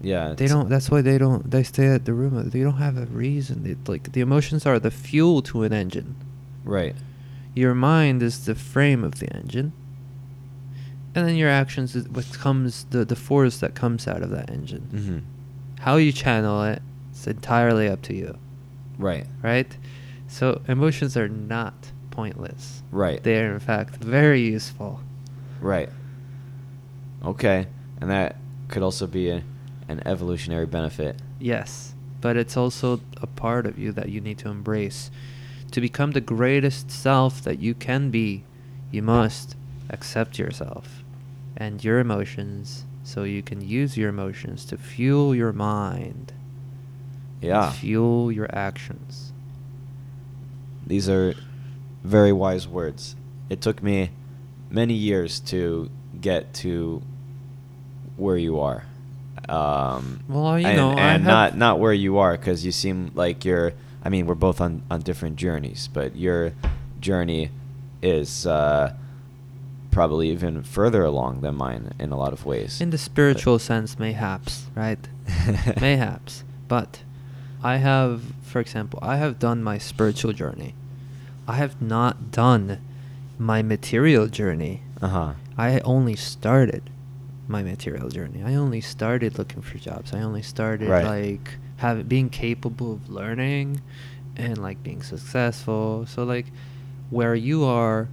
Yeah. 0.00 0.34
They 0.36 0.46
don't. 0.46 0.68
That's 0.68 0.90
why 0.90 1.00
they 1.02 1.18
don't. 1.18 1.50
They 1.50 1.62
stay 1.64 1.86
at 1.86 2.04
the 2.04 2.14
room. 2.14 2.48
They 2.50 2.60
don't 2.62 2.74
have 2.78 2.96
a 2.96 3.06
reason. 3.06 3.66
It, 3.66 3.88
like 3.88 4.12
the 4.12 4.20
emotions 4.20 4.64
are 4.66 4.78
the 4.78 4.90
fuel 4.90 5.42
to 5.42 5.62
an 5.64 5.72
engine. 5.72 6.14
Right. 6.64 6.94
Your 7.54 7.74
mind 7.74 8.22
is 8.22 8.44
the 8.44 8.54
frame 8.54 9.02
of 9.02 9.18
the 9.18 9.26
engine, 9.34 9.72
and 11.14 11.26
then 11.26 11.34
your 11.36 11.50
actions 11.50 11.96
is 11.96 12.08
what 12.08 12.30
comes 12.34 12.84
the 12.90 13.04
the 13.04 13.16
force 13.16 13.58
that 13.58 13.74
comes 13.74 14.06
out 14.06 14.22
of 14.22 14.30
that 14.30 14.50
engine. 14.50 14.88
Mm-hmm. 14.92 15.18
How 15.82 15.96
you 15.96 16.12
channel 16.12 16.62
it, 16.64 16.82
it's 17.10 17.26
entirely 17.26 17.88
up 17.88 18.02
to 18.02 18.14
you, 18.14 18.36
Right. 18.98 19.26
right? 19.42 19.76
So 20.28 20.60
emotions 20.68 21.16
are 21.16 21.28
not 21.28 21.74
pointless. 22.10 22.82
Right. 22.92 23.22
They 23.22 23.40
are 23.40 23.52
in 23.54 23.60
fact 23.60 23.96
very 23.96 24.42
useful. 24.42 25.00
Right. 25.60 25.88
Okay. 27.24 27.66
And 28.00 28.10
that 28.10 28.36
could 28.68 28.82
also 28.82 29.06
be 29.06 29.30
a, 29.30 29.42
an 29.88 30.02
evolutionary 30.06 30.66
benefit. 30.66 31.20
Yes, 31.38 31.94
but 32.20 32.36
it's 32.36 32.56
also 32.56 33.00
a 33.20 33.26
part 33.26 33.66
of 33.66 33.78
you 33.78 33.92
that 33.92 34.10
you 34.10 34.20
need 34.20 34.38
to 34.38 34.48
embrace. 34.48 35.10
To 35.72 35.80
become 35.80 36.12
the 36.12 36.20
greatest 36.20 36.90
self 36.90 37.42
that 37.42 37.58
you 37.58 37.74
can 37.74 38.10
be, 38.10 38.44
you 38.90 39.02
must 39.02 39.56
accept 39.90 40.38
yourself 40.38 41.02
and 41.56 41.82
your 41.82 41.98
emotions 41.98 42.84
so 43.02 43.24
you 43.24 43.42
can 43.42 43.60
use 43.60 43.96
your 43.96 44.08
emotions 44.08 44.64
to 44.66 44.76
fuel 44.76 45.34
your 45.34 45.52
mind. 45.52 46.32
Yeah. 47.40 47.72
Fuel 47.72 48.32
your 48.32 48.54
actions. 48.54 49.32
These 50.86 51.08
are 51.08 51.34
very 52.02 52.32
wise 52.32 52.66
words. 52.66 53.16
It 53.48 53.60
took 53.60 53.82
me 53.82 54.10
many 54.70 54.94
years 54.94 55.40
to 55.40 55.90
get 56.20 56.52
to 56.54 57.02
where 58.16 58.36
you 58.36 58.58
are. 58.58 58.84
Um, 59.48 60.20
Well, 60.28 60.58
you 60.58 60.66
and, 60.66 60.76
know, 60.76 60.92
and 60.92 61.24
not 61.24 61.56
not 61.56 61.78
where 61.78 61.92
you 61.92 62.18
are 62.18 62.36
because 62.36 62.64
you 62.64 62.72
seem 62.72 63.12
like 63.14 63.44
you're. 63.44 63.72
I 64.04 64.08
mean, 64.10 64.26
we're 64.26 64.34
both 64.34 64.60
on 64.60 64.82
on 64.90 65.00
different 65.02 65.36
journeys, 65.36 65.88
but 65.92 66.16
your 66.16 66.52
journey 67.00 67.50
is 68.02 68.46
uh, 68.46 68.94
probably 69.90 70.30
even 70.30 70.62
further 70.62 71.04
along 71.04 71.40
than 71.40 71.56
mine 71.56 71.92
in 71.98 72.12
a 72.12 72.16
lot 72.16 72.32
of 72.32 72.44
ways. 72.44 72.80
In 72.80 72.90
the 72.90 72.98
spiritual 72.98 73.58
sense, 73.58 73.98
mayhaps, 73.98 74.66
right? 74.74 74.98
mayhaps. 75.80 76.44
But 76.68 77.02
I 77.62 77.76
have, 77.76 78.22
for 78.42 78.60
example, 78.60 78.98
I 79.02 79.16
have 79.16 79.38
done 79.38 79.62
my 79.62 79.78
spiritual 79.78 80.32
journey. 80.32 80.74
I 81.46 81.54
have 81.54 81.80
not 81.80 82.30
done 82.30 82.78
my 83.38 83.62
material 83.62 84.26
journey. 84.28 84.82
Uh 85.00 85.08
huh. 85.08 85.32
I 85.56 85.80
only 85.80 86.14
started 86.14 86.90
my 87.48 87.62
material 87.62 88.08
journey. 88.10 88.42
I 88.44 88.54
only 88.54 88.80
started 88.80 89.38
looking 89.38 89.62
for 89.62 89.78
jobs. 89.78 90.12
I 90.12 90.20
only 90.22 90.42
started 90.42 90.88
Right. 90.90 91.04
like 91.04 91.56
having 91.76 92.06
being 92.06 92.28
capable 92.30 92.92
of 92.92 93.08
learning 93.08 93.80
and 94.36 94.58
like 94.58 94.82
being 94.82 95.02
successful. 95.02 96.06
So 96.06 96.24
like 96.24 96.46
where 97.10 97.34
you 97.34 97.64
are 97.64 98.08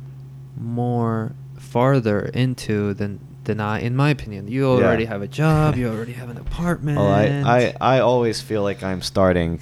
more 0.57 1.33
farther 1.57 2.21
into 2.33 2.93
than 2.93 3.19
than 3.43 3.59
I 3.59 3.79
in 3.81 3.95
my 3.95 4.09
opinion. 4.09 4.47
You 4.47 4.61
Yeah. 4.79 4.85
already 4.87 5.05
have 5.05 5.21
a 5.21 5.27
job, 5.27 5.75
you 5.79 5.87
already 5.87 6.13
have 6.13 6.29
an 6.29 6.37
apartment. 6.37 6.97
Well, 6.97 7.09
I, 7.11 7.25
I, 7.45 7.73
I 7.97 7.99
always 7.99 8.41
feel 8.41 8.63
like 8.63 8.81
I'm 8.83 9.01
starting 9.01 9.59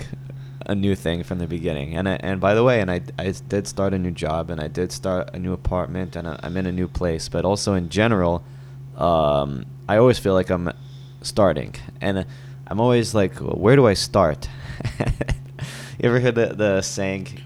a 0.65 0.73
new 0.75 0.95
thing 0.95 1.23
from 1.23 1.39
the 1.39 1.47
beginning. 1.47 1.93
And 1.97 2.07
I, 2.07 2.13
and 2.21 2.39
by 2.39 2.53
the 2.53 2.63
way, 2.63 2.79
and 2.79 2.89
I, 2.89 3.01
I 3.19 3.33
did 3.49 3.67
start 3.67 3.93
a 3.93 3.99
new 3.99 4.11
job 4.11 4.49
and 4.49 4.61
I 4.61 4.69
did 4.69 4.93
start 4.93 5.31
a 5.33 5.39
new 5.39 5.51
apartment 5.51 6.15
and 6.15 6.25
I, 6.27 6.39
I'm 6.43 6.55
in 6.55 6.65
a 6.65 6.71
new 6.71 6.87
place. 6.87 7.27
But 7.27 7.43
also 7.43 7.73
in 7.73 7.89
general, 7.89 8.43
um, 8.97 9.65
I 9.87 9.97
always 9.97 10.19
feel 10.19 10.33
like 10.33 10.49
I'm 10.49 10.71
starting. 11.21 11.75
And 12.01 12.25
I'm 12.67 12.79
always 12.79 13.13
like, 13.13 13.39
well, 13.39 13.55
where 13.55 13.75
do 13.75 13.87
I 13.87 13.93
start? 13.93 14.47
you 14.99 15.05
ever 16.09 16.19
heard 16.19 16.35
the, 16.35 16.47
the 16.47 16.81
saying, 16.81 17.41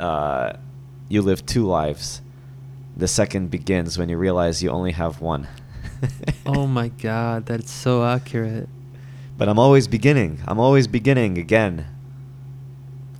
uh, 0.00 0.54
you 1.08 1.22
live 1.22 1.44
two 1.46 1.66
lives? 1.66 2.20
The 2.96 3.08
second 3.08 3.50
begins 3.50 3.96
when 3.98 4.08
you 4.08 4.16
realize 4.16 4.62
you 4.62 4.70
only 4.70 4.92
have 4.92 5.20
one. 5.20 5.46
oh 6.46 6.66
my 6.66 6.88
god, 6.88 7.46
that's 7.46 7.70
so 7.70 8.04
accurate. 8.04 8.68
But 9.36 9.48
I'm 9.48 9.58
always 9.58 9.86
beginning. 9.86 10.40
I'm 10.46 10.58
always 10.58 10.86
beginning 10.88 11.38
again. 11.38 11.86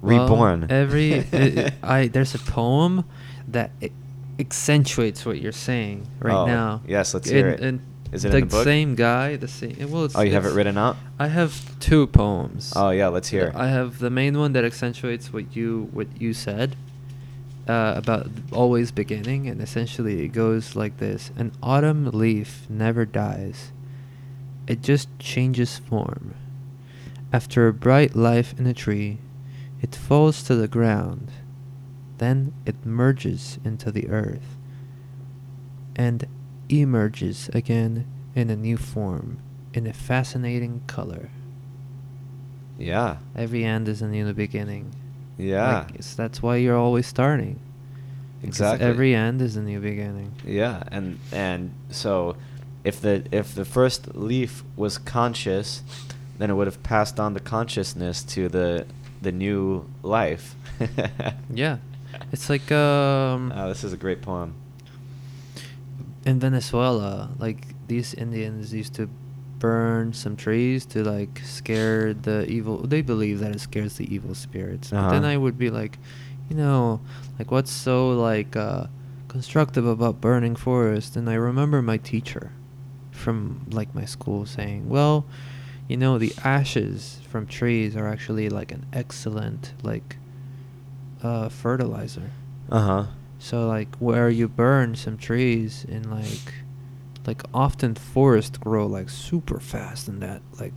Well, 0.02 0.22
Reborn. 0.22 0.66
every 0.70 1.24
I, 1.32 1.72
I 1.82 2.06
there's 2.09 2.34
a 2.34 2.38
poem 2.38 3.04
that 3.48 3.70
i- 3.82 3.90
accentuates 4.39 5.24
what 5.26 5.41
you're 5.41 5.53
saying 5.53 6.07
right 6.20 6.34
Oh, 6.34 6.47
now. 6.47 6.82
yes, 6.86 7.14
let's 7.14 7.28
hear 7.28 7.49
it. 7.49 7.61
And 7.61 7.80
Is 8.12 8.24
it 8.24 8.30
the 8.30 8.39
in 8.39 8.45
the 8.49 8.51
book? 8.51 8.64
same 8.64 8.95
guy? 8.95 9.36
The 9.36 9.49
same. 9.49 9.76
Well, 9.91 10.05
it's, 10.05 10.16
oh, 10.16 10.20
you 10.22 10.32
have 10.32 10.47
it 10.47 10.53
written 10.55 10.78
out? 10.78 10.97
I 11.18 11.28
have 11.28 11.78
two 11.80 12.07
poems. 12.07 12.72
Oh 12.76 12.91
yeah, 12.91 13.09
let's 13.09 13.28
hear. 13.28 13.53
I 13.55 13.68
have 13.68 13.99
the 13.99 14.11
main 14.11 14.39
one 14.39 14.53
that 14.53 14.64
accentuates 14.64 15.32
what 15.32 15.55
you 15.57 15.89
what 15.93 16.07
you 16.20 16.32
said 16.32 16.76
uh, 17.68 17.95
about 17.97 18.28
always 18.53 18.91
beginning, 18.93 19.49
and 19.49 19.61
essentially 19.61 20.24
it 20.24 20.28
goes 20.28 20.74
like 20.76 20.99
this: 20.99 21.30
An 21.36 21.53
autumn 21.62 22.11
leaf 22.12 22.66
never 22.70 23.05
dies; 23.05 23.72
it 24.66 24.80
just 24.82 25.09
changes 25.18 25.78
form. 25.78 26.34
After 27.32 27.68
a 27.68 27.74
bright 27.74 28.16
life 28.16 28.55
in 28.59 28.66
a 28.66 28.72
tree, 28.72 29.18
it 29.82 29.95
falls 29.95 30.43
to 30.45 30.55
the 30.55 30.68
ground, 30.68 31.30
then 32.18 32.52
it 32.66 32.84
merges 32.84 33.58
into 33.64 33.90
the 33.90 34.08
earth, 34.08 34.56
and 35.96 36.26
emerges 36.68 37.48
again 37.54 38.06
in 38.34 38.50
a 38.50 38.56
new 38.56 38.76
form, 38.76 39.38
in 39.74 39.86
a 39.86 39.92
fascinating 39.92 40.82
color. 40.86 41.30
yeah. 42.78 43.16
Every 43.34 43.64
end 43.64 43.88
is 43.88 44.02
a 44.02 44.06
new 44.08 44.32
beginning. 44.32 44.94
Yeah. 45.36 45.86
Like, 45.90 45.98
that's 46.16 46.42
why 46.42 46.56
you're 46.56 46.76
always 46.76 47.06
starting. 47.06 47.58
Exactly. 48.42 48.86
Every 48.86 49.14
end 49.14 49.42
is 49.42 49.56
a 49.56 49.62
new 49.62 49.80
beginning. 49.80 50.32
Yeah, 50.44 50.82
and 50.92 51.18
and 51.32 51.72
so 51.90 52.36
if 52.84 53.00
the 53.00 53.24
if 53.32 53.54
the 53.54 53.64
first 53.64 54.14
leaf 54.14 54.62
was 54.76 54.96
conscious, 54.98 55.82
then 56.38 56.50
it 56.50 56.54
would 56.54 56.68
have 56.68 56.82
passed 56.84 57.18
on 57.18 57.34
the 57.34 57.40
consciousness 57.40 58.22
to 58.24 58.48
the 58.48 58.86
the 59.22 59.32
new 59.32 59.86
life. 60.02 60.54
Yeah. 61.52 61.78
It's 62.33 62.49
like 62.51 62.70
um 62.72 63.53
Oh, 63.55 63.68
this 63.68 63.85
is 63.85 63.93
a 63.93 63.97
great 63.97 64.22
poem. 64.22 64.55
in 66.24 66.39
Venezuela, 66.41 67.31
like 67.39 67.74
these 67.87 68.12
Indians 68.14 68.74
used 68.74 68.95
to 68.95 69.09
burn 69.59 70.12
some 70.12 70.37
trees 70.37 70.85
to 70.87 71.03
like 71.03 71.41
scare 71.45 72.12
the 72.14 72.45
evil. 72.51 72.79
They 72.87 73.03
believe 73.03 73.41
that 73.41 73.53
it 73.55 73.61
scares 73.61 73.97
the 73.97 74.12
evil 74.14 74.35
spirits. 74.35 74.91
But 74.91 75.11
then 75.11 75.24
Uh-huh. 75.24 75.33
I 75.33 75.37
would 75.37 75.59
be 75.59 75.70
like, 75.70 75.99
you 76.51 76.57
know, 76.57 77.01
like 77.39 77.51
what's 77.51 77.70
so 77.72 78.11
like 78.11 78.57
uh, 78.57 78.87
constructive 79.29 79.87
about 79.87 80.20
burning 80.20 80.55
forest? 80.57 81.16
And 81.16 81.29
I 81.31 81.35
remember 81.35 81.81
my 81.83 81.97
teacher 81.97 82.53
from 83.11 83.66
like 83.70 83.95
my 83.95 84.05
school 84.05 84.45
saying, 84.47 84.89
well, 84.89 85.24
you 85.89 85.97
know, 85.97 86.18
the 86.18 86.33
ashes 86.45 87.20
from 87.31 87.47
trees 87.47 87.97
are 87.97 88.07
actually 88.07 88.49
like 88.51 88.70
an 88.70 88.85
excellent 88.93 89.72
like 89.83 90.18
uh, 91.22 91.48
fertilizer. 91.48 92.30
Uh 92.70 92.80
huh. 92.80 93.06
So 93.38 93.66
like 93.68 93.94
where 93.96 94.28
you 94.28 94.48
burn 94.48 94.94
some 94.96 95.16
trees 95.16 95.84
in 95.88 96.10
like 96.10 96.54
like 97.26 97.42
often 97.52 97.94
forests 97.94 98.56
grow 98.58 98.86
like 98.86 99.08
super 99.10 99.60
fast 99.60 100.08
in 100.08 100.20
that 100.20 100.40
like 100.58 100.72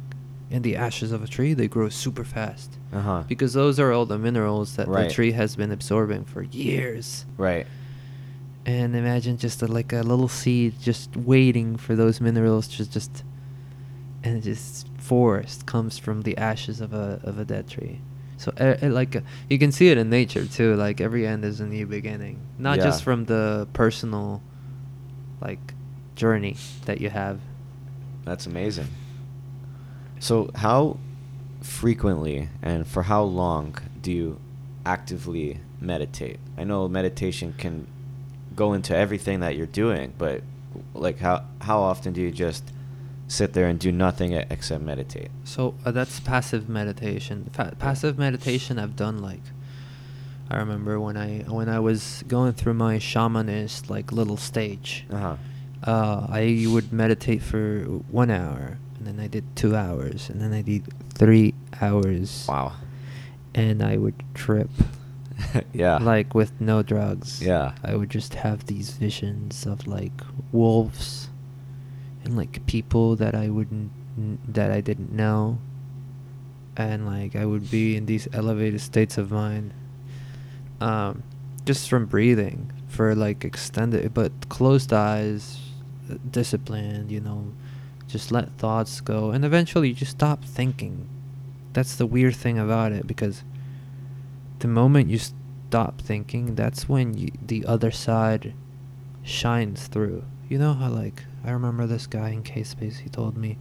in 0.49 0.61
the 0.63 0.75
ashes 0.75 1.11
of 1.13 1.23
a 1.23 1.27
tree 1.27 1.53
they 1.53 1.67
grow 1.67 1.87
super 1.87 2.25
fast 2.25 2.77
Uh 2.91 2.99
huh. 3.01 3.23
because 3.27 3.53
those 3.53 3.79
are 3.79 3.91
all 3.93 4.05
the 4.05 4.17
minerals 4.17 4.75
that 4.75 4.87
Right. 4.87 5.07
the 5.07 5.13
tree 5.13 5.31
has 5.31 5.55
been 5.55 5.71
absorbing 5.71 6.25
for 6.25 6.43
years. 6.43 7.25
Right. 7.37 7.65
And 8.65 8.95
imagine 8.95 9.37
just 9.37 9.61
a, 9.63 9.67
like 9.67 9.91
a 9.93 10.01
little 10.03 10.27
seed 10.27 10.75
just 10.79 11.15
waiting 11.17 11.77
for 11.77 11.95
those 11.95 12.21
minerals 12.21 12.67
to 12.67 12.87
just 12.89 13.23
and 14.23 14.43
just 14.43 14.87
forest 14.99 15.65
comes 15.65 15.97
from 15.97 16.21
the 16.21 16.37
ashes 16.37 16.79
of 16.79 16.93
a 16.93 17.19
of 17.23 17.39
a 17.39 17.45
dead 17.45 17.67
tree. 17.67 18.01
So 18.41 18.51
uh, 18.59 18.89
like 18.89 19.15
uh, 19.15 19.21
you 19.49 19.59
can 19.59 19.71
see 19.71 19.89
it 19.89 19.99
in 19.99 20.09
nature 20.09 20.45
too. 20.45 20.75
Like 20.75 20.99
every 20.99 21.27
end 21.27 21.45
is 21.45 21.59
a 21.59 21.67
new 21.67 21.85
beginning, 21.85 22.39
not 22.57 22.79
just 22.79 23.03
from 23.03 23.25
the 23.25 23.67
personal 23.71 24.41
like 25.39 25.75
journey 26.15 26.57
that 26.85 26.99
you 26.99 27.11
have. 27.11 27.39
That's 28.25 28.47
amazing. 28.47 28.87
So, 30.19 30.49
how 30.55 30.97
frequently 31.61 32.49
and 32.63 32.87
for 32.87 33.03
how 33.03 33.21
long 33.21 33.75
do 34.01 34.11
you 34.11 34.39
actively 34.87 35.59
meditate? 35.79 36.39
I 36.57 36.63
know 36.63 36.87
meditation 36.87 37.53
can 37.59 37.85
go 38.55 38.73
into 38.73 38.95
everything 38.95 39.41
that 39.41 39.55
you're 39.55 39.67
doing, 39.67 40.13
but 40.17 40.41
like 40.95 41.19
how 41.19 41.45
how 41.61 41.81
often 41.81 42.11
do 42.13 42.21
you 42.21 42.31
just 42.31 42.63
sit 43.31 43.53
there 43.53 43.67
and 43.67 43.79
do 43.79 43.91
nothing 43.91 44.33
except 44.33 44.83
meditate? 44.83 45.29
So 45.43 45.75
uh, 45.85 45.91
that's 45.91 46.19
passive 46.19 46.67
meditation. 46.69 47.49
Fa- 47.53 47.75
passive 47.79 48.17
meditation 48.17 48.77
I've 48.77 48.95
done 48.95 49.19
like 49.19 49.41
I 50.51 50.57
remember 50.57 50.99
when 50.99 51.15
I 51.15 51.45
when 51.47 51.69
I 51.69 51.79
was 51.79 52.25
going 52.27 52.51
through 52.51 52.73
my 52.73 52.97
shamanist 52.97 53.89
like 53.89 54.11
little 54.11 54.35
stage. 54.35 55.05
Uh-huh. 55.09 55.37
Uh, 55.81 56.27
I 56.29 56.65
would 56.67 56.91
meditate 56.91 57.41
for 57.41 57.83
one 58.11 58.29
hour, 58.29 58.77
and 58.97 59.07
then 59.07 59.19
I 59.19 59.27
did 59.27 59.45
two 59.55 59.77
hours, 59.77 60.29
and 60.29 60.41
then 60.41 60.53
I 60.53 60.61
did 60.61 60.83
three 61.13 61.53
hours. 61.81 62.45
Wow. 62.49 62.73
And 63.55 63.81
I 63.81 63.95
would 63.95 64.21
trip. 64.33 64.69
yeah. 65.73 65.97
Like 65.99 66.35
with 66.35 66.51
no 66.59 66.83
drugs. 66.83 67.41
Yeah. 67.41 67.71
I 67.81 67.95
would 67.95 68.09
just 68.09 68.35
have 68.35 68.65
these 68.65 68.91
visions 68.91 69.65
of 69.65 69.87
like 69.87 70.21
wolves, 70.51 71.29
like 72.35 72.65
people 72.65 73.15
that 73.17 73.35
I 73.35 73.49
wouldn't 73.49 73.91
that 74.53 74.71
I 74.71 74.81
didn't 74.81 75.11
know, 75.11 75.59
and 76.75 77.05
like 77.05 77.35
I 77.35 77.45
would 77.45 77.71
be 77.71 77.95
in 77.95 78.05
these 78.05 78.27
elevated 78.33 78.81
states 78.81 79.17
of 79.17 79.31
mind. 79.31 79.73
Um, 80.79 81.23
just 81.65 81.89
from 81.89 82.07
breathing 82.07 82.71
for 82.87 83.13
like 83.15 83.45
extended, 83.45 84.13
but 84.13 84.31
closed 84.49 84.91
eyes, 84.91 85.59
uh, 86.11 86.15
disciplined, 86.29 87.11
you 87.11 87.19
know, 87.19 87.53
just 88.07 88.31
let 88.31 88.51
thoughts 88.57 88.99
go, 88.99 89.31
and 89.31 89.45
eventually 89.45 89.89
you 89.89 89.93
just 89.93 90.11
stop 90.11 90.43
thinking. 90.43 91.07
That's 91.73 91.95
the 91.95 92.05
weird 92.05 92.35
thing 92.35 92.59
about 92.59 92.91
it 92.91 93.07
because 93.07 93.43
the 94.59 94.67
moment 94.67 95.09
you 95.09 95.19
stop 95.19 96.01
thinking, 96.01 96.55
that's 96.55 96.89
when 96.89 97.17
you, 97.17 97.31
the 97.45 97.65
other 97.65 97.91
side 97.91 98.53
shines 99.23 99.87
through. 99.87 100.23
You 100.49 100.57
know 100.57 100.73
how 100.73 100.89
like 100.89 101.23
I 101.43 101.51
remember 101.51 101.87
this 101.87 102.07
guy 102.07 102.29
in 102.29 102.43
K 102.43 102.63
Space. 102.63 102.99
He 102.99 103.09
told 103.09 103.35
me, 103.37 103.57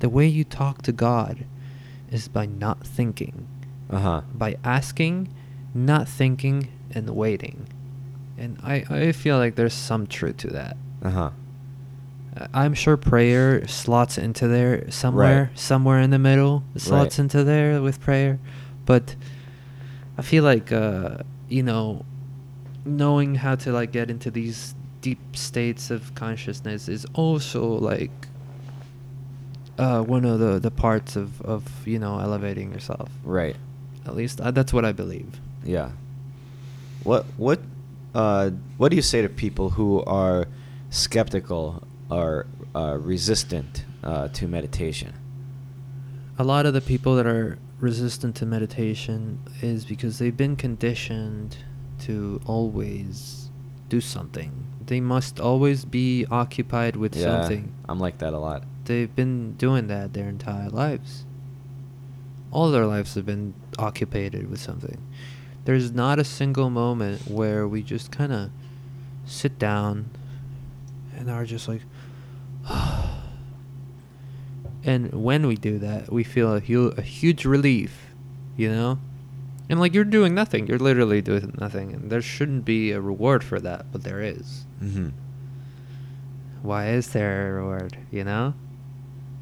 the 0.00 0.08
way 0.08 0.26
you 0.26 0.44
talk 0.44 0.82
to 0.82 0.92
God 0.92 1.44
is 2.10 2.28
by 2.28 2.46
not 2.46 2.86
thinking, 2.86 3.46
Uh-huh. 3.90 4.22
by 4.34 4.56
asking, 4.64 5.28
not 5.74 6.08
thinking, 6.08 6.68
and 6.90 7.08
waiting. 7.10 7.66
And 8.36 8.58
I 8.62 8.84
I 8.90 9.12
feel 9.12 9.38
like 9.38 9.54
there's 9.54 9.74
some 9.74 10.06
truth 10.06 10.36
to 10.38 10.48
that. 10.48 10.76
Uh-huh. 11.02 11.30
Uh, 12.36 12.46
I'm 12.52 12.74
sure 12.74 12.96
prayer 12.96 13.66
slots 13.68 14.18
into 14.18 14.48
there 14.48 14.90
somewhere, 14.90 15.50
Right. 15.50 15.58
somewhere 15.58 16.00
in 16.00 16.10
the 16.10 16.18
middle. 16.18 16.64
Slots 16.76 17.18
Right. 17.18 17.22
into 17.24 17.44
there 17.44 17.80
with 17.80 18.00
prayer, 18.00 18.38
but 18.86 19.14
I 20.18 20.22
feel 20.22 20.44
like 20.44 20.72
uh, 20.72 21.18
you 21.48 21.62
know, 21.62 22.04
knowing 22.84 23.36
how 23.36 23.54
to 23.54 23.72
like 23.72 23.92
get 23.92 24.10
into 24.10 24.30
these 24.30 24.74
deep 25.04 25.36
states 25.36 25.90
of 25.90 26.14
consciousness 26.14 26.88
is 26.88 27.04
also 27.12 27.62
like 27.66 28.10
uh, 29.76 30.00
one 30.02 30.24
of 30.24 30.38
the 30.38 30.58
the 30.58 30.70
parts 30.70 31.14
of 31.16 31.40
of 31.42 31.62
you 31.86 31.98
know 31.98 32.18
elevating 32.18 32.72
yourself. 32.72 33.10
Right. 33.22 33.56
At 34.06 34.14
least 34.16 34.40
uh, 34.40 34.50
that's 34.50 34.72
what 34.72 34.84
I 34.84 34.92
believe. 34.92 35.40
Yeah. 35.64 35.90
What 37.02 37.26
what 37.36 37.60
uh 38.14 38.50
what 38.78 38.88
do 38.90 38.96
you 38.96 39.02
say 39.02 39.20
to 39.22 39.28
people 39.28 39.70
who 39.70 40.02
are 40.04 40.48
skeptical 40.90 41.82
or 42.10 42.46
uh, 42.74 42.96
resistant 43.00 43.84
uh, 44.02 44.28
to 44.28 44.48
meditation? 44.48 45.12
a 46.38 46.44
lot 46.44 46.66
of 46.66 46.74
the 46.74 46.80
people 46.80 47.14
that 47.14 47.26
are 47.26 47.58
resistant 47.78 48.34
to 48.36 48.46
meditation 48.46 49.38
is 49.62 49.84
because 49.84 50.18
they've 50.18 50.36
been 50.36 50.56
conditioned 50.56 51.56
to 52.00 52.40
always 52.46 53.50
do 53.88 54.00
something. 54.00 54.50
They 54.86 55.00
must 55.00 55.40
always 55.40 55.84
be 55.84 56.26
occupied 56.30 56.96
with 56.96 57.16
yeah, 57.16 57.24
something. 57.24 57.72
I'm 57.88 57.98
like 57.98 58.18
that 58.18 58.32
a 58.34 58.38
lot. 58.38 58.64
They've 58.84 59.14
been 59.14 59.54
doing 59.54 59.86
that 59.86 60.12
their 60.12 60.28
entire 60.28 60.68
lives. 60.68 61.24
All 62.50 62.70
their 62.70 62.86
lives 62.86 63.14
have 63.14 63.26
been 63.26 63.54
occupied 63.78 64.34
with 64.48 64.60
something. 64.60 64.98
There's 65.64 65.92
not 65.92 66.18
a 66.18 66.24
single 66.24 66.68
moment 66.68 67.28
where 67.28 67.66
we 67.66 67.82
just 67.82 68.12
kind 68.12 68.32
of 68.32 68.50
sit 69.24 69.58
down 69.58 70.10
and 71.16 71.30
are 71.30 71.46
just 71.46 71.68
like, 71.68 71.80
and 74.84 75.12
when 75.12 75.46
we 75.46 75.56
do 75.56 75.78
that, 75.78 76.12
we 76.12 76.22
feel 76.22 76.54
a, 76.54 76.60
hu- 76.60 76.94
a 76.96 77.02
huge 77.02 77.46
relief, 77.46 78.08
you 78.56 78.70
know? 78.70 78.98
And 79.68 79.80
like 79.80 79.94
you're 79.94 80.04
doing 80.04 80.34
nothing, 80.34 80.66
you're 80.66 80.78
literally 80.78 81.22
doing 81.22 81.54
nothing, 81.58 81.92
and 81.94 82.10
there 82.10 82.20
shouldn't 82.20 82.64
be 82.64 82.90
a 82.92 83.00
reward 83.00 83.42
for 83.42 83.58
that, 83.60 83.86
but 83.92 84.02
there 84.04 84.20
is. 84.20 84.66
Mm-hmm. 84.82 85.08
Why 86.62 86.88
is 86.88 87.08
there 87.10 87.48
a 87.48 87.52
reward, 87.54 87.96
you 88.10 88.24
know? 88.24 88.54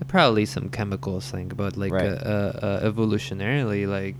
Probably 0.09 0.45
some 0.47 0.69
chemicals 0.69 1.31
thing, 1.31 1.49
but 1.55 1.77
like 1.77 1.93
Right. 1.93 2.11
uh, 2.11 2.15
uh, 2.15 2.59
uh, 2.83 2.91
evolutionarily, 2.91 3.87
like 3.89 4.17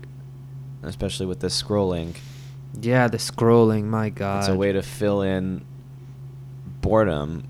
Especially 0.81 1.25
with 1.25 1.39
the 1.39 1.47
scrolling, 1.47 2.15
yeah, 2.81 3.07
the 3.07 3.17
scrolling. 3.17 3.85
My 3.85 4.09
God, 4.09 4.39
it's 4.39 4.49
a 4.49 4.55
way 4.55 4.71
to 4.71 4.81
fill 4.81 5.21
in 5.21 5.63
boredom, 6.81 7.43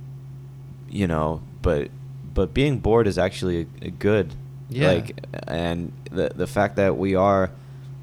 you 0.89 1.07
know. 1.07 1.41
But 1.61 1.89
but 2.33 2.53
being 2.53 2.79
bored 2.79 3.07
is 3.07 3.17
actually 3.17 3.61
a, 3.81 3.85
a 3.87 3.89
good. 3.91 4.33
Yeah. 4.69 4.91
Like 4.93 5.25
and 5.47 5.91
the 6.11 6.31
the 6.35 6.47
fact 6.47 6.75
that 6.75 6.97
we 6.97 7.15
are 7.15 7.51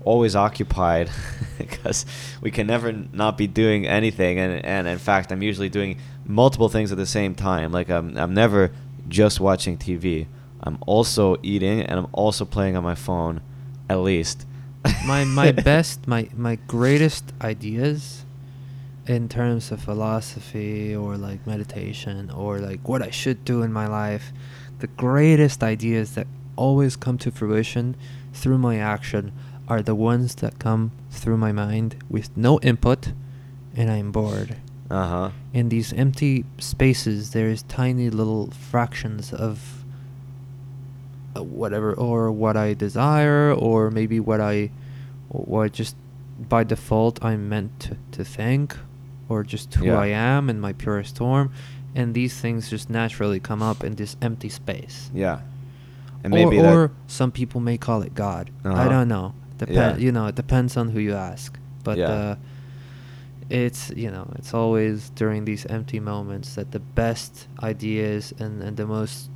always 0.05 0.37
occupied 0.37 1.11
because 1.59 2.07
we 2.41 2.51
can 2.51 2.67
never 2.67 2.93
not 2.93 3.37
be 3.39 3.47
doing 3.47 3.87
anything. 3.87 4.39
And 4.39 4.65
and 4.65 4.89
in 4.89 4.99
fact 4.99 5.33
I'm 5.33 5.43
usually 5.43 5.69
doing 5.69 5.99
multiple 6.25 6.69
things 6.69 6.93
at 6.93 6.99
the 6.99 7.07
same 7.07 7.35
time. 7.35 7.73
Like 7.73 7.91
I'm 7.91 8.17
I'm 8.17 8.35
never 8.35 8.73
just 9.09 9.41
watching 9.41 9.77
TV 9.77 10.27
I'm 10.63 10.79
also 10.87 11.37
eating 11.43 11.83
and 11.83 11.99
I'm 11.99 12.09
also 12.13 12.45
playing 12.45 12.77
on 12.77 12.85
my 12.85 12.95
phone 12.95 13.41
at 13.89 13.99
least. 13.99 14.47
My 15.07 15.25
my 15.25 15.53
best, 15.53 16.09
my 16.09 16.31
my 16.35 16.57
greatest 16.67 17.35
ideas 17.43 18.25
in 19.07 19.29
terms 19.29 19.71
of 19.71 19.83
philosophy 19.83 20.97
or 20.97 21.19
like 21.19 21.47
meditation 21.47 22.31
or 22.31 22.61
like 22.61 22.89
what 22.89 23.03
I 23.03 23.11
should 23.11 23.45
do 23.45 23.61
in 23.61 23.75
my 23.75 23.87
life, 23.87 24.33
the 24.79 24.87
greatest 24.87 25.63
ideas 25.63 26.15
that 26.15 26.27
always 26.57 26.97
come 26.97 27.19
to 27.19 27.31
fruition 27.31 27.95
through 28.33 28.57
my 28.57 28.79
action 28.79 29.33
are 29.71 29.81
the 29.83 29.95
ones 29.95 30.35
that 30.37 30.59
come 30.59 30.91
through 31.11 31.37
my 31.39 31.53
mind 31.53 31.95
with 32.11 32.29
no 32.37 32.59
input 32.61 33.13
and 33.77 33.91
I'm 33.91 34.11
bored. 34.11 34.57
Uh 34.91 35.07
huh. 35.07 35.31
In 35.55 35.69
these 35.69 35.93
empty 35.93 36.45
spaces, 36.59 37.31
there's 37.31 37.63
tiny 37.63 38.11
little 38.11 38.51
fractions 38.51 39.33
of 39.33 39.85
uh, 41.37 41.43
whatever, 41.45 41.95
or 41.95 42.33
what 42.33 42.57
I 42.57 42.75
desire, 42.75 43.53
or 43.55 43.91
maybe 43.93 44.19
what 44.19 44.41
I, 44.41 44.71
or 45.31 45.69
just 45.69 45.95
by 46.49 46.65
default 46.65 47.25
I'm 47.25 47.49
meant 47.49 47.79
to, 47.81 47.97
to 48.13 48.25
think, 48.25 48.77
or 49.29 49.45
just 49.45 49.73
who 49.75 49.85
Yeah. 49.87 50.01
I 50.01 50.07
am 50.09 50.51
in 50.51 50.59
my 50.61 50.73
purest 50.73 51.19
form. 51.19 51.53
And 51.95 52.15
these 52.15 52.35
things 52.41 52.71
just 52.71 52.91
naturally 52.91 53.39
come 53.41 53.63
up 53.63 53.85
in 53.85 53.95
this 53.95 54.17
empty 54.21 54.49
space. 54.49 55.11
Yeah. 55.15 55.41
And 56.25 56.35
or, 56.35 56.55
or 56.55 56.91
some 57.07 57.31
people 57.31 57.61
may 57.61 57.79
call 57.79 58.03
it 58.03 58.15
God. 58.15 58.51
I 58.65 58.69
Uh-huh. 58.69 58.89
don't 58.89 59.09
know. 59.09 59.35
Yeah. 59.69 59.97
You 59.97 60.13
know, 60.13 60.27
it 60.27 60.35
depends 60.37 60.77
on 60.77 60.89
who 60.89 61.01
you 61.01 61.15
ask. 61.15 61.59
But 61.85 61.99
Yeah. 61.99 62.09
uh, 62.09 62.37
it's 63.49 63.91
you 63.97 64.11
know, 64.11 64.31
it's 64.37 64.55
always 64.55 65.11
during 65.11 65.45
these 65.45 65.67
empty 65.67 65.99
moments 66.01 66.55
that 66.55 66.71
the 66.71 66.79
best 66.81 67.49
ideas 67.63 68.33
and 68.39 68.63
and 68.63 68.77
the 68.77 68.87
most 68.87 69.29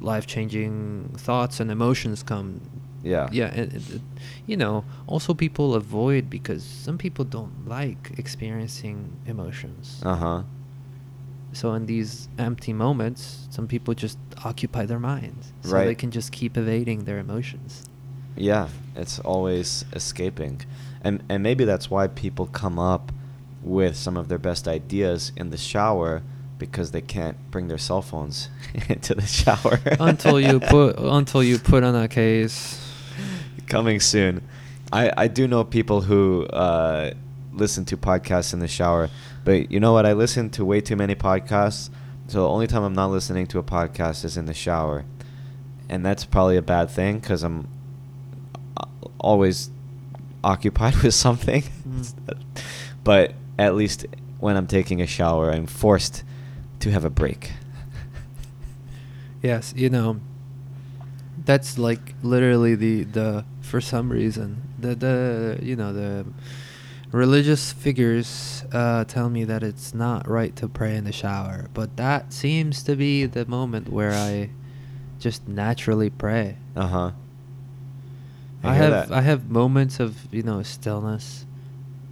life 0.00 0.26
changing 0.26 1.14
thoughts 1.16 1.60
and 1.60 1.70
emotions 1.70 2.22
come. 2.22 2.60
Yeah. 3.04 3.28
Yeah, 3.32 3.46
and, 3.46 3.72
and, 3.72 3.90
and, 3.90 4.00
you 4.46 4.56
know, 4.56 4.84
also 5.08 5.34
people 5.34 5.74
avoid 5.74 6.30
because 6.30 6.62
some 6.62 6.98
people 6.98 7.24
don't 7.24 7.66
like 7.66 8.12
experiencing 8.16 9.10
emotions. 9.26 10.00
Uh 10.04 10.14
huh. 10.16 10.42
So 11.52 11.74
in 11.74 11.86
these 11.86 12.28
empty 12.38 12.72
moments, 12.72 13.48
some 13.50 13.66
people 13.66 13.92
just 13.94 14.18
occupy 14.44 14.86
their 14.86 15.00
minds, 15.00 15.52
so 15.62 15.70
they 15.84 15.94
can 15.94 16.10
just 16.10 16.30
keep 16.32 16.56
evading 16.56 17.04
their 17.04 17.18
emotions. 17.18 17.84
Yeah, 18.36 18.68
it's 18.96 19.18
always 19.18 19.84
escaping. 19.92 20.62
And 21.02 21.22
and 21.28 21.42
maybe 21.42 21.64
that's 21.64 21.90
why 21.90 22.06
people 22.06 22.46
come 22.46 22.78
up 22.78 23.12
with 23.62 23.96
some 23.96 24.16
of 24.16 24.28
their 24.28 24.38
best 24.38 24.66
ideas 24.66 25.32
in 25.36 25.50
the 25.50 25.56
shower 25.56 26.22
because 26.58 26.92
they 26.92 27.00
can't 27.00 27.36
bring 27.50 27.68
their 27.68 27.78
cell 27.78 28.02
phones 28.02 28.48
into 28.88 29.14
the 29.14 29.26
shower. 29.26 29.80
until 29.98 30.40
you 30.40 30.60
put 30.74 30.98
until 30.98 31.42
you 31.42 31.58
put 31.58 31.82
on 31.82 31.94
a 31.94 32.08
case. 32.08 32.78
Coming 33.66 34.00
soon. 34.00 34.42
I, 34.92 35.10
I 35.16 35.28
do 35.28 35.48
know 35.48 35.64
people 35.64 36.02
who 36.02 36.44
uh, 36.46 37.12
listen 37.52 37.84
to 37.86 37.96
podcasts 37.96 38.52
in 38.52 38.58
the 38.58 38.68
shower, 38.68 39.08
but 39.44 39.70
you 39.70 39.80
know 39.80 39.94
what? 39.94 40.04
I 40.04 40.12
listen 40.12 40.50
to 40.50 40.64
way 40.64 40.80
too 40.82 40.96
many 40.96 41.14
podcasts. 41.14 41.88
So 42.28 42.42
the 42.42 42.48
only 42.48 42.66
time 42.66 42.82
I'm 42.82 42.94
not 42.94 43.10
listening 43.10 43.46
to 43.48 43.58
a 43.58 43.62
podcast 43.62 44.24
is 44.24 44.36
in 44.36 44.46
the 44.46 44.54
shower. 44.54 45.04
And 45.88 46.04
that's 46.04 46.24
probably 46.24 46.56
a 46.56 46.62
bad 46.62 46.90
thing 46.90 47.18
because 47.18 47.42
I'm 47.42 47.68
always 49.22 49.70
occupied 50.44 50.96
with 51.02 51.14
something. 51.14 51.62
Mm. 51.88 52.42
but 53.04 53.34
at 53.58 53.74
least 53.74 54.06
when 54.38 54.56
I'm 54.56 54.66
taking 54.66 55.00
a 55.00 55.06
shower, 55.06 55.50
I'm 55.50 55.66
forced 55.66 56.24
to 56.80 56.90
have 56.90 57.04
a 57.04 57.10
break. 57.10 57.52
Yes, 59.42 59.72
you 59.76 59.90
know. 59.90 60.20
That's 61.44 61.76
like 61.76 62.14
literally 62.22 62.76
the 62.76 63.02
the 63.02 63.44
for 63.60 63.80
some 63.80 64.12
reason 64.12 64.62
the 64.78 64.94
the 64.94 65.58
you 65.60 65.74
know 65.74 65.92
the 65.92 66.24
religious 67.10 67.72
figures 67.72 68.64
uh, 68.72 69.04
tell 69.04 69.28
me 69.28 69.44
that 69.44 69.62
it's 69.62 69.92
not 69.92 70.28
right 70.28 70.54
to 70.56 70.68
pray 70.68 70.96
in 70.96 71.04
the 71.04 71.12
shower, 71.12 71.68
but 71.74 71.96
that 71.96 72.32
seems 72.32 72.82
to 72.84 72.96
be 72.96 73.26
the 73.26 73.44
moment 73.46 73.88
where 73.88 74.12
I 74.12 74.50
just 75.18 75.46
naturally 75.46 76.10
pray. 76.10 76.56
Uh 76.74 76.86
huh. 76.86 77.10
I, 78.70 78.74
have 78.74 79.12
I 79.12 79.20
have 79.22 79.50
moments 79.50 79.98
of 80.00 80.32
you 80.32 80.42
know 80.42 80.62
stillness 80.62 81.46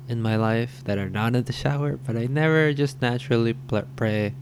in 0.09 0.21
my 0.21 0.37
life 0.37 0.83
that 0.85 0.99
are 0.99 1.09
not 1.11 1.37
in 1.37 1.45
the 1.45 1.53
shower, 1.53 1.97
but 1.97 2.17
I 2.17 2.27
never 2.27 2.73
just 2.73 3.01
naturally 3.01 3.55
pl- 3.55 3.87
pray. 3.97 4.35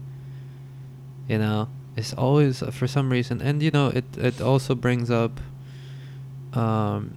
You 1.27 1.37
know, 1.37 1.69
it's 1.95 2.13
always 2.13 2.63
uh, 2.63 2.71
for 2.71 2.87
some 2.87 3.11
reason, 3.11 3.41
and 3.41 3.61
you 3.61 3.69
know 3.71 3.87
it 3.89 4.05
it 4.17 4.41
also 4.41 4.73
brings 4.75 5.11
up. 5.11 5.39
Um, 6.53 7.13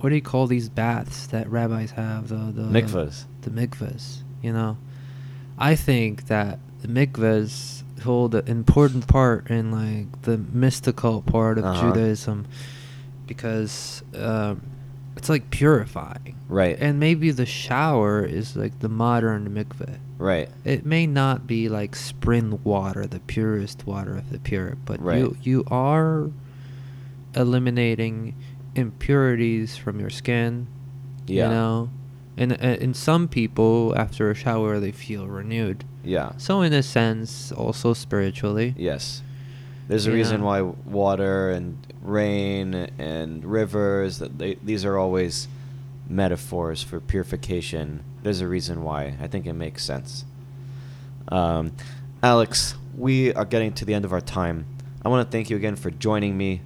what 0.00 0.10
do 0.10 0.14
you 0.14 0.22
call 0.22 0.46
these 0.46 0.68
baths 0.68 1.26
that 1.28 1.50
rabbis 1.50 1.92
have? 1.92 2.28
The 2.28 2.52
the 2.54 2.62
Mikvahs. 2.62 3.24
The 3.42 3.50
mikvahs. 3.50 4.22
You 4.42 4.52
know, 4.52 4.76
I 5.58 5.74
think 5.74 6.26
that 6.28 6.60
the 6.82 6.88
mikvahs 6.88 7.82
hold 8.04 8.34
an 8.34 8.46
important 8.46 9.08
part 9.08 9.50
in 9.50 9.72
like 9.72 10.22
the 10.22 10.36
mystical 10.38 11.22
part 11.22 11.58
of 11.58 11.64
Uh-huh. 11.64 11.88
Judaism 11.92 12.46
because 13.26 14.02
um, 14.14 14.62
it's 15.16 15.28
like 15.28 15.50
purifying. 15.50 16.36
Right. 16.48 16.76
And 16.78 17.00
maybe 17.00 17.30
the 17.30 17.46
shower 17.46 18.24
is 18.24 18.56
like 18.56 18.78
the 18.80 18.88
modern 18.88 19.48
mikveh. 19.50 19.98
Right. 20.18 20.48
It 20.64 20.86
may 20.86 21.06
not 21.06 21.46
be 21.46 21.68
like 21.68 21.96
spring 21.96 22.60
water, 22.64 23.06
the 23.06 23.20
purest 23.20 23.86
water 23.86 24.16
of 24.16 24.30
the 24.30 24.38
pure, 24.38 24.76
but 24.84 25.00
Right. 25.00 25.18
you 25.18 25.36
you 25.42 25.64
are 25.68 26.30
eliminating 27.34 28.34
impurities 28.74 29.76
from 29.76 30.00
your 30.00 30.10
skin. 30.10 30.66
Yeah. 31.26 31.48
You 31.48 31.54
know, 31.54 31.90
and 32.36 32.52
uh, 32.52 32.56
in 32.80 32.94
some 32.94 33.28
people 33.28 33.94
after 33.96 34.30
a 34.30 34.34
shower 34.34 34.78
they 34.80 34.92
feel 34.92 35.26
renewed. 35.26 35.84
Yeah. 36.04 36.32
So 36.36 36.62
in 36.62 36.72
a 36.72 36.82
sense, 36.82 37.50
also 37.52 37.94
spiritually. 37.94 38.74
Yes. 38.76 39.22
There's 39.88 40.06
a 40.06 40.10
Yeah. 40.10 40.16
reason 40.16 40.42
why 40.42 40.62
water 40.62 41.50
and 41.50 41.76
rain 42.02 42.74
and 42.98 43.44
rivers 43.44 44.18
that 44.18 44.38
they, 44.38 44.56
these 44.64 44.84
are 44.84 44.96
always 44.98 45.48
metaphors 46.08 46.82
for 46.82 47.00
purification. 47.00 48.00
There's 48.22 48.40
a 48.40 48.48
reason 48.48 48.82
why. 48.82 49.14
I 49.20 49.26
think 49.26 49.46
it 49.46 49.52
makes 49.54 49.84
sense. 49.84 50.24
Um, 51.28 51.72
Alex, 52.22 52.74
we 52.96 53.32
are 53.34 53.44
getting 53.44 53.72
to 53.74 53.84
the 53.84 53.94
end 53.94 54.04
of 54.04 54.12
our 54.12 54.20
time. 54.20 54.66
I 55.04 55.08
want 55.08 55.26
to 55.26 55.30
thank 55.36 55.50
you 55.50 55.56
again 55.56 55.76
for 55.76 55.90
joining 55.90 56.36
me. 56.36 56.62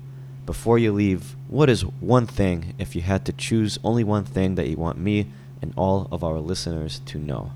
Before 0.46 0.78
you 0.78 0.92
leave, 0.92 1.36
what 1.48 1.68
is 1.70 1.82
one 1.84 2.26
thing, 2.26 2.74
if 2.78 2.96
you 2.96 3.02
had 3.02 3.24
to 3.26 3.32
choose 3.32 3.78
only 3.84 4.02
one 4.02 4.24
thing 4.24 4.54
that 4.56 4.68
you 4.68 4.76
want 4.76 4.98
me 4.98 5.26
and 5.62 5.72
all 5.76 6.08
of 6.10 6.24
our 6.24 6.38
listeners 6.38 7.00
to 7.06 7.18
know? 7.18 7.52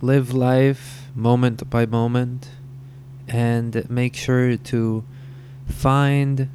live 0.00 0.32
life 0.32 1.08
moment 1.14 1.68
by 1.68 1.84
moment 1.84 2.50
and 3.28 3.88
make 3.90 4.14
sure 4.14 4.56
to 4.56 5.04
find 5.66 6.48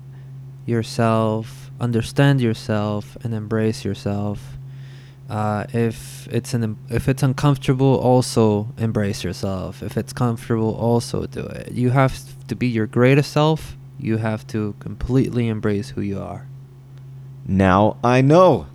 yourself, 0.66 1.72
understand 1.80 2.42
yourself, 2.42 3.18
and 3.24 3.34
embrace 3.34 3.86
yourself. 3.86 4.58
Uh, 5.30 5.66
if 5.74 6.28
it's 6.32 6.54
an 6.54 6.78
if 6.90 7.08
it's 7.08 7.24
uncomfortable, 7.24 7.96
also 7.96 8.68
embrace 8.78 9.24
yourself. 9.24 9.82
If 9.82 9.98
it's 9.98 10.14
comfortable, 10.14 10.76
also 10.76 11.26
do 11.26 11.46
it. 11.46 11.72
You 11.72 11.92
have 11.92 12.20
to 12.48 12.56
be 12.56 12.68
your 12.68 12.88
greatest 12.88 13.32
self. 13.32 13.78
You 14.00 14.18
have 14.18 14.46
to 14.48 14.76
completely 14.80 15.48
embrace 15.48 15.90
who 15.92 16.02
you 16.02 16.20
are. 16.20 16.48
Now 17.46 17.98
I 18.04 18.22
know. 18.22 18.68